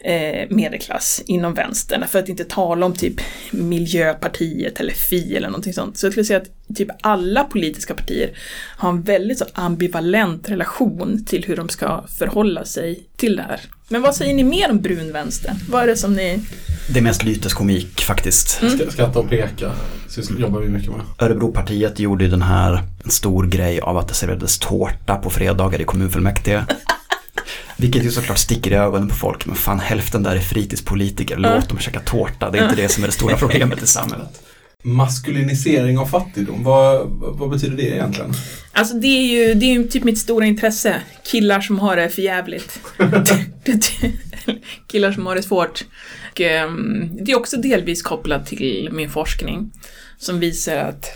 eh, 0.00 0.48
medelklass 0.50 1.22
inom 1.26 1.54
vänstern. 1.54 1.99
För 2.06 2.18
att 2.18 2.28
inte 2.28 2.44
tala 2.44 2.86
om 2.86 2.94
typ 2.94 3.20
Miljöpartiet 3.50 4.80
eller 4.80 4.92
Fi 4.92 5.36
eller 5.36 5.48
någonting 5.48 5.72
sånt. 5.72 5.98
Så 5.98 6.06
jag 6.06 6.12
skulle 6.12 6.24
säga 6.24 6.38
att 6.38 6.76
typ 6.76 6.88
alla 7.00 7.44
politiska 7.44 7.94
partier 7.94 8.30
har 8.76 8.90
en 8.90 9.02
väldigt 9.02 9.38
så 9.38 9.44
ambivalent 9.54 10.48
relation 10.48 11.24
till 11.24 11.44
hur 11.44 11.56
de 11.56 11.68
ska 11.68 12.04
förhålla 12.18 12.64
sig 12.64 13.02
till 13.16 13.36
det 13.36 13.42
här. 13.42 13.60
Men 13.88 14.02
vad 14.02 14.14
säger 14.14 14.34
ni 14.34 14.44
mer 14.44 14.70
om 14.70 14.80
brunvänstern? 14.80 15.56
Vad 15.68 15.82
är 15.82 15.86
det 15.86 15.96
som 15.96 16.14
ni... 16.14 16.40
Det 16.88 16.98
är 16.98 17.02
mest 17.02 17.24
lyteskomik 17.24 18.00
faktiskt. 18.00 18.48
Ska, 18.48 18.90
skratta 18.90 19.18
och 19.18 19.30
peka. 19.30 19.72
Så 20.08 20.34
jobbar 20.38 20.60
vi 20.60 20.68
mycket 20.68 20.90
med. 20.90 21.00
Örebropartiet 21.18 21.98
gjorde 21.98 22.24
ju 22.24 22.30
den 22.30 22.42
här 22.42 22.82
en 23.04 23.10
stor 23.10 23.46
grej 23.46 23.80
av 23.80 23.96
att 23.96 24.08
det 24.08 24.14
serverades 24.14 24.58
tårta 24.58 25.16
på 25.16 25.30
fredagar 25.30 25.80
i 25.80 25.84
kommunfullmäktige. 25.84 26.64
Vilket 27.80 28.04
ju 28.04 28.10
såklart 28.10 28.38
sticker 28.38 28.70
i 28.70 28.74
ögonen 28.74 29.08
på 29.08 29.14
folk, 29.14 29.46
men 29.46 29.56
fan 29.56 29.80
hälften 29.80 30.22
där 30.22 30.36
är 30.36 30.40
fritidspolitiker, 30.40 31.36
låt 31.36 31.68
dem 31.68 31.78
käka 31.78 32.00
tårta, 32.00 32.50
det 32.50 32.58
är 32.58 32.64
inte 32.64 32.82
det 32.82 32.88
som 32.88 33.02
är 33.02 33.08
det 33.08 33.12
stora 33.12 33.36
problemet 33.36 33.82
i 33.82 33.86
samhället. 33.86 34.42
Maskulinisering 34.82 35.98
av 35.98 36.06
fattigdom, 36.06 36.64
vad, 36.64 37.06
vad 37.10 37.50
betyder 37.50 37.76
det 37.76 37.82
egentligen? 37.82 38.32
Alltså 38.72 38.94
det 38.94 39.06
är 39.06 39.26
ju, 39.26 39.54
det 39.54 39.66
är 39.66 39.72
ju 39.72 39.88
typ 39.88 40.04
mitt 40.04 40.18
stora 40.18 40.46
intresse. 40.46 41.02
Killar 41.24 41.60
som 41.60 41.78
har 41.78 41.96
det 41.96 42.08
för 42.08 42.22
jävligt. 42.22 42.80
Killar 44.86 45.12
som 45.12 45.26
har 45.26 45.34
det 45.34 45.42
svårt. 45.42 45.84
Och, 46.30 46.40
ehm, 46.40 47.08
det 47.24 47.32
är 47.32 47.36
också 47.36 47.56
delvis 47.56 48.02
kopplat 48.02 48.46
till 48.46 48.88
min 48.92 49.10
forskning. 49.10 49.70
Som 50.18 50.40
visar 50.40 50.76
att 50.76 51.06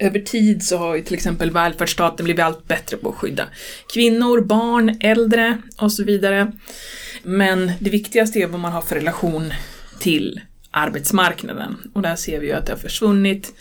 över 0.00 0.20
tid 0.20 0.62
så 0.62 0.76
har 0.76 0.96
ju 0.96 1.02
till 1.02 1.14
exempel 1.14 1.50
välfärdsstaten 1.50 2.24
blivit 2.24 2.44
allt 2.44 2.68
bättre 2.68 2.96
på 2.96 3.08
att 3.08 3.14
skydda 3.14 3.46
kvinnor, 3.94 4.40
barn, 4.40 4.96
äldre 5.00 5.58
och 5.78 5.92
så 5.92 6.04
vidare. 6.04 6.52
Men 7.22 7.72
det 7.78 7.90
viktigaste 7.90 8.38
är 8.38 8.46
vad 8.46 8.60
man 8.60 8.72
har 8.72 8.82
för 8.82 8.94
relation 8.94 9.52
till 10.00 10.40
arbetsmarknaden. 10.70 11.76
Och 11.94 12.02
där 12.02 12.16
ser 12.16 12.40
vi 12.40 12.46
ju 12.46 12.52
att 12.52 12.66
det 12.66 12.72
har 12.72 12.78
försvunnit 12.78 13.54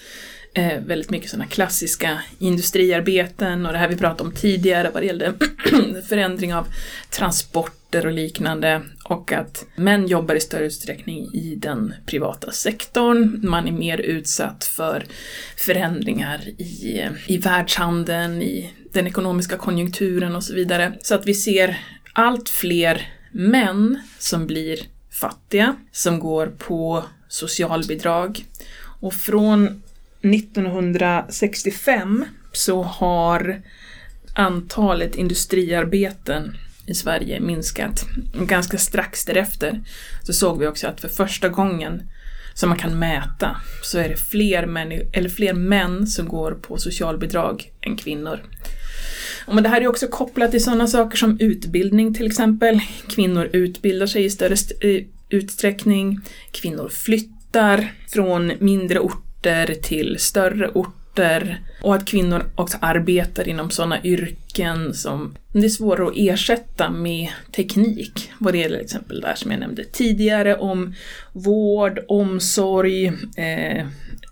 eh, 0.59 0.79
väldigt 0.79 1.09
mycket 1.09 1.29
sådana 1.29 1.45
klassiska 1.45 2.19
industriarbeten 2.39 3.65
och 3.65 3.71
det 3.73 3.79
här 3.79 3.87
vi 3.87 3.97
pratade 3.97 4.29
om 4.29 4.35
tidigare 4.35 4.89
vad 4.93 5.03
det 5.03 5.05
gällde 5.05 5.33
förändring 6.09 6.53
av 6.53 6.67
transporter 7.09 8.05
och 8.05 8.11
liknande 8.11 8.81
och 9.03 9.31
att 9.31 9.65
män 9.75 10.07
jobbar 10.07 10.35
i 10.35 10.39
större 10.39 10.65
utsträckning 10.65 11.33
i 11.33 11.55
den 11.55 11.93
privata 12.05 12.51
sektorn. 12.51 13.39
Man 13.43 13.67
är 13.67 13.71
mer 13.71 13.97
utsatt 13.97 14.63
för 14.63 15.05
förändringar 15.57 16.47
i, 16.47 17.05
i 17.27 17.37
världshandeln, 17.37 18.41
i 18.41 18.73
den 18.91 19.07
ekonomiska 19.07 19.57
konjunkturen 19.57 20.35
och 20.35 20.43
så 20.43 20.53
vidare. 20.53 20.93
Så 21.01 21.15
att 21.15 21.27
vi 21.27 21.33
ser 21.33 21.79
allt 22.13 22.49
fler 22.49 23.13
män 23.31 23.99
som 24.19 24.47
blir 24.47 24.79
fattiga, 25.21 25.75
som 25.91 26.19
går 26.19 26.47
på 26.47 27.03
socialbidrag. 27.27 28.45
Och 29.01 29.13
från 29.13 29.81
1965 30.21 32.25
så 32.51 32.83
har 32.83 33.61
antalet 34.33 35.15
industriarbeten 35.15 36.57
i 36.87 36.93
Sverige 36.93 37.39
minskat. 37.39 38.05
Ganska 38.33 38.77
strax 38.77 39.25
därefter 39.25 39.81
så 40.23 40.33
såg 40.33 40.59
vi 40.59 40.67
också 40.67 40.87
att 40.87 41.01
för 41.01 41.07
första 41.07 41.49
gången 41.49 42.01
som 42.53 42.69
man 42.69 42.77
kan 42.77 42.99
mäta 42.99 43.55
så 43.83 43.99
är 43.99 44.09
det 44.09 44.17
fler 44.17 44.65
män, 44.65 44.91
eller 45.13 45.29
fler 45.29 45.53
män 45.53 46.07
som 46.07 46.27
går 46.27 46.51
på 46.51 46.77
socialbidrag 46.77 47.71
än 47.81 47.97
kvinnor. 47.97 48.39
Men 49.47 49.63
det 49.63 49.69
här 49.69 49.81
är 49.81 49.87
också 49.87 50.07
kopplat 50.07 50.51
till 50.51 50.63
sådana 50.63 50.87
saker 50.87 51.17
som 51.17 51.37
utbildning 51.39 52.13
till 52.13 52.27
exempel. 52.27 52.79
Kvinnor 53.07 53.49
utbildar 53.53 54.07
sig 54.07 54.25
i 54.25 54.29
större 54.29 54.55
eh, 54.81 55.03
utsträckning. 55.29 56.19
Kvinnor 56.51 56.89
flyttar 56.89 57.93
från 58.07 58.51
mindre 58.59 58.99
orter 58.99 59.28
orter 59.39 59.75
till 59.81 60.19
större 60.19 60.69
orter. 60.69 61.61
Och 61.81 61.95
att 61.95 62.05
kvinnor 62.05 62.51
också 62.55 62.77
arbetar 62.81 63.47
inom 63.47 63.69
sådana 63.69 64.03
yrken 64.03 64.93
som 64.93 65.37
det 65.53 65.65
är 65.65 65.69
svårare 65.69 66.07
att 66.07 66.13
ersätta 66.15 66.89
med 66.89 67.29
teknik. 67.55 68.31
Vad 68.37 68.53
det 68.53 68.57
gäller 68.57 68.77
till 68.77 68.85
exempel 68.85 69.21
där 69.21 69.35
som 69.35 69.51
jag 69.51 69.59
nämnde 69.59 69.83
tidigare 69.83 70.55
om 70.55 70.93
vård, 71.33 71.99
omsorg, 72.07 73.05
eh, 73.37 73.87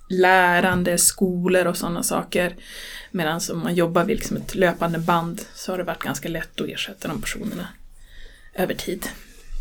lärande, 0.10 0.98
skolor 0.98 1.66
och 1.66 1.78
sådana 1.78 2.04
saker. 2.04 2.56
Medan 3.12 3.42
om 3.52 3.60
man 3.60 3.76
jobbar 3.76 4.04
vid 4.04 4.18
liksom 4.18 4.38
ett 4.38 4.56
löpande 4.56 5.00
band 5.00 5.42
så 5.56 5.72
har 5.72 5.78
det 5.78 5.84
varit 5.84 6.04
ganska 6.04 6.30
lätt 6.30 6.62
att 6.62 6.68
ersätta 6.68 7.08
de 7.08 7.22
personerna 7.22 7.68
över 8.56 8.74
tid. 8.74 9.08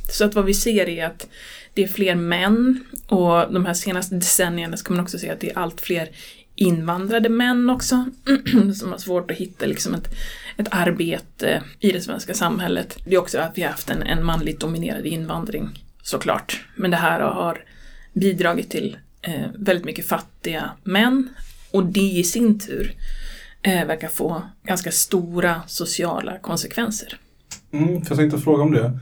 Så 0.09 0.24
att 0.24 0.34
vad 0.34 0.44
vi 0.44 0.54
ser 0.54 0.88
är 0.88 1.07
att 1.07 1.28
det 1.74 1.84
är 1.84 1.88
fler 1.88 2.14
män 2.14 2.84
och 3.07 3.52
de 3.52 3.66
här 3.66 3.74
senaste 3.74 4.14
decennierna 4.14 4.76
så 4.76 4.84
kan 4.84 4.96
man 4.96 5.04
också 5.04 5.18
se 5.18 5.30
att 5.30 5.40
det 5.40 5.50
är 5.50 5.59
allt 5.59 5.80
fler 5.80 6.09
invandrade 6.54 7.28
män 7.28 7.70
också 7.70 8.07
som 8.74 8.90
har 8.90 8.98
svårt 8.98 9.30
att 9.30 9.36
hitta 9.36 9.66
liksom 9.66 9.94
ett, 9.94 10.09
ett 10.57 10.68
arbete 10.70 11.62
i 11.80 11.92
det 11.92 12.00
svenska 12.00 12.34
samhället. 12.34 12.98
Det 13.04 13.14
är 13.14 13.18
också 13.18 13.38
att 13.38 13.59
vi 13.59 13.62
har 13.62 13.70
haft 13.70 13.90
en, 13.90 14.02
en 14.02 14.24
manligt 14.24 14.61
dominerad 14.61 15.07
invandring 15.07 15.68
såklart. 16.02 16.64
Men 16.76 16.90
det 16.90 16.96
här 16.96 17.20
har 17.20 17.64
bidragit 18.12 18.70
till 18.70 18.96
eh, 19.22 19.46
väldigt 19.54 19.84
mycket 19.84 20.09
fattiga 20.09 20.70
män 20.84 21.28
och 21.70 21.86
det 21.86 22.00
i 22.00 22.24
sin 22.24 22.59
tur 22.59 22.92
eh, 23.62 23.86
verkar 23.86 24.09
få 24.09 24.42
ganska 24.62 24.92
stora 24.92 25.62
sociala 25.66 26.38
konsekvenser. 26.38 27.18
Mm, 27.72 28.02
jag 28.09 28.18
tänkte 28.18 28.38
fråga 28.38 28.62
om 28.62 28.72
det. 28.72 28.98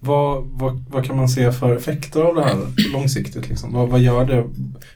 Vad, 0.00 0.44
vad, 0.46 0.84
vad 0.90 1.06
kan 1.06 1.16
man 1.16 1.28
se 1.28 1.52
för 1.52 1.76
effekter 1.76 2.20
av 2.20 2.34
det 2.34 2.44
här 2.44 2.56
långsiktigt? 2.92 3.48
Liksom? 3.48 3.72
Vad, 3.72 3.88
vad 3.88 4.00
gör 4.00 4.24
det? 4.24 4.44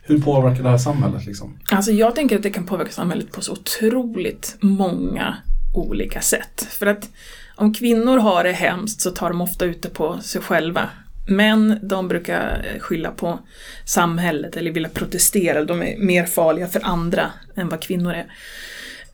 Hur 0.02 0.20
påverkar 0.20 0.62
det 0.62 0.68
här 0.68 0.78
samhället? 0.78 1.26
Liksom? 1.26 1.58
Alltså 1.70 1.90
jag 1.92 2.14
tänker 2.14 2.36
att 2.36 2.42
det 2.42 2.50
kan 2.50 2.66
påverka 2.66 2.92
samhället 2.92 3.32
på 3.32 3.40
så 3.40 3.52
otroligt 3.52 4.56
många 4.60 5.36
olika 5.74 6.20
sätt. 6.20 6.66
För 6.70 6.86
att 6.86 7.08
om 7.56 7.74
kvinnor 7.74 8.18
har 8.18 8.44
det 8.44 8.52
hemskt 8.52 9.00
så 9.00 9.10
tar 9.10 9.28
de 9.28 9.40
ofta 9.40 9.64
ut 9.64 9.82
det 9.82 9.88
på 9.90 10.18
sig 10.20 10.40
själva. 10.40 10.88
Män, 11.28 11.78
de 11.82 12.08
brukar 12.08 12.66
skylla 12.80 13.10
på 13.10 13.38
samhället 13.84 14.56
eller 14.56 14.70
vilja 14.70 14.88
protestera. 14.88 15.64
De 15.64 15.82
är 15.82 15.98
mer 15.98 16.24
farliga 16.24 16.68
för 16.68 16.80
andra 16.84 17.30
än 17.56 17.68
vad 17.68 17.80
kvinnor 17.80 18.12
är. 18.12 18.26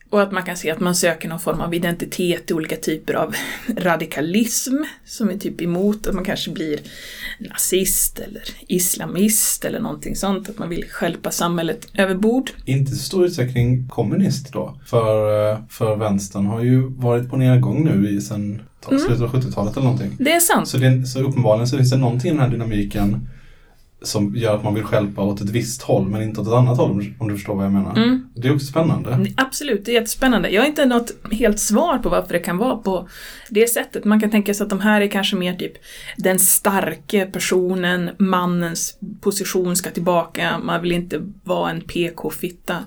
Och 0.09 0.21
att 0.21 0.31
man 0.31 0.43
kan 0.43 0.57
se 0.57 0.71
att 0.71 0.79
man 0.79 0.95
söker 0.95 1.29
någon 1.29 1.39
form 1.39 1.61
av 1.61 1.73
identitet 1.73 2.51
i 2.51 2.53
olika 2.53 2.75
typer 2.75 3.13
av 3.13 3.35
radikalism 3.77 4.75
som 5.05 5.29
är 5.29 5.37
typ 5.37 5.61
emot 5.61 6.07
att 6.07 6.15
man 6.15 6.25
kanske 6.25 6.51
blir 6.51 6.79
nazist 7.39 8.19
eller 8.19 8.43
islamist 8.67 9.65
eller 9.65 9.79
någonting 9.79 10.15
sånt. 10.15 10.49
Att 10.49 10.59
man 10.59 10.69
vill 10.69 10.85
stjälpa 10.89 11.31
samhället 11.31 11.87
över 11.93 12.15
bord. 12.15 12.51
Inte 12.65 12.91
så 12.91 13.03
stor 13.03 13.25
utsträckning 13.25 13.87
kommunist 13.87 14.53
då. 14.53 14.79
För, 14.85 15.51
eh, 15.51 15.59
för 15.69 15.95
vänstern 15.95 16.45
har 16.45 16.63
ju 16.63 16.81
varit 16.81 17.29
på 17.29 17.37
nedgång 17.37 17.85
nu 17.85 18.09
i 18.09 18.21
sen 18.21 18.61
slutet 18.87 19.21
av 19.21 19.31
70-talet 19.31 19.77
eller 19.77 19.85
någonting. 19.85 20.15
Det 20.19 20.31
är 20.31 20.39
sant. 20.39 20.67
Så, 20.67 20.77
det, 20.77 21.05
så 21.05 21.19
uppenbarligen 21.19 21.67
så 21.67 21.77
finns 21.77 21.91
det 21.91 21.97
någonting 21.97 22.31
i 22.31 22.33
den 22.33 22.41
här 22.41 22.49
dynamiken 22.49 23.27
som 24.01 24.35
gör 24.35 24.55
att 24.55 24.63
man 24.63 24.73
vill 24.73 24.83
skälpa 24.83 25.21
åt 25.21 25.41
ett 25.41 25.49
visst 25.49 25.81
håll 25.81 26.07
men 26.07 26.21
inte 26.23 26.41
åt 26.41 26.47
ett 26.47 26.53
annat 26.53 26.77
håll 26.77 26.91
om 27.19 27.27
du- 27.27 27.35
förstår 27.35 27.55
vad 27.55 27.65
jag 27.65 27.71
menar. 27.71 27.97
Mm. 27.97 28.27
Det 28.35 28.47
är 28.47 28.53
också 28.55 28.65
spännande. 28.65 29.27
Absolut, 29.37 29.85
det 29.85 29.91
är 29.91 29.93
jättespännande. 29.93 30.49
Jag 30.49 30.61
har 30.61 30.67
inte 30.67 30.85
något 30.85 31.11
helt 31.31 31.59
svar 31.59 31.97
på 31.97 32.09
varför 32.09 32.33
det 32.33 32.39
kan 32.39 32.57
vara 32.57 32.75
på 32.77 33.09
det 33.49 33.67
sättet. 33.67 34.05
Man 34.05 34.19
kan 34.21 34.31
tänka 34.31 34.53
sig 34.53 34.63
att 34.63 34.69
de 34.69 34.79
här 34.79 35.01
är 35.01 35.07
kanske 35.07 35.35
mer 35.35 35.53
typ 35.53 35.73
den 36.17 36.39
starke 36.39 37.25
personen, 37.25 38.09
mannens 38.19 38.97
position 39.21 39.75
ska 39.75 39.89
tillbaka. 39.89 40.59
Man 40.63 40.81
vill 40.81 40.91
inte 40.91 41.21
vara 41.43 41.71
en 41.71 41.81
PK-fitta. 41.81 42.77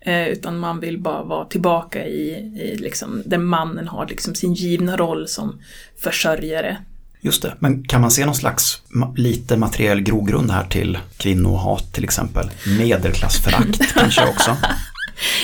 Eh, 0.00 0.28
utan 0.28 0.58
man 0.58 0.80
vill 0.80 0.98
bara 1.00 1.22
vara 1.24 1.44
tillbaka 1.44 2.06
i, 2.06 2.30
i 2.62 2.76
liksom, 2.76 3.22
där 3.24 3.38
mannen 3.38 3.88
har 3.88 4.06
liksom 4.06 4.34
sin 4.34 4.54
givna 4.54 4.96
roll 4.96 5.28
som 5.28 5.60
försörjare. 5.98 6.76
Just 7.20 7.42
det, 7.42 7.54
men 7.58 7.84
kan 7.84 8.00
man 8.00 8.10
se 8.10 8.26
någon 8.26 8.34
slags 8.34 8.82
lite 9.16 9.56
materiell 9.56 10.00
grogrund 10.00 10.50
här 10.50 10.64
till 10.64 10.98
kvinnohat 11.16 11.92
till 11.92 12.04
exempel? 12.04 12.50
Medelklassförakt 12.78 13.94
kanske 13.94 14.28
också? 14.28 14.56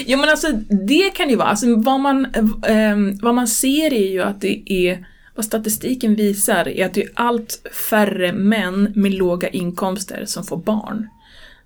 Ja 0.06 0.16
men 0.16 0.28
alltså 0.28 0.52
det 0.86 1.10
kan 1.10 1.30
ju 1.30 1.36
vara, 1.36 1.48
alltså, 1.48 1.76
vad, 1.76 2.00
man, 2.00 2.24
eh, 2.66 2.96
vad 3.22 3.34
man 3.34 3.48
ser 3.48 3.92
är 3.92 4.10
ju 4.10 4.22
att 4.22 4.40
det 4.40 4.72
är, 4.72 5.06
vad 5.34 5.44
statistiken 5.44 6.14
visar 6.14 6.68
är 6.68 6.86
att 6.86 6.94
det 6.94 7.02
är 7.02 7.10
allt 7.14 7.66
färre 7.90 8.32
män 8.32 8.92
med 8.94 9.12
låga 9.12 9.48
inkomster 9.48 10.24
som 10.26 10.44
får 10.44 10.56
barn. 10.56 11.08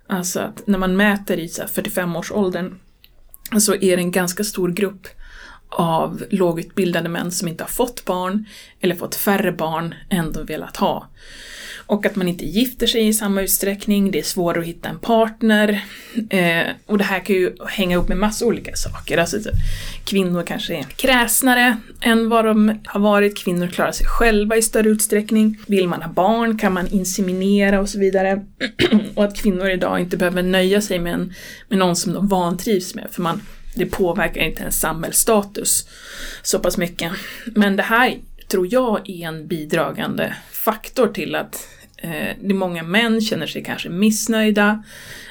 Alltså 0.09 0.39
att 0.39 0.67
när 0.67 0.79
man 0.79 0.97
mäter 0.97 1.39
i 1.39 1.47
så 1.47 1.61
här 1.61 1.69
45-årsåldern 1.69 2.75
så 3.59 3.73
är 3.73 3.97
det 3.97 4.03
en 4.03 4.11
ganska 4.11 4.43
stor 4.43 4.71
grupp 4.71 5.07
av 5.69 6.23
lågutbildade 6.29 7.09
män 7.09 7.31
som 7.31 7.47
inte 7.47 7.63
har 7.63 7.69
fått 7.69 8.05
barn 8.05 8.45
eller 8.81 8.95
fått 8.95 9.15
färre 9.15 9.51
barn 9.51 9.95
än 10.09 10.31
de 10.31 10.45
velat 10.45 10.77
ha. 10.77 11.09
Och 11.87 12.05
att 12.05 12.15
man 12.15 12.27
inte 12.27 12.45
gifter 12.45 12.87
sig 12.87 13.07
i 13.07 13.13
samma 13.13 13.41
utsträckning, 13.41 14.11
det 14.11 14.19
är 14.19 14.23
svårare 14.23 14.59
att 14.59 14.67
hitta 14.67 14.89
en 14.89 14.99
partner. 14.99 15.85
Eh, 16.29 16.65
och 16.85 16.97
det 16.97 17.03
här 17.03 17.19
kan 17.19 17.35
ju 17.35 17.55
hänga 17.67 17.93
ihop 17.93 18.07
med 18.07 18.17
massa 18.17 18.45
olika 18.45 18.75
saker. 18.75 19.17
Alltså, 19.17 19.37
kvinnor 20.03 20.43
kanske 20.43 20.75
är 20.75 20.83
kräsnare 20.83 21.77
än 22.01 22.29
vad 22.29 22.45
de 22.45 22.79
har 22.85 22.99
varit, 22.99 23.37
kvinnor 23.37 23.67
klarar 23.67 23.91
sig 23.91 24.05
själva 24.07 24.55
i 24.57 24.61
större 24.61 24.89
utsträckning. 24.89 25.57
Vill 25.67 25.87
man 25.87 26.01
ha 26.01 26.11
barn 26.11 26.57
kan 26.57 26.73
man 26.73 26.87
inseminera 26.87 27.79
och 27.79 27.89
så 27.89 27.99
vidare. 27.99 28.45
och 29.15 29.23
att 29.23 29.37
kvinnor 29.37 29.69
idag 29.69 29.99
inte 29.99 30.17
behöver 30.17 30.43
nöja 30.43 30.81
sig 30.81 30.99
med, 30.99 31.13
en, 31.13 31.33
med 31.69 31.79
någon 31.79 31.95
som 31.95 32.13
de 32.13 32.27
vantrivs 32.27 32.95
med, 32.95 33.07
för 33.11 33.21
man, 33.21 33.41
det 33.79 33.85
påverkar 33.85 34.41
inte 34.41 34.61
ens 34.61 34.79
samhällsstatus 34.79 35.87
så 36.41 36.59
pass 36.59 36.77
mycket. 36.77 37.11
Men 37.45 37.75
det 37.75 37.83
här 37.83 38.17
tror 38.47 38.67
jag 38.73 39.09
är 39.09 39.27
en 39.27 39.47
bidragande 39.47 40.35
faktor 40.51 41.07
till 41.07 41.35
att 41.35 41.67
eh, 41.97 42.35
det 42.41 42.49
är 42.49 42.53
många 42.53 42.83
män 42.83 43.21
känner 43.21 43.47
sig 43.47 43.63
kanske 43.63 43.89
missnöjda. 43.89 44.83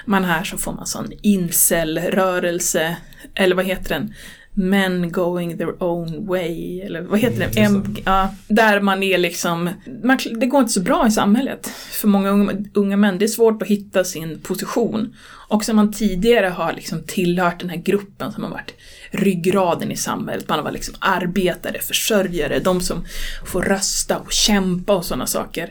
Man 0.04 0.24
här 0.24 0.44
så 0.44 0.58
får 0.58 0.72
man 0.72 0.86
sån 0.86 1.12
incelrörelse, 1.22 2.96
eller 3.34 3.56
vad 3.56 3.64
heter 3.64 3.88
den? 3.88 4.14
Men 4.58 5.12
going 5.12 5.58
their 5.58 5.82
own 5.82 6.26
way, 6.26 6.80
eller 6.80 7.00
vad 7.00 7.18
heter 7.18 7.38
det? 7.38 7.60
Mm, 7.60 7.74
M- 7.76 7.96
ja, 8.04 8.34
där 8.48 8.80
man 8.80 9.02
är 9.02 9.18
liksom, 9.18 9.70
man, 10.04 10.18
det 10.40 10.46
går 10.46 10.60
inte 10.60 10.72
så 10.72 10.80
bra 10.80 11.06
i 11.06 11.10
samhället 11.10 11.68
för 11.90 12.08
många 12.08 12.30
unga, 12.30 12.52
unga 12.74 12.96
män. 12.96 13.18
Det 13.18 13.24
är 13.24 13.28
svårt 13.28 13.62
att 13.62 13.68
hitta 13.68 14.04
sin 14.04 14.40
position. 14.40 15.14
Och 15.48 15.64
som 15.64 15.76
man 15.76 15.92
tidigare 15.92 16.46
har 16.46 16.72
liksom 16.72 17.02
tillhört 17.06 17.60
den 17.60 17.70
här 17.70 17.76
gruppen 17.76 18.32
som 18.32 18.42
har 18.42 18.50
varit 18.50 18.74
ryggraden 19.10 19.92
i 19.92 19.96
samhället. 19.96 20.48
Man 20.48 20.58
har 20.58 20.64
varit 20.64 20.74
liksom 20.74 20.94
arbetare, 20.98 21.78
försörjare, 21.80 22.58
de 22.58 22.80
som 22.80 23.04
får 23.44 23.62
rösta 23.62 24.18
och 24.18 24.32
kämpa 24.32 24.96
och 24.96 25.04
sådana 25.04 25.26
saker. 25.26 25.70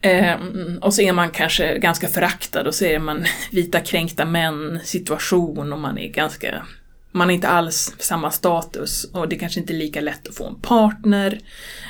Ehm, 0.00 0.78
och 0.82 0.94
så 0.94 1.02
är 1.02 1.12
man 1.12 1.30
kanske 1.30 1.78
ganska 1.78 2.08
föraktad 2.08 2.66
och 2.66 2.74
så 2.74 2.84
är 2.84 2.98
man 2.98 3.24
vita 3.52 3.80
kränkta 3.80 4.24
män 4.24 4.80
situation 4.84 5.72
och 5.72 5.78
man 5.78 5.98
är 5.98 6.08
ganska 6.08 6.66
man 7.12 7.28
har 7.28 7.34
inte 7.34 7.48
alls 7.48 7.94
samma 7.98 8.30
status 8.30 9.04
och 9.12 9.28
det 9.28 9.36
kanske 9.36 9.60
inte 9.60 9.72
är 9.72 9.78
lika 9.78 10.00
lätt 10.00 10.28
att 10.28 10.34
få 10.34 10.46
en 10.48 10.60
partner 10.60 11.40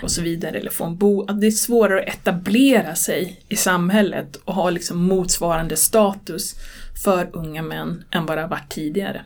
och 0.03 0.11
så 0.11 0.23
vidare, 0.23 0.59
eller 0.59 0.71
få 0.71 0.85
en 0.85 0.97
bo. 0.97 1.27
Att 1.27 1.41
det 1.41 1.47
är 1.47 1.51
svårare 1.51 2.03
att 2.03 2.09
etablera 2.09 2.95
sig 2.95 3.41
i 3.49 3.57
samhället 3.57 4.37
och 4.37 4.55
ha 4.55 4.71
liksom 4.71 5.03
motsvarande 5.05 5.77
status 5.77 6.57
för 7.05 7.31
unga 7.33 7.63
män 7.63 8.05
än 8.11 8.27
vad 8.27 8.39
det 8.39 8.43
har 8.43 8.49
varit 8.49 8.73
tidigare. 8.73 9.23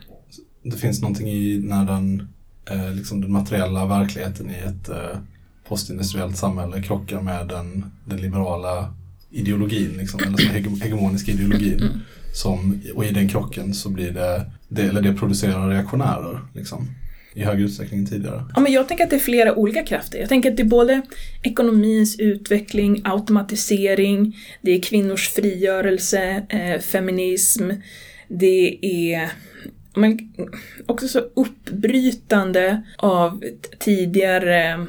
Det 0.63 0.77
finns 0.77 1.01
någonting 1.01 1.29
i 1.29 1.59
när 1.63 1.85
den, 1.85 2.27
eh, 2.69 2.91
liksom 2.93 3.21
den 3.21 3.31
materiella 3.31 3.85
verkligheten 3.85 4.49
i 4.49 4.53
ett 4.53 4.89
eh, 4.89 5.17
postindustriellt 5.67 6.37
samhälle 6.37 6.81
krockar 6.83 7.21
med 7.21 7.47
den, 7.47 7.91
den 8.05 8.17
liberala 8.21 8.93
ideologin, 9.29 9.93
liksom, 9.97 10.19
eller 10.19 10.37
den 10.37 10.47
hege- 10.47 10.83
hegemoniska 10.83 11.31
ideologin. 11.31 12.01
Som, 12.33 12.81
och 12.95 13.05
i 13.05 13.11
den 13.11 13.29
krocken 13.29 13.73
så 13.73 13.89
blir 13.89 14.11
det, 14.11 14.51
det 14.75 14.81
eller 14.81 15.01
det 15.01 15.13
producerar 15.13 15.69
reaktionärer 15.69 16.39
liksom, 16.53 16.87
i 17.33 17.43
högre 17.43 17.63
utsträckning 17.63 17.99
än 17.99 18.05
tidigare. 18.05 18.43
Ja, 18.55 18.61
men 18.61 18.71
jag 18.71 18.87
tänker 18.87 19.03
att 19.03 19.09
det 19.09 19.15
är 19.15 19.19
flera 19.19 19.55
olika 19.55 19.83
krafter. 19.83 20.19
Jag 20.19 20.29
tänker 20.29 20.51
att 20.51 20.57
det 20.57 20.63
är 20.63 20.67
både 20.67 21.01
ekonomins 21.43 22.19
utveckling, 22.19 23.01
automatisering, 23.03 24.37
det 24.61 24.71
är 24.71 24.81
kvinnors 24.81 25.29
frigörelse, 25.29 26.45
eh, 26.49 26.81
feminism, 26.81 27.71
det 28.27 28.79
är 28.81 29.31
men 29.95 30.33
också 30.85 31.07
så 31.07 31.19
uppbrytande 31.19 32.83
av 32.97 33.43
tidigare 33.79 34.85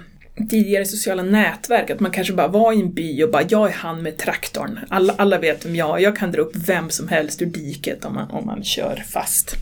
tidigare 0.49 0.85
sociala 0.85 1.23
nätverk, 1.23 1.91
att 1.91 2.01
man 2.01 2.11
kanske 2.11 2.33
bara 2.33 2.49
var 2.49 2.73
i 2.73 2.81
en 2.81 2.93
by 2.93 3.23
och 3.23 3.31
bara 3.31 3.43
jag 3.49 3.69
är 3.69 3.73
han 3.73 4.03
med 4.03 4.17
traktorn. 4.17 4.79
Alla, 4.89 5.15
alla 5.19 5.39
vet 5.39 5.67
vem 5.67 5.77
jag 5.77 5.99
är, 5.99 6.03
jag 6.03 6.17
kan 6.17 6.33
dra 6.33 6.43
upp 6.43 6.57
vem 6.57 6.91
som 6.91 7.09
helst 7.09 7.43
ur 7.43 7.47
diket 7.47 8.05
om 8.05 8.15
man, 8.15 8.31
om 8.31 8.47
man 8.47 8.65
kör 8.65 9.05
fast. 9.09 9.57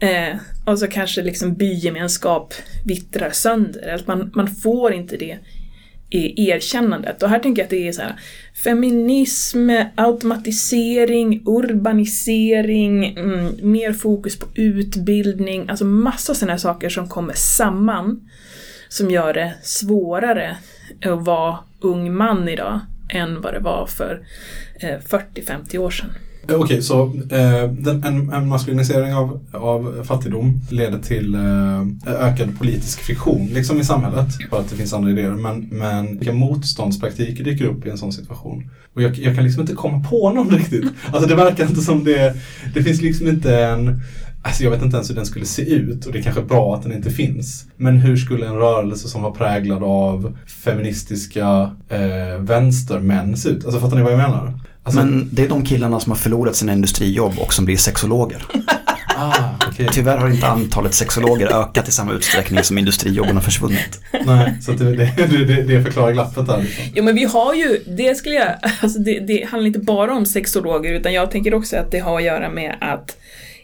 Eh, 0.00 0.36
och 0.64 0.78
så 0.78 0.86
kanske 0.86 1.22
liksom 1.22 1.54
bygemenskap 1.54 2.54
vittrar 2.84 3.30
sönder, 3.30 3.94
att 3.94 4.06
man, 4.06 4.30
man 4.34 4.54
får 4.54 4.92
inte 4.92 5.16
det 5.16 5.38
erkännandet. 6.36 7.22
Och 7.22 7.28
här 7.28 7.38
tänker 7.38 7.62
jag 7.62 7.64
att 7.64 7.70
det 7.70 7.88
är 7.88 7.92
så 7.92 8.02
här, 8.02 8.20
feminism, 8.64 9.70
automatisering, 9.94 11.42
urbanisering, 11.46 13.18
mm, 13.18 13.56
mer 13.62 13.92
fokus 13.92 14.38
på 14.38 14.46
utbildning, 14.54 15.68
alltså 15.68 15.84
massa 15.84 16.34
sådana 16.34 16.58
saker 16.58 16.88
som 16.88 17.08
kommer 17.08 17.34
samman 17.34 18.28
som 18.94 19.10
gör 19.10 19.34
det 19.34 19.54
svårare 19.62 20.56
att 21.04 21.24
vara 21.24 21.58
ung 21.80 22.14
man 22.14 22.48
idag 22.48 22.80
än 23.08 23.40
vad 23.40 23.54
det 23.54 23.60
var 23.60 23.86
för 23.86 24.22
eh, 24.80 24.98
40-50 25.34 25.78
år 25.78 25.90
sedan. 25.90 26.10
Okej, 26.44 26.56
Okej, 26.56 26.82
så 26.82 27.04
eh, 27.30 27.70
den, 27.70 28.04
en, 28.04 28.32
en 28.32 28.48
maskulinisering 28.48 29.14
av, 29.14 29.40
av 29.52 30.04
fattigdom 30.04 30.60
leder 30.70 30.98
till 30.98 31.34
eh, 31.34 31.82
ökad 32.06 32.58
politisk 32.58 33.00
friktion 33.00 33.46
liksom 33.46 33.80
i 33.80 33.84
samhället 33.84 34.26
för 34.50 34.60
att 34.60 34.70
det 34.70 34.76
finns 34.76 34.92
andra 34.92 35.10
idéer. 35.10 35.30
Men, 35.30 35.60
men 35.60 36.18
vilka 36.18 36.32
motståndspraktiker 36.32 37.44
dyker 37.44 37.64
upp 37.64 37.86
i 37.86 37.90
en 37.90 37.98
sån 37.98 38.12
situation? 38.12 38.70
Och 38.94 39.02
jag, 39.02 39.18
jag 39.18 39.34
kan 39.34 39.44
liksom 39.44 39.60
inte 39.60 39.74
komma 39.74 40.04
på 40.10 40.32
någon 40.32 40.50
riktigt. 40.56 40.84
Alltså 41.12 41.28
det 41.28 41.34
verkar 41.34 41.66
inte 41.66 41.80
som 41.80 42.04
det, 42.04 42.34
det 42.74 42.82
finns 42.82 43.02
liksom 43.02 43.28
inte 43.28 43.64
en 43.64 44.00
Alltså 44.44 44.64
jag 44.64 44.70
vet 44.70 44.82
inte 44.82 44.96
ens 44.96 45.10
hur 45.10 45.14
den 45.14 45.26
skulle 45.26 45.46
se 45.46 45.62
ut 45.62 46.06
och 46.06 46.12
det 46.12 46.18
är 46.18 46.22
kanske 46.22 46.42
bra 46.42 46.74
att 46.74 46.82
den 46.82 46.92
inte 46.92 47.10
finns. 47.10 47.66
Men 47.76 47.96
hur 47.96 48.16
skulle 48.16 48.46
en 48.46 48.56
rörelse 48.56 49.08
som 49.08 49.22
var 49.22 49.30
präglad 49.30 49.82
av 49.82 50.38
feministiska 50.64 51.70
eh, 51.88 52.38
vänstermän 52.38 53.36
se 53.36 53.48
ut? 53.48 53.64
Alltså 53.64 53.80
fattar 53.80 53.96
ni 53.96 54.02
vad 54.02 54.12
jag 54.12 54.18
menar? 54.18 54.58
Alltså, 54.82 55.00
Men 55.00 55.28
det 55.32 55.44
är 55.44 55.48
de 55.48 55.64
killarna 55.64 56.00
som 56.00 56.12
har 56.12 56.16
förlorat 56.16 56.56
sina 56.56 56.72
industrijobb 56.72 57.38
och 57.38 57.54
som 57.54 57.64
blir 57.64 57.76
sexologer. 57.76 58.42
ah, 59.16 59.50
okej. 59.68 59.88
Tyvärr 59.92 60.18
har 60.18 60.30
inte 60.30 60.46
antalet 60.46 60.94
sexologer 60.94 61.60
ökat 61.60 61.88
i 61.88 61.92
samma 61.92 62.12
utsträckning 62.12 62.64
som 62.64 62.78
industrijobben 62.78 63.36
har 63.36 63.42
försvunnit. 63.42 64.00
Nej, 64.26 64.54
så 64.60 64.72
det, 64.72 64.96
det, 64.96 65.62
det 65.62 65.82
förklarar 65.82 66.12
glappet 66.12 66.46
där. 66.46 66.62
Liksom. 66.62 66.84
Jo 66.94 67.04
men 67.04 67.14
vi 67.14 67.24
har 67.24 67.54
ju, 67.54 67.80
det 67.86 68.14
skulle 68.14 68.34
jag, 68.34 68.48
alltså 68.80 68.98
det, 68.98 69.20
det 69.20 69.46
handlar 69.50 69.66
inte 69.66 69.78
bara 69.78 70.14
om 70.14 70.26
sexologer 70.26 70.92
utan 70.92 71.12
jag 71.12 71.30
tänker 71.30 71.54
också 71.54 71.76
att 71.76 71.90
det 71.90 71.98
har 71.98 72.16
att 72.16 72.24
göra 72.24 72.50
med 72.50 72.76
att 72.80 73.16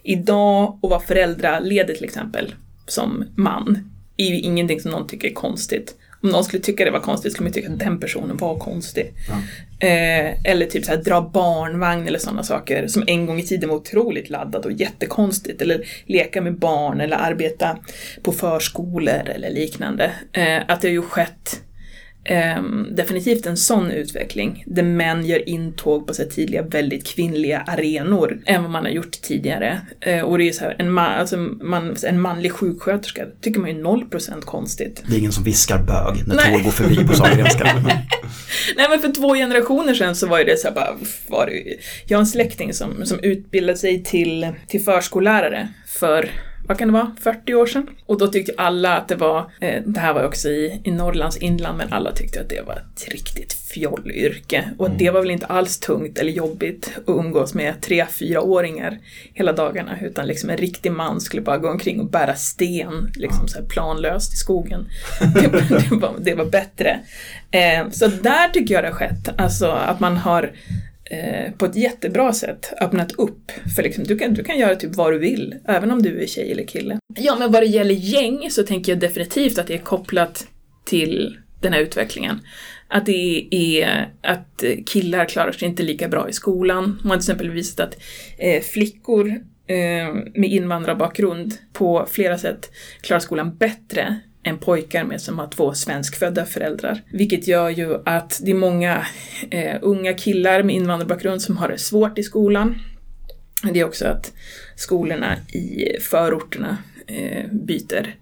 idag 0.02 0.78
att 0.82 0.90
vara 0.90 1.00
föräldraledig 1.00 1.96
till 1.96 2.04
exempel, 2.04 2.54
som 2.86 3.24
man, 3.34 3.90
är 4.16 4.26
ju 4.26 4.40
ingenting 4.40 4.80
som 4.80 4.90
någon 4.90 5.06
tycker 5.06 5.28
är 5.28 5.34
konstigt. 5.34 5.96
Om 6.22 6.28
någon 6.28 6.44
skulle 6.44 6.62
tycka 6.62 6.84
det 6.84 6.90
var 6.90 7.00
konstigt 7.00 7.32
skulle 7.32 7.46
man 7.46 7.52
tycka 7.52 7.72
att 7.72 7.78
den 7.78 8.00
personen 8.00 8.36
var 8.36 8.58
konstig. 8.58 9.12
Ja. 9.28 9.86
Eh, 9.86 10.34
eller 10.44 10.66
typ 10.66 10.84
så 10.84 10.90
här, 10.90 10.98
dra 10.98 11.20
barnvagn 11.20 12.06
eller 12.06 12.18
sådana 12.18 12.42
saker 12.42 12.86
som 12.86 13.04
en 13.06 13.26
gång 13.26 13.38
i 13.38 13.42
tiden 13.42 13.68
var 13.68 13.76
otroligt 13.76 14.30
laddat 14.30 14.66
och 14.66 14.72
jättekonstigt. 14.72 15.62
Eller 15.62 15.86
leka 16.06 16.40
med 16.40 16.58
barn 16.58 17.00
eller 17.00 17.16
arbeta 17.16 17.78
på 18.22 18.32
förskolor 18.32 19.28
eller 19.28 19.50
liknande. 19.50 20.10
Eh, 20.32 20.60
att 20.68 20.80
det 20.80 20.88
har 20.88 20.92
ju 20.92 21.02
skett 21.02 21.62
ehm, 22.30 22.86
definitivt 22.90 23.46
en 23.46 23.56
sån 23.56 23.90
utveckling 23.90 24.64
där 24.66 24.82
män 24.82 25.26
gör 25.26 25.48
intåg 25.48 26.06
på 26.06 26.14
så 26.14 26.24
tidiga, 26.24 26.62
väldigt 26.62 27.06
kvinnliga 27.06 27.60
arenor 27.60 28.38
än 28.46 28.62
vad 28.62 28.70
man 28.70 28.84
har 28.84 28.90
gjort 28.90 29.22
tidigare. 29.22 29.80
Eh, 30.00 30.20
och 30.20 30.38
det 30.38 30.48
är 30.48 30.52
så 30.52 30.64
här, 30.64 30.76
en, 30.78 30.92
man, 30.92 31.12
alltså 31.12 31.36
man, 31.36 31.96
en 32.06 32.20
manlig 32.20 32.52
sjuksköterska 32.52 33.26
tycker 33.40 33.60
man 33.60 33.70
ju 33.70 33.82
0% 33.82 34.40
konstigt. 34.40 35.02
Det 35.06 35.14
är 35.14 35.18
ingen 35.18 35.32
som 35.32 35.44
viskar 35.44 35.78
bög 35.78 36.28
när 36.28 36.34
Nej. 36.34 36.52
tåg 36.52 36.64
går 36.64 36.70
förbi 36.70 37.06
på 37.06 37.14
Sahlgrenska. 37.14 37.64
Nej 38.76 38.86
men 38.90 39.00
för 39.00 39.12
två 39.12 39.34
generationer 39.34 39.94
sedan 39.94 40.16
så 40.16 40.26
var 40.26 40.38
ju 40.38 40.44
det 40.44 40.56
så 40.56 40.68
här 40.68 40.74
bara, 40.74 40.96
var 41.28 41.46
det, 41.46 41.76
jag 42.06 42.18
har 42.18 42.20
en 42.20 42.26
släkting 42.26 42.74
som, 42.74 43.06
som 43.06 43.18
utbildade 43.22 43.78
sig 43.78 44.04
till, 44.04 44.48
till 44.68 44.80
förskollärare 44.80 45.68
för 45.86 46.30
vad 46.70 46.78
kan 46.78 46.88
det 46.88 46.94
vara, 46.94 47.12
40 47.20 47.54
år 47.54 47.66
sedan? 47.66 47.86
Och 48.06 48.18
då 48.18 48.26
tyckte 48.26 48.52
alla 48.56 48.96
att 48.96 49.08
det 49.08 49.14
var, 49.16 49.50
eh, 49.60 49.82
det 49.86 50.00
här 50.00 50.14
var 50.14 50.24
också 50.24 50.48
i, 50.48 50.80
i 50.84 50.90
Norrlands 50.90 51.36
inland, 51.36 51.78
men 51.78 51.92
alla 51.92 52.12
tyckte 52.12 52.40
att 52.40 52.48
det 52.48 52.62
var 52.66 52.74
ett 52.74 53.08
riktigt 53.12 53.52
fjollyrke. 53.52 54.70
Och 54.78 54.86
att 54.86 54.98
det 54.98 55.10
var 55.10 55.20
väl 55.20 55.30
inte 55.30 55.46
alls 55.46 55.78
tungt 55.78 56.18
eller 56.18 56.32
jobbigt 56.32 56.92
att 56.96 57.02
umgås 57.08 57.54
med 57.54 57.80
tre, 57.80 58.06
fyraåringar 58.06 58.98
hela 59.34 59.52
dagarna, 59.52 59.98
utan 60.02 60.26
liksom 60.26 60.50
en 60.50 60.56
riktig 60.56 60.92
man 60.92 61.20
skulle 61.20 61.42
bara 61.42 61.58
gå 61.58 61.70
omkring 61.70 62.00
och 62.00 62.10
bära 62.10 62.34
sten, 62.34 63.12
liksom 63.16 63.48
så 63.48 63.62
planlöst 63.62 64.32
i 64.32 64.36
skogen. 64.36 64.88
Det, 65.34 65.46
var- 65.48 65.60
det, 65.90 65.96
var, 65.96 66.14
det 66.18 66.34
var 66.34 66.44
bättre. 66.44 67.00
Eh, 67.50 67.90
så 67.90 68.06
där 68.06 68.48
tycker 68.48 68.74
jag 68.74 68.84
det 68.84 68.88
har 68.88 68.94
skett, 68.94 69.28
alltså 69.38 69.66
att 69.70 70.00
man 70.00 70.16
har 70.16 70.50
eh, 71.10 71.52
på 71.52 71.66
ett 71.66 71.76
jättebra 71.76 72.32
sätt 72.32 72.72
öppnat 72.80 73.12
upp. 73.12 73.52
För 73.76 73.82
liksom, 73.82 74.04
du, 74.04 74.18
kan, 74.18 74.34
du 74.34 74.44
kan 74.44 74.58
göra 74.58 74.76
typ 74.76 74.94
vad 74.94 75.12
du 75.12 75.18
vill, 75.18 75.54
även 75.64 75.90
om 75.90 76.02
du 76.02 76.22
är 76.22 76.26
tjej 76.26 76.52
eller 76.52 76.64
kille. 76.64 76.98
Ja, 77.16 77.36
men 77.38 77.52
vad 77.52 77.62
det 77.62 77.66
gäller 77.66 77.94
gäng 77.94 78.50
så 78.50 78.62
tänker 78.62 78.92
jag 78.92 79.00
definitivt 79.00 79.58
att 79.58 79.66
det 79.66 79.74
är 79.74 79.78
kopplat 79.78 80.46
till 80.84 81.38
den 81.60 81.72
här 81.72 81.80
utvecklingen. 81.80 82.40
Att 82.88 83.06
det 83.06 83.48
är 83.50 84.08
att 84.22 84.64
killar 84.86 85.24
klarar 85.24 85.52
sig 85.52 85.68
inte 85.68 85.82
lika 85.82 86.08
bra 86.08 86.28
i 86.28 86.32
skolan. 86.32 86.84
Man 86.84 87.10
har 87.10 87.16
till 87.16 87.22
exempel 87.22 87.50
visat 87.50 87.80
att 87.80 87.96
eh, 88.38 88.62
flickor 88.62 89.28
eh, 89.66 90.14
med 90.34 90.50
invandrarbakgrund 90.50 91.54
på 91.72 92.06
flera 92.10 92.38
sätt 92.38 92.70
klarar 93.00 93.20
skolan 93.20 93.56
bättre 93.56 94.20
än 94.42 94.58
pojkar 94.58 95.04
med 95.04 95.20
som 95.20 95.38
har 95.38 95.48
två 95.48 95.74
svenskfödda 95.74 96.46
föräldrar. 96.46 97.02
Vilket 97.12 97.48
gör 97.48 97.68
ju 97.70 97.98
att 98.04 98.40
det 98.42 98.50
är 98.50 98.54
många 98.54 99.06
eh, 99.50 99.76
unga 99.82 100.14
killar 100.14 100.62
med 100.62 100.76
invandrarbakgrund 100.76 101.42
som 101.42 101.56
har 101.56 101.68
det 101.68 101.78
svårt 101.78 102.18
i 102.18 102.22
skolan. 102.22 102.78
Det 103.72 103.80
är 103.80 103.84
också 103.84 104.06
att 104.06 104.32
skolorna 104.76 105.36
i 105.36 106.00
förorterna 106.00 106.78
eh, 107.06 107.46
byter 107.52 108.14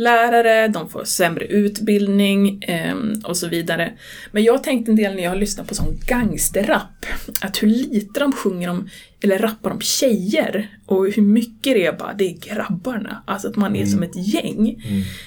lärare, 0.00 0.68
de 0.68 0.88
får 0.88 1.04
sämre 1.04 1.44
utbildning 1.44 2.62
eh, 2.62 2.96
och 3.24 3.36
så 3.36 3.48
vidare. 3.48 3.92
Men 4.32 4.42
jag 4.42 4.64
tänkte 4.64 4.92
en 4.92 4.96
del 4.96 5.14
när 5.14 5.22
jag 5.22 5.30
har 5.30 5.36
lyssnat 5.36 5.68
på 5.68 5.74
sån 5.74 6.00
gangsterrap, 6.06 7.06
att 7.40 7.62
hur 7.62 7.68
lite 7.68 8.20
de 8.20 8.32
sjunger 8.32 8.70
om, 8.70 8.88
eller 9.22 9.38
rappar 9.38 9.70
om 9.70 9.80
tjejer 9.80 10.68
och 10.86 11.10
hur 11.12 11.22
mycket 11.22 11.74
det 11.74 11.86
är 11.86 11.92
bara, 11.92 12.14
det 12.14 12.24
är 12.24 12.54
grabbarna. 12.54 13.22
Alltså 13.26 13.48
att 13.48 13.56
man 13.56 13.76
är 13.76 13.86
som 13.86 14.02
ett 14.02 14.16
gäng. 14.34 14.82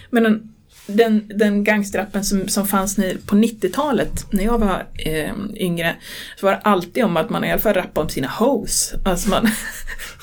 Men 0.10 0.54
den, 0.88 1.32
den, 1.36 1.64
gangsterrappen 1.64 2.24
som, 2.24 2.48
som 2.48 2.68
fanns 2.68 2.96
på 3.26 3.36
90-talet, 3.36 4.26
när 4.30 4.44
jag 4.44 4.60
var 4.60 4.86
eh, 5.06 5.34
yngre, 5.56 5.96
så 6.40 6.46
var 6.46 6.54
det 6.54 6.60
alltid 6.60 7.04
om 7.04 7.18
att 7.18 7.30
man 7.30 7.44
i 7.44 7.52
alla 7.52 7.62
fall 7.62 7.74
rappade 7.74 8.04
om 8.04 8.10
sina 8.10 8.28
hoes. 8.28 8.94
Alltså 9.06 9.30
man, 9.30 9.48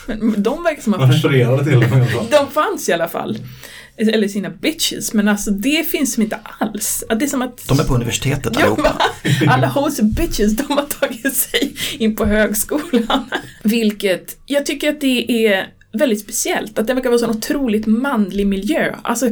de 0.36 0.62
verkar 0.62 0.82
som 0.82 0.94
att 0.94 1.00
Man 1.00 1.12
refererade 1.12 1.64
till 1.64 1.80
dem 1.80 2.26
de 2.30 2.50
fanns 2.50 2.88
i 2.88 2.92
alla 2.92 3.08
fall. 3.08 3.38
Eller 4.08 4.28
sina 4.28 4.50
bitches, 4.50 5.12
men 5.12 5.28
alltså 5.28 5.50
det 5.50 5.90
finns 5.90 6.14
som 6.14 6.22
inte 6.22 6.38
alls. 6.58 7.04
Det 7.18 7.24
är 7.24 7.28
som 7.28 7.42
att... 7.42 7.68
De 7.68 7.80
är 7.80 7.84
på 7.84 7.94
universitetet 7.94 8.52
Ja, 8.54 8.60
allihopa. 8.60 8.82
va? 8.82 9.00
Alla 9.48 9.72
och 9.74 10.04
bitches, 10.04 10.56
de 10.56 10.72
har 10.72 10.86
tagit 11.00 11.36
sig 11.36 11.74
in 11.98 12.16
på 12.16 12.24
högskolan. 12.24 13.30
Vilket, 13.62 14.38
jag 14.46 14.66
tycker 14.66 14.88
att 14.88 15.00
det 15.00 15.46
är 15.46 15.66
väldigt 15.92 16.20
speciellt, 16.20 16.78
att 16.78 16.86
det 16.86 16.94
verkar 16.94 17.08
vara 17.10 17.14
en 17.16 17.26
sån 17.26 17.36
otroligt 17.36 17.86
manlig 17.86 18.46
miljö. 18.46 18.94
Alltså 19.02 19.30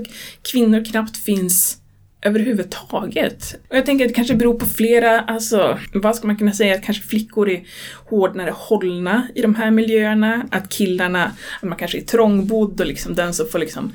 kvinnor 0.52 0.84
knappt 0.84 1.16
finns 1.16 1.78
överhuvudtaget. 2.22 3.54
Och 3.70 3.76
jag 3.76 3.86
tänker 3.86 4.04
att 4.04 4.08
det 4.08 4.14
kanske 4.14 4.34
beror 4.34 4.58
på 4.58 4.66
flera, 4.66 5.20
alltså 5.20 5.78
vad 5.94 6.16
ska 6.16 6.26
man 6.26 6.36
kunna 6.36 6.52
säga, 6.52 6.74
att 6.74 6.82
kanske 6.84 7.02
flickor 7.02 7.48
är 7.48 7.62
hårdare 8.10 8.52
hållna 8.56 9.28
i 9.34 9.42
de 9.42 9.54
här 9.54 9.70
miljöerna, 9.70 10.46
att 10.50 10.68
killarna, 10.68 11.24
att 11.60 11.68
man 11.68 11.78
kanske 11.78 11.98
är 11.98 12.02
trångbodd 12.02 12.80
och 12.80 12.86
liksom 12.86 13.14
den 13.14 13.34
som 13.34 13.46
får 13.48 13.58
liksom 13.58 13.92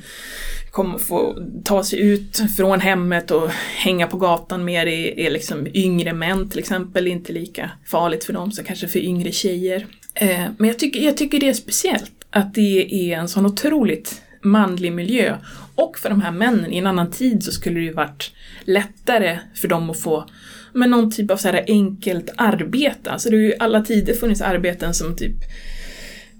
kommer 0.74 0.98
få 0.98 1.38
ta 1.64 1.84
sig 1.84 2.00
ut 2.00 2.42
från 2.56 2.80
hemmet 2.80 3.30
och 3.30 3.50
hänga 3.76 4.06
på 4.06 4.16
gatan 4.16 4.64
mer 4.64 4.86
är, 4.86 5.18
är 5.18 5.30
liksom 5.30 5.66
yngre 5.74 6.12
män 6.12 6.50
till 6.50 6.58
exempel, 6.58 7.06
inte 7.06 7.32
lika 7.32 7.70
farligt 7.86 8.24
för 8.24 8.32
dem 8.32 8.52
som 8.52 8.64
kanske 8.64 8.88
för 8.88 8.98
yngre 8.98 9.32
tjejer. 9.32 9.86
Eh, 10.14 10.44
men 10.58 10.68
jag 10.68 10.78
tycker, 10.78 11.00
jag 11.00 11.16
tycker 11.16 11.40
det 11.40 11.48
är 11.48 11.52
speciellt 11.52 12.12
att 12.30 12.54
det 12.54 13.10
är 13.10 13.18
en 13.18 13.28
sån 13.28 13.46
otroligt 13.46 14.22
manlig 14.42 14.92
miljö. 14.92 15.36
Och 15.74 15.98
för 15.98 16.10
de 16.10 16.22
här 16.22 16.30
männen, 16.30 16.72
i 16.72 16.78
en 16.78 16.86
annan 16.86 17.10
tid 17.10 17.44
så 17.44 17.52
skulle 17.52 17.80
det 17.80 17.84
ju 17.84 17.92
varit 17.92 18.32
lättare 18.64 19.38
för 19.54 19.68
dem 19.68 19.90
att 19.90 20.00
få 20.00 20.28
men 20.72 20.90
någon 20.90 21.10
typ 21.10 21.30
av 21.30 21.36
så 21.36 21.48
här 21.48 21.64
enkelt 21.66 22.30
arbete. 22.36 23.10
Alltså 23.10 23.30
det 23.30 23.36
har 23.36 23.42
ju 23.42 23.48
i 23.48 23.58
alla 23.58 23.82
tider 23.82 24.14
funnits 24.14 24.40
arbeten 24.40 24.94
som 24.94 25.16
typ 25.16 25.36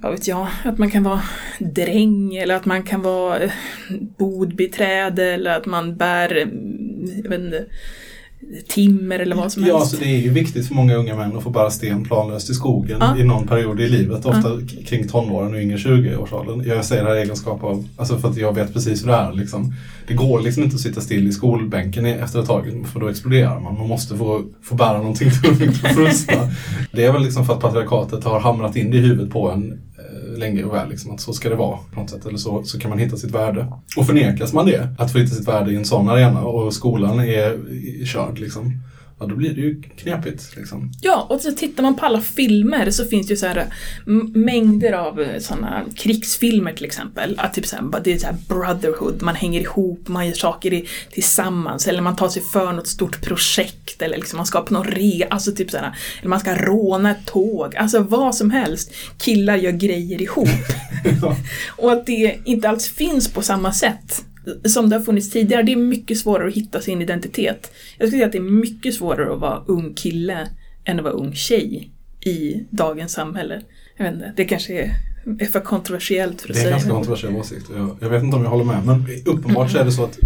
vad 0.05 0.13
vet 0.13 0.29
jag, 0.29 0.47
att 0.65 0.79
man 0.79 0.91
kan 0.91 1.03
vara 1.03 1.21
dräng 1.59 2.37
eller 2.37 2.55
att 2.55 2.65
man 2.65 2.83
kan 2.83 3.03
vara 3.03 3.39
eh, 3.41 3.51
bodbiträde 4.19 5.25
eller 5.35 5.57
att 5.57 5.67
man 5.67 5.97
bär, 5.97 6.37
eh, 6.37 6.49
jag 7.23 7.31
vet 7.31 7.41
inte, 7.41 7.65
timmer 8.69 9.19
eller 9.19 9.37
vad 9.37 9.53
som 9.53 9.65
Ja, 9.67 9.79
helst. 9.79 9.91
så 9.91 9.97
det 9.97 10.05
är 10.05 10.19
ju 10.21 10.31
viktigt 10.31 10.69
för 10.69 10.75
många 10.75 10.95
unga 10.95 11.17
män 11.17 11.37
att 11.37 11.43
få 11.43 11.51
bära 11.51 11.71
sten 11.71 12.05
planlöst 12.05 12.51
i 12.51 12.55
skogen 12.55 12.97
Ja. 13.01 13.19
i 13.19 13.25
någon 13.25 13.47
period 13.47 13.81
i 13.81 13.89
livet. 13.89 14.27
Ofta 14.27 14.43
k- 14.43 14.59
kring 14.87 15.09
tonåren 15.09 15.55
och 15.55 15.61
yngre 15.61 15.77
20-årsåldern. 15.77 16.65
Jag 16.69 16.85
säger 16.85 17.03
det 17.05 17.09
här 17.11 17.17
i 17.17 17.21
egenskap 17.23 17.65
av, 17.65 17.89
alltså 17.97 18.19
för 18.19 18.29
att 18.29 18.37
jag 18.37 18.55
vet 18.55 18.73
precis 18.73 19.03
hur 19.03 19.09
det 19.09 19.15
är. 19.15 19.33
Liksom. 19.33 19.75
Det 20.09 20.15
går 20.15 20.41
liksom 20.41 20.63
inte 20.63 20.75
att 20.75 20.81
sitta 20.81 21.01
still 21.01 21.29
i 21.29 21.33
skolbänken 21.33 22.07
efter 22.07 22.41
ett 22.41 22.47
tag, 22.47 22.85
för 22.93 23.01
då 23.01 23.09
exploderar 23.09 23.61
man. 23.61 23.75
Man 23.79 23.89
måste 23.89 24.17
få, 24.17 24.43
få 24.63 24.75
bära 24.75 24.99
någonting 24.99 25.31
tungt 25.31 25.85
och 25.85 25.91
frusta. 25.91 26.35
Det 26.93 27.05
är 27.05 27.13
väl 27.13 27.23
liksom 27.23 27.47
för 27.47 27.53
att 27.55 27.61
patriarkatet 27.61 28.25
har 28.25 28.41
hamrat 28.41 28.77
in 28.77 28.91
det 28.91 28.97
i 28.97 29.01
huvudet 29.01 29.31
på 29.33 29.51
en 29.51 29.81
länge 30.37 30.65
och 30.65 30.75
väl. 30.75 30.89
Liksom, 30.89 31.15
att 31.15 31.21
så 31.21 31.33
ska 31.33 31.49
det 31.49 31.57
vara 31.57 31.79
på 31.95 32.01
något 32.01 32.11
sätt. 32.11 32.27
Eller 32.27 32.39
så, 32.39 32.65
så 32.65 32.79
kan 32.79 32.91
man 32.91 32.99
hitta 32.99 33.17
sitt 33.17 33.31
värde. 33.31 33.73
Och 33.97 34.07
förnekas 34.07 34.53
man 34.53 34.67
det, 34.67 34.89
att 34.99 35.13
få 35.13 35.19
hitta 35.19 35.35
sitt 35.35 35.49
värde 35.49 35.73
i 35.73 35.77
en 35.77 35.85
sån 35.85 36.09
arena 36.09 36.41
och 36.41 36.75
skolan 36.75 37.21
är 37.21 37.59
körd 38.05 38.39
liksom. 38.39 38.73
Ja, 39.19 39.27
då 39.27 39.37
blir 39.37 39.55
det 39.55 39.61
ju 39.61 39.83
knepigt. 39.83 40.57
Liksom. 40.57 40.93
Ja, 41.01 41.27
och 41.31 41.41
så 41.41 41.53
tittar 41.53 41.83
man 41.83 41.97
på 41.97 42.07
alla 42.07 42.21
filmer 42.21 42.91
så 42.91 43.05
finns 43.05 43.27
det 43.27 43.33
ju 43.33 43.37
så 43.37 43.47
här 43.47 43.67
mängder 44.35 44.93
av 44.93 45.39
sådana 45.39 45.85
krigsfilmer 45.97 46.73
till 46.73 46.85
exempel. 46.85 47.39
Att 47.39 47.55
typ 47.55 47.67
så 47.67 47.77
här, 47.77 48.01
det 48.05 48.13
är 48.13 48.19
så 48.19 48.27
brotherhood, 48.49 49.23
man 49.23 49.35
hänger 49.35 49.61
ihop, 49.61 50.09
man 50.09 50.27
gör 50.27 50.35
saker 50.35 50.73
i, 50.73 50.89
tillsammans. 51.13 51.89
Eller 51.89 52.03
man 52.03 52.17
tar 52.17 52.29
sig 52.29 52.43
för 52.43 52.73
något 52.73 52.89
stort 52.89 53.23
projekt. 53.23 54.03
Eller 54.03 54.17
liksom 54.17 54.37
man 54.37 54.47
ska 54.47 54.61
på 54.61 54.75
någon 54.75 54.87
re, 54.87 55.27
alltså 55.31 55.53
typ 55.53 55.71
så 55.71 55.77
här, 55.77 55.97
eller 56.21 56.29
man 56.29 56.41
ska 56.41 56.55
råna 56.55 57.11
ett 57.11 57.27
tåg. 57.27 57.77
Alltså 57.77 58.01
vad 58.01 58.35
som 58.35 58.51
helst. 58.51 58.95
Killar 59.19 59.57
gör 59.57 59.73
grejer 59.73 60.23
ihop. 60.23 60.49
Och 61.77 61.93
att 61.93 62.07
det 62.07 62.39
inte 62.45 62.69
alls 62.69 62.89
finns 62.89 63.33
på 63.33 63.43
samma 63.43 63.73
sätt 63.73 64.25
som 64.65 64.91
det 64.91 64.97
har 64.97 65.03
funnits 65.03 65.31
tidigare. 65.31 65.63
Det 65.63 65.73
är 65.73 65.77
mycket 65.77 66.19
svårare 66.19 66.49
att 66.49 66.55
hitta 66.55 66.81
sin 66.81 67.03
identitet. 67.03 67.73
Jag 67.99 68.09
skulle 68.09 68.19
säga 68.19 68.27
att 68.27 68.33
det 68.33 68.39
är 68.39 68.43
mycket 68.43 68.95
svårare 68.95 69.33
att 69.35 69.41
vara 69.41 69.65
ung 69.67 69.95
kille 69.95 70.49
än 70.85 70.99
att 70.99 71.05
vara 71.05 71.15
ung 71.15 71.35
tjej 71.35 71.91
i 72.21 72.65
dagens 72.71 73.13
samhälle. 73.13 73.63
Jag 73.97 74.05
vet 74.05 74.15
inte, 74.15 74.33
det 74.37 74.45
kanske 74.45 74.75
är, 74.75 74.91
är 75.41 75.47
för 75.47 75.61
kontroversiellt 75.61 76.41
för 76.41 76.49
att 76.49 76.55
Det 76.55 76.61
är 76.61 76.63
säga. 76.63 76.71
ganska 76.71 76.91
kontroversiell 76.91 77.37
åsikt. 77.37 77.67
Jag, 77.77 77.97
jag 78.01 78.09
vet 78.09 78.23
inte 78.23 78.37
om 78.37 78.43
jag 78.43 78.51
håller 78.51 78.65
med. 78.65 78.87
Men 78.87 79.07
uppenbart 79.25 79.71
så 79.71 79.79
är 79.79 79.85
det 79.85 79.93
så 79.93 80.05
att 80.05 80.19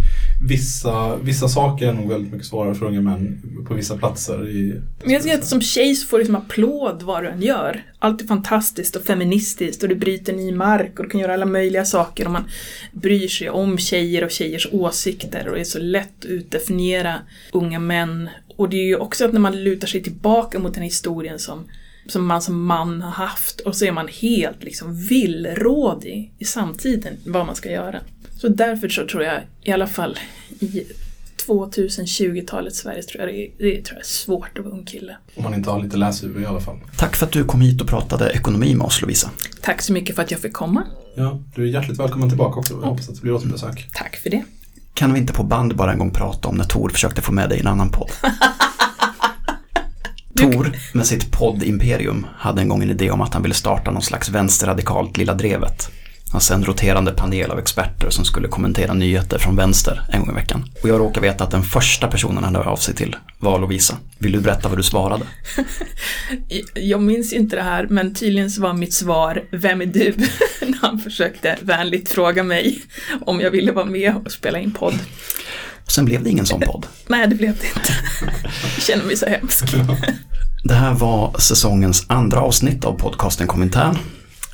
vissa, 0.48 1.16
vissa 1.16 1.48
saker 1.48 1.88
är 1.88 1.92
nog 1.92 2.08
väldigt 2.08 2.32
mycket 2.32 2.46
svårare 2.48 2.74
för 2.74 2.86
unga 2.86 3.00
män 3.00 3.42
på 3.68 3.74
vissa 3.74 3.96
platser. 3.96 4.48
I, 4.48 4.80
Men 5.02 5.12
jag 5.12 5.22
ser 5.22 5.34
att 5.34 5.44
som 5.46 5.60
tjej 5.60 5.94
så 5.94 6.06
får 6.06 6.16
du 6.18 6.22
liksom 6.24 6.36
applåd 6.36 7.02
vad 7.02 7.22
du 7.22 7.28
än 7.28 7.42
gör. 7.42 7.82
Allt 7.98 8.22
är 8.22 8.26
fantastiskt 8.26 8.96
och 8.96 9.02
feministiskt 9.02 9.82
och 9.82 9.88
du 9.88 9.94
bryter 9.94 10.32
ny 10.32 10.52
mark 10.52 10.98
och 10.98 11.04
du 11.04 11.10
kan 11.10 11.20
göra 11.20 11.34
alla 11.34 11.46
möjliga 11.46 11.84
saker 11.84 12.24
och 12.26 12.32
man 12.32 12.44
bryr 12.92 13.28
sig 13.28 13.50
om 13.50 13.78
tjejer 13.78 14.24
och 14.24 14.30
tjejers 14.30 14.68
åsikter 14.72 15.48
och 15.48 15.54
det 15.54 15.60
är 15.60 15.64
så 15.64 15.78
lätt 15.78 16.12
att 16.18 16.24
utdefiniera 16.24 17.14
unga 17.52 17.78
män. 17.78 18.28
Och 18.56 18.68
det 18.68 18.76
är 18.76 18.84
ju 18.86 18.96
också 18.96 19.24
att 19.24 19.32
när 19.32 19.40
man 19.40 19.64
lutar 19.64 19.86
sig 19.86 20.02
tillbaka 20.02 20.58
mot 20.58 20.74
den 20.74 20.82
historien 20.82 21.38
som, 21.38 21.64
som 22.08 22.26
man 22.26 22.42
som 22.42 22.64
man 22.64 23.02
har 23.02 23.10
haft 23.10 23.60
och 23.60 23.76
så 23.76 23.84
är 23.84 23.92
man 23.92 24.08
helt 24.08 24.64
liksom 24.64 24.96
villrådig 25.06 26.32
i 26.38 26.44
samtiden 26.44 27.16
vad 27.26 27.46
man 27.46 27.54
ska 27.54 27.70
göra. 27.70 28.00
Så 28.40 28.48
därför 28.48 28.88
så 28.88 29.06
tror 29.06 29.22
jag 29.22 29.42
i 29.62 29.72
alla 29.72 29.86
fall 29.86 30.18
i 30.60 30.84
2020-talets 31.46 32.78
Sverige 32.78 33.02
tror 33.02 33.24
jag 33.24 33.34
det 33.34 33.46
är, 33.46 33.50
det 33.58 33.82
tror 33.84 33.96
jag 33.96 34.00
är 34.00 34.08
svårt 34.08 34.58
att 34.58 34.64
vara 34.64 34.74
ung 34.74 34.84
kille. 34.84 35.16
om 35.34 35.42
man 35.42 35.54
inte 35.54 35.70
har 35.70 35.82
lite 35.82 35.96
läshuvud 35.96 36.42
i 36.42 36.46
alla 36.46 36.60
fall. 36.60 36.76
Tack 36.96 37.16
för 37.16 37.26
att 37.26 37.32
du 37.32 37.44
kom 37.44 37.60
hit 37.60 37.80
och 37.80 37.88
pratade 37.88 38.30
ekonomi 38.30 38.74
med 38.74 38.86
oss 38.86 39.00
Lovisa. 39.00 39.30
Tack 39.60 39.82
så 39.82 39.92
mycket 39.92 40.16
för 40.16 40.22
att 40.22 40.30
jag 40.30 40.40
fick 40.40 40.52
komma. 40.52 40.84
Ja, 41.14 41.40
du 41.54 41.62
är 41.62 41.66
hjärtligt 41.66 41.98
välkommen 42.00 42.28
tillbaka 42.28 42.60
också. 42.60 42.74
Jag 42.74 42.88
hoppas 42.88 43.08
att 43.08 43.14
det 43.14 43.20
blir 43.22 43.32
återbesök. 43.32 43.88
Tack 43.94 44.16
för 44.16 44.30
det. 44.30 44.44
Kan 44.94 45.12
vi 45.12 45.20
inte 45.20 45.32
på 45.32 45.42
band 45.42 45.76
bara 45.76 45.92
en 45.92 45.98
gång 45.98 46.10
prata 46.10 46.48
om 46.48 46.56
när 46.56 46.64
Tor 46.64 46.88
försökte 46.88 47.22
få 47.22 47.32
med 47.32 47.48
dig 47.48 47.58
i 47.58 47.60
en 47.60 47.66
annan 47.66 47.90
podd? 47.90 48.10
Tor 50.38 50.72
med 50.92 51.06
sitt 51.06 51.32
poddimperium 51.32 52.26
hade 52.36 52.60
en 52.60 52.68
gång 52.68 52.82
en 52.82 52.90
idé 52.90 53.10
om 53.10 53.20
att 53.20 53.34
han 53.34 53.42
ville 53.42 53.54
starta 53.54 53.90
någon 53.90 54.02
slags 54.02 54.28
vänsterradikalt 54.28 55.16
Lilla 55.16 55.34
Drevet. 55.34 55.90
Alltså 56.32 56.54
en 56.54 56.64
roterande 56.64 57.12
panel 57.12 57.50
av 57.50 57.58
experter 57.58 58.10
som 58.10 58.24
skulle 58.24 58.48
kommentera 58.48 58.94
nyheter 58.94 59.38
från 59.38 59.56
vänster 59.56 60.00
en 60.12 60.20
gång 60.20 60.30
i 60.30 60.34
veckan. 60.34 60.64
Och 60.82 60.88
jag 60.88 61.00
råkar 61.00 61.20
veta 61.20 61.44
att 61.44 61.50
den 61.50 61.62
första 61.62 62.08
personen 62.08 62.44
han 62.44 62.56
hörde 62.56 62.68
av 62.68 62.76
sig 62.76 62.94
till 62.94 63.16
var 63.38 63.58
Lovisa. 63.58 63.96
Vill 64.18 64.32
du 64.32 64.40
berätta 64.40 64.68
vad 64.68 64.78
du 64.78 64.82
svarade? 64.82 65.24
Jag 66.74 67.02
minns 67.02 67.32
inte 67.32 67.56
det 67.56 67.62
här, 67.62 67.86
men 67.90 68.14
tydligen 68.14 68.50
så 68.50 68.62
var 68.62 68.72
mitt 68.72 68.94
svar 68.94 69.44
Vem 69.50 69.80
är 69.80 69.86
du? 69.86 70.14
när 70.60 70.78
han 70.80 70.98
försökte 70.98 71.56
vänligt 71.60 72.08
fråga 72.08 72.42
mig 72.42 72.82
om 73.26 73.40
jag 73.40 73.50
ville 73.50 73.72
vara 73.72 73.86
med 73.86 74.14
och 74.24 74.32
spela 74.32 74.58
in 74.58 74.72
podd. 74.72 74.98
Sen 75.88 76.04
blev 76.04 76.22
det 76.24 76.30
ingen 76.30 76.46
sån 76.46 76.60
podd. 76.60 76.86
Nej, 77.06 77.26
det 77.28 77.34
blev 77.34 77.56
det 77.60 77.66
inte. 77.66 77.92
Jag 78.74 78.82
känner 78.82 79.04
mig 79.04 79.16
så 79.16 79.26
hemsk. 79.26 79.74
Det 80.64 80.74
här 80.74 80.94
var 80.94 81.38
säsongens 81.38 82.04
andra 82.08 82.40
avsnitt 82.40 82.84
av 82.84 82.92
podcasten 82.92 83.46
Komintern. 83.46 83.96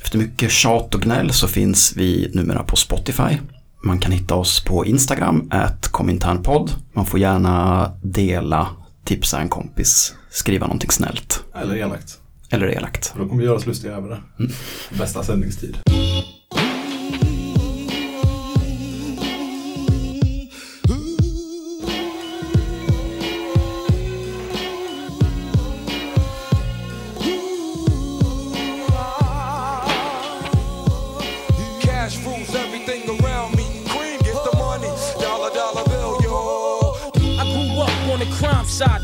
Efter 0.03 0.17
mycket 0.17 0.51
tjat 0.51 0.95
och 0.95 1.01
gnäll 1.01 1.33
så 1.33 1.47
finns 1.47 1.93
vi 1.95 2.31
numera 2.33 2.63
på 2.63 2.75
Spotify. 2.75 3.37
Man 3.83 3.99
kan 3.99 4.11
hitta 4.11 4.35
oss 4.35 4.63
på 4.63 4.85
Instagram, 4.85 5.47
at 5.51 5.87
kominternpodd. 5.87 6.71
Man 6.93 7.05
får 7.05 7.19
gärna 7.19 7.91
dela, 8.03 8.67
tipsa 9.05 9.39
en 9.39 9.49
kompis, 9.49 10.15
skriva 10.31 10.67
någonting 10.67 10.91
snällt. 10.91 11.43
Eller 11.61 11.75
elakt. 11.75 12.17
Eller 12.49 12.67
elakt. 12.67 13.07
För 13.07 13.19
då 13.19 13.27
kommer 13.27 13.39
vi 13.41 13.45
göra 13.45 13.55
oss 13.55 13.65
lustiga 13.65 13.93
över 13.93 14.09
det. 14.09 14.19
Bästa 14.97 15.23
sändningstid. 15.23 15.77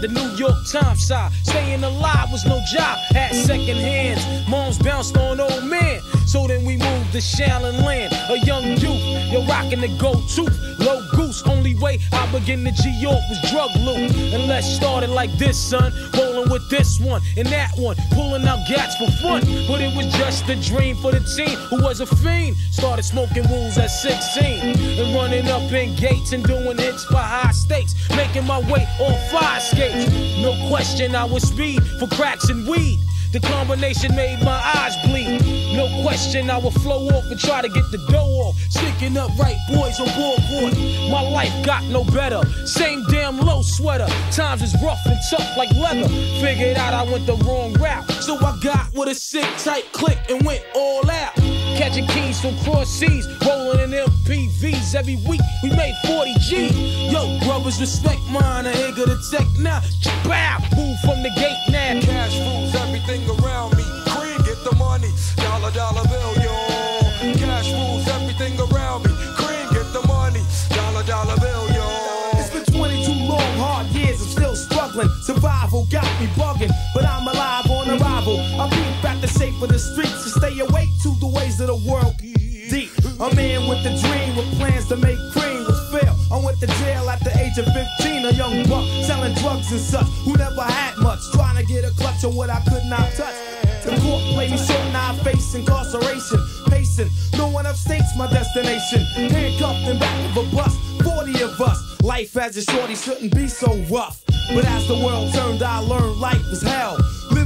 The 0.01 0.07
New 0.07 0.29
York 0.35 0.55
Times 0.65 1.05
side. 1.05 1.31
Staying 1.43 1.83
alive 1.83 2.31
was 2.31 2.45
no 2.45 2.59
job, 2.73 2.97
at 3.15 3.33
second 3.33 3.77
hands. 3.77 4.25
Moms 4.49 4.79
bounced 4.79 5.15
on 5.15 5.39
old 5.39 5.63
men. 5.65 6.01
So 6.25 6.47
then 6.47 6.65
we 6.65 6.77
moved 6.77 7.11
to 7.11 7.19
Shallon 7.19 7.83
Land, 7.85 8.13
a 8.29 8.39
young 8.45 8.63
youth. 8.63 9.31
You're 9.31 9.45
rocking 9.45 9.81
the 9.81 9.95
gold 9.99 10.27
tooth, 10.29 10.57
low 10.79 11.05
goose. 11.11 11.43
Only 11.43 11.75
way 11.75 11.99
I 12.11 12.31
began 12.31 12.63
to 12.63 12.71
G 12.71 12.89
York 12.99 13.21
was 13.29 13.51
drug 13.51 13.69
loot. 13.77 14.11
And 14.33 14.47
let's 14.47 14.67
start 14.67 15.03
it 15.03 15.09
like 15.09 15.31
this, 15.37 15.57
son. 15.57 15.93
Rolling 16.17 16.30
with 16.51 16.69
this 16.69 16.99
one 16.99 17.21
and 17.37 17.47
that 17.47 17.71
one, 17.77 17.95
pulling 18.11 18.45
out 18.45 18.59
gats 18.67 18.95
for 18.97 19.09
fun. 19.23 19.41
But 19.67 19.79
it 19.81 19.95
was 19.95 20.07
just 20.13 20.47
a 20.49 20.55
dream 20.55 20.97
for 20.97 21.11
the 21.11 21.21
teen 21.35 21.57
who 21.69 21.81
was 21.81 22.01
a 22.01 22.05
fiend. 22.05 22.57
Started 22.71 23.03
smoking 23.03 23.47
wools 23.49 23.77
at 23.77 23.87
16 23.87 24.77
and 24.99 25.15
running 25.15 25.47
up 25.47 25.71
in 25.71 25.95
gates 25.95 26.33
and 26.33 26.43
doing 26.43 26.77
hits 26.77 27.05
for 27.05 27.17
high 27.17 27.51
stakes. 27.51 27.95
Making 28.15 28.45
my 28.45 28.59
way 28.59 28.85
on 28.99 29.15
fire 29.31 29.59
skates. 29.61 30.11
No 30.41 30.53
question, 30.67 31.15
I 31.15 31.23
was 31.23 31.47
speed 31.47 31.81
for 31.99 32.07
cracks 32.07 32.49
and 32.49 32.67
weed. 32.67 32.99
The 33.31 33.39
combination 33.39 34.13
made 34.13 34.43
my 34.43 34.59
eyes 34.75 34.95
bleed. 35.05 35.39
No 35.75 35.87
question, 36.03 36.49
I 36.49 36.57
would 36.57 36.73
flow 36.73 37.07
off 37.07 37.23
and 37.31 37.39
try 37.39 37.61
to 37.61 37.69
get 37.69 37.89
the 37.91 37.97
dough 38.09 38.27
off. 38.43 38.55
Sticking 38.69 39.15
up 39.17 39.31
right 39.39 39.57
boys 39.69 39.99
on 40.01 40.07
board. 40.19 40.73
My 41.09 41.21
life 41.21 41.65
got 41.65 41.83
no 41.85 42.03
better. 42.03 42.41
Same 42.65 43.05
damn 43.09 43.39
low 43.39 43.61
sweater. 43.61 44.07
Times 44.31 44.61
is 44.61 44.75
rough 44.83 44.99
and 45.05 45.17
tough 45.29 45.57
like 45.57 45.71
leather. 45.75 46.09
Figured 46.41 46.75
out 46.77 46.93
I 46.93 47.09
went 47.09 47.25
the 47.25 47.37
wrong 47.45 47.73
route. 47.73 48.09
So 48.11 48.35
I 48.35 48.59
got 48.61 48.93
with 48.93 49.07
a 49.07 49.15
sick 49.15 49.47
tight 49.59 49.85
click 49.93 50.19
and 50.29 50.45
went 50.45 50.63
all 50.75 51.09
out. 51.09 51.60
Catching 51.77 52.07
keys 52.07 52.39
from 52.39 52.57
cross 52.59 52.89
seas, 52.89 53.27
rolling 53.45 53.79
in 53.79 53.91
MPVs 53.91 54.95
every 54.95 55.15
week. 55.27 55.41
We 55.63 55.69
made 55.69 55.95
40 56.05 56.35
G. 56.39 57.09
Yo, 57.11 57.39
brothers, 57.45 57.79
respect 57.79 58.21
mine. 58.29 58.67
I 58.67 58.71
ain't 58.71 58.95
gonna 58.95 59.17
tech 59.31 59.47
now. 59.59 59.81
Bow, 60.23 60.59
move 60.75 60.99
from 61.01 61.23
the 61.23 61.31
gate 61.35 61.57
now. 61.69 61.99
Cash 62.01 62.37
rules 62.39 62.75
everything 62.75 63.23
around 63.29 63.75
me. 63.77 63.83
Cream, 64.07 64.37
get 64.43 64.63
the 64.63 64.75
money. 64.77 65.09
Dollar, 65.37 65.71
dollar 65.71 66.03
bill, 66.07 66.33
yo. 66.43 66.53
Cash 67.37 67.71
rules 67.71 68.07
everything 68.07 68.59
around 68.59 69.05
me. 69.05 69.11
Cream, 69.35 69.67
get 69.73 69.87
the 69.93 70.05
money. 70.07 70.41
Dollar, 70.69 71.03
dollar 71.03 71.37
bill, 71.39 71.67
yo. 71.71 71.87
It's 72.33 72.49
been 72.49 72.65
22 72.65 73.11
long, 73.29 73.53
hard 73.57 73.87
years. 73.87 74.21
I'm 74.21 74.27
still 74.27 74.55
struggling. 74.55 75.09
Survival 75.21 75.87
got 75.91 76.09
me 76.19 76.27
bugging, 76.35 76.71
but 76.93 77.05
I'm 77.05 77.27
alive 77.27 77.69
on 77.69 77.89
arrival. 77.89 78.39
I 78.59 78.69
beat 78.69 79.01
back 79.01 79.21
the 79.21 79.27
shape 79.27 79.61
of 79.61 79.69
the 79.69 79.79
streets 79.79 80.10
of 81.61 81.67
the 81.67 81.89
world. 81.89 82.17
Deep, 82.17 82.89
a 83.19 83.35
man 83.35 83.67
with 83.67 83.85
a 83.85 83.93
dream 84.01 84.35
with 84.35 84.49
plans 84.57 84.87
to 84.87 84.95
make 84.95 85.17
cream 85.33 85.63
was 85.65 85.79
fail. 85.91 86.15
I 86.31 86.39
went 86.43 86.59
to 86.61 86.67
jail 86.67 87.09
at 87.09 87.19
the 87.23 87.31
age 87.37 87.57
of 87.57 87.65
15, 87.65 88.25
a 88.25 88.31
young 88.31 88.63
buck 88.69 88.85
selling 89.05 89.33
drugs 89.35 89.71
and 89.71 89.81
such 89.81 90.07
who 90.23 90.33
never 90.37 90.63
had 90.63 90.97
much, 90.97 91.19
trying 91.33 91.57
to 91.57 91.65
get 91.65 91.83
a 91.83 91.91
clutch 91.91 92.23
on 92.23 92.35
what 92.35 92.49
I 92.49 92.61
could 92.61 92.85
not 92.85 93.11
touch. 93.13 93.35
The 93.83 93.91
court 94.01 94.23
played 94.33 94.51
me 94.51 94.57
short, 94.57 94.79
I 94.95 95.17
face 95.23 95.53
incarceration. 95.53 96.39
Pacing, 96.69 97.09
no 97.37 97.49
one 97.49 97.65
upstates 97.65 98.15
my 98.17 98.27
destination. 98.31 99.01
Handcuffed 99.29 99.87
in 99.89 99.99
back 99.99 100.17
of 100.31 100.37
a 100.37 100.55
bus, 100.55 100.75
40 101.03 101.41
of 101.43 101.61
us. 101.61 102.01
Life 102.01 102.37
as 102.37 102.57
a 102.57 102.63
shorty 102.63 102.95
shouldn't 102.95 103.35
be 103.35 103.47
so 103.47 103.75
rough. 103.91 104.23
But 104.53 104.65
as 104.65 104.87
the 104.87 104.95
world 104.95 105.33
turned, 105.33 105.61
I 105.61 105.79
learned 105.79 106.19
life 106.19 106.45
is 106.51 106.61
hell. 106.61 106.97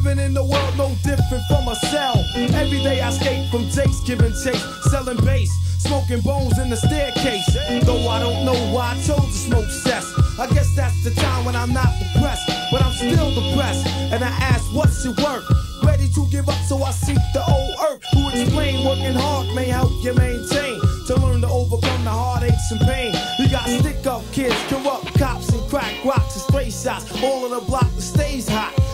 Living 0.06 0.24
in 0.24 0.34
the 0.36 0.44
world 0.44 0.78
no 0.78 0.94
different 1.02 1.44
from 1.48 1.68
a 1.68 1.76
cell. 1.76 2.24
Every 2.36 2.78
day 2.84 3.02
I 3.02 3.10
skate 3.10 3.50
from 3.50 3.68
Jake's 3.70 4.02
giving 4.02 4.34
chase, 4.34 4.64
selling 4.92 5.18
bass, 5.26 5.50
smoking 5.80 6.22
bones 6.22 6.60
in 6.60 6.70
the 6.70 6.78
staircase. 6.78 7.46
Though 7.84 8.08
I 8.08 8.20
don't 8.20 8.46
know 8.46 8.54
why 8.72 8.92
I 8.92 8.96
chose 9.02 9.26
to 9.26 9.34
smoke 9.34 9.66
cess. 9.66 10.06
I 10.38 10.46
guess 10.54 10.76
that's 10.76 11.04
the 11.04 11.10
time 11.10 11.44
when 11.44 11.56
I'm 11.56 11.74
not 11.74 11.90
depressed, 11.98 12.46
but 12.72 12.84
I'm 12.84 12.94
still 12.94 13.34
depressed. 13.34 13.88
And 14.14 14.24
I 14.24 14.28
ask, 14.28 14.64
what's 14.76 15.04
your 15.04 15.16
work? 15.26 15.44
Ready 15.84 16.08
to 16.10 16.28
give 16.30 16.50
up, 16.50 16.62
so 16.70 16.84
I 16.84 16.92
seek 16.92 17.18
the 17.34 17.44
old 17.50 17.76
earth. 17.90 18.04
Who 18.14 18.30
explain 18.30 18.86
working 18.86 19.16
hard 19.16 19.56
may 19.56 19.66
help 19.66 19.92
you 20.04 20.14
maintain. 20.14 20.82
To 21.08 21.16
learn 21.16 21.42
to 21.42 21.48
overcome 21.48 22.04
the 22.04 22.12
heartaches 22.12 22.70
and 22.70 22.82
pain. 22.82 23.16
You 23.40 23.50
got 23.50 23.68
stick 23.68 24.06
up 24.06 24.22
kids, 24.32 24.56
corrupt 24.70 25.18
cops, 25.18 25.50
and 25.50 25.68
crack 25.68 25.94
rocks 26.06 26.36
and 26.36 26.44
stray 26.44 26.70
shots. 26.70 27.10
All 27.24 27.46
in 27.46 27.52
the 27.52 27.62
block 27.62 27.90
that 27.90 28.02
stays 28.02 28.48
hot. 28.48 28.85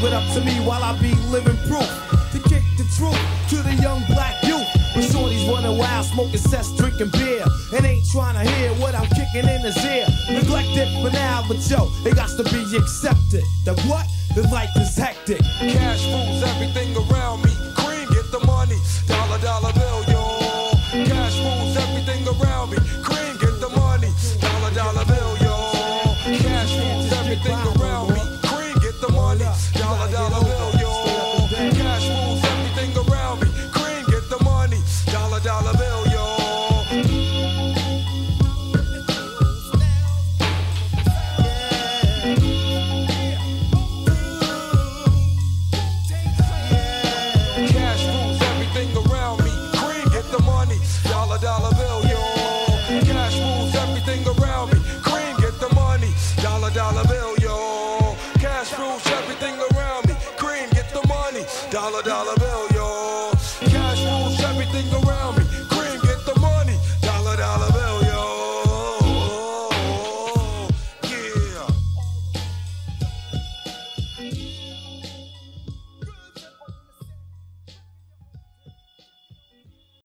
Leave 0.00 0.14
it 0.14 0.16
up 0.16 0.32
to 0.32 0.40
me 0.40 0.54
while 0.64 0.82
I 0.82 0.96
be 0.98 1.12
living 1.28 1.58
proof. 1.68 1.84
To 2.32 2.38
kick 2.48 2.64
the 2.78 2.88
truth 2.96 3.20
to 3.50 3.56
the 3.56 3.74
young 3.82 4.02
black 4.08 4.42
youth. 4.42 4.64
When 4.96 5.04
shorties 5.04 5.46
running 5.46 5.76
wild, 5.76 6.06
smoking 6.06 6.38
cess, 6.38 6.74
drinking 6.74 7.10
beer. 7.10 7.44
And 7.74 7.84
ain't 7.84 8.08
trying 8.08 8.32
to 8.32 8.50
hear 8.50 8.70
what 8.80 8.94
I'm 8.94 9.06
kicking 9.08 9.46
in 9.46 9.60
his 9.60 9.76
ear. 9.84 10.06
Neglected 10.30 10.88
for 11.04 11.12
now, 11.12 11.44
but 11.46 11.58
yo, 11.68 11.92
it 12.08 12.16
got 12.16 12.30
to 12.30 12.44
be 12.44 12.64
accepted. 12.78 13.44
The 13.66 13.74
what? 13.84 14.06
The 14.34 14.48
life 14.48 14.70
is 14.76 14.96
hectic. 14.96 15.42
Cash 15.60 16.06
rules 16.06 16.42
everything 16.44 16.96
around 16.96 17.44
me. 17.44 17.52
Cream, 17.76 18.08
get 18.08 18.24
the 18.32 18.40
money. 18.46 18.78
Dollar, 19.06 19.38
dollar 19.42 19.72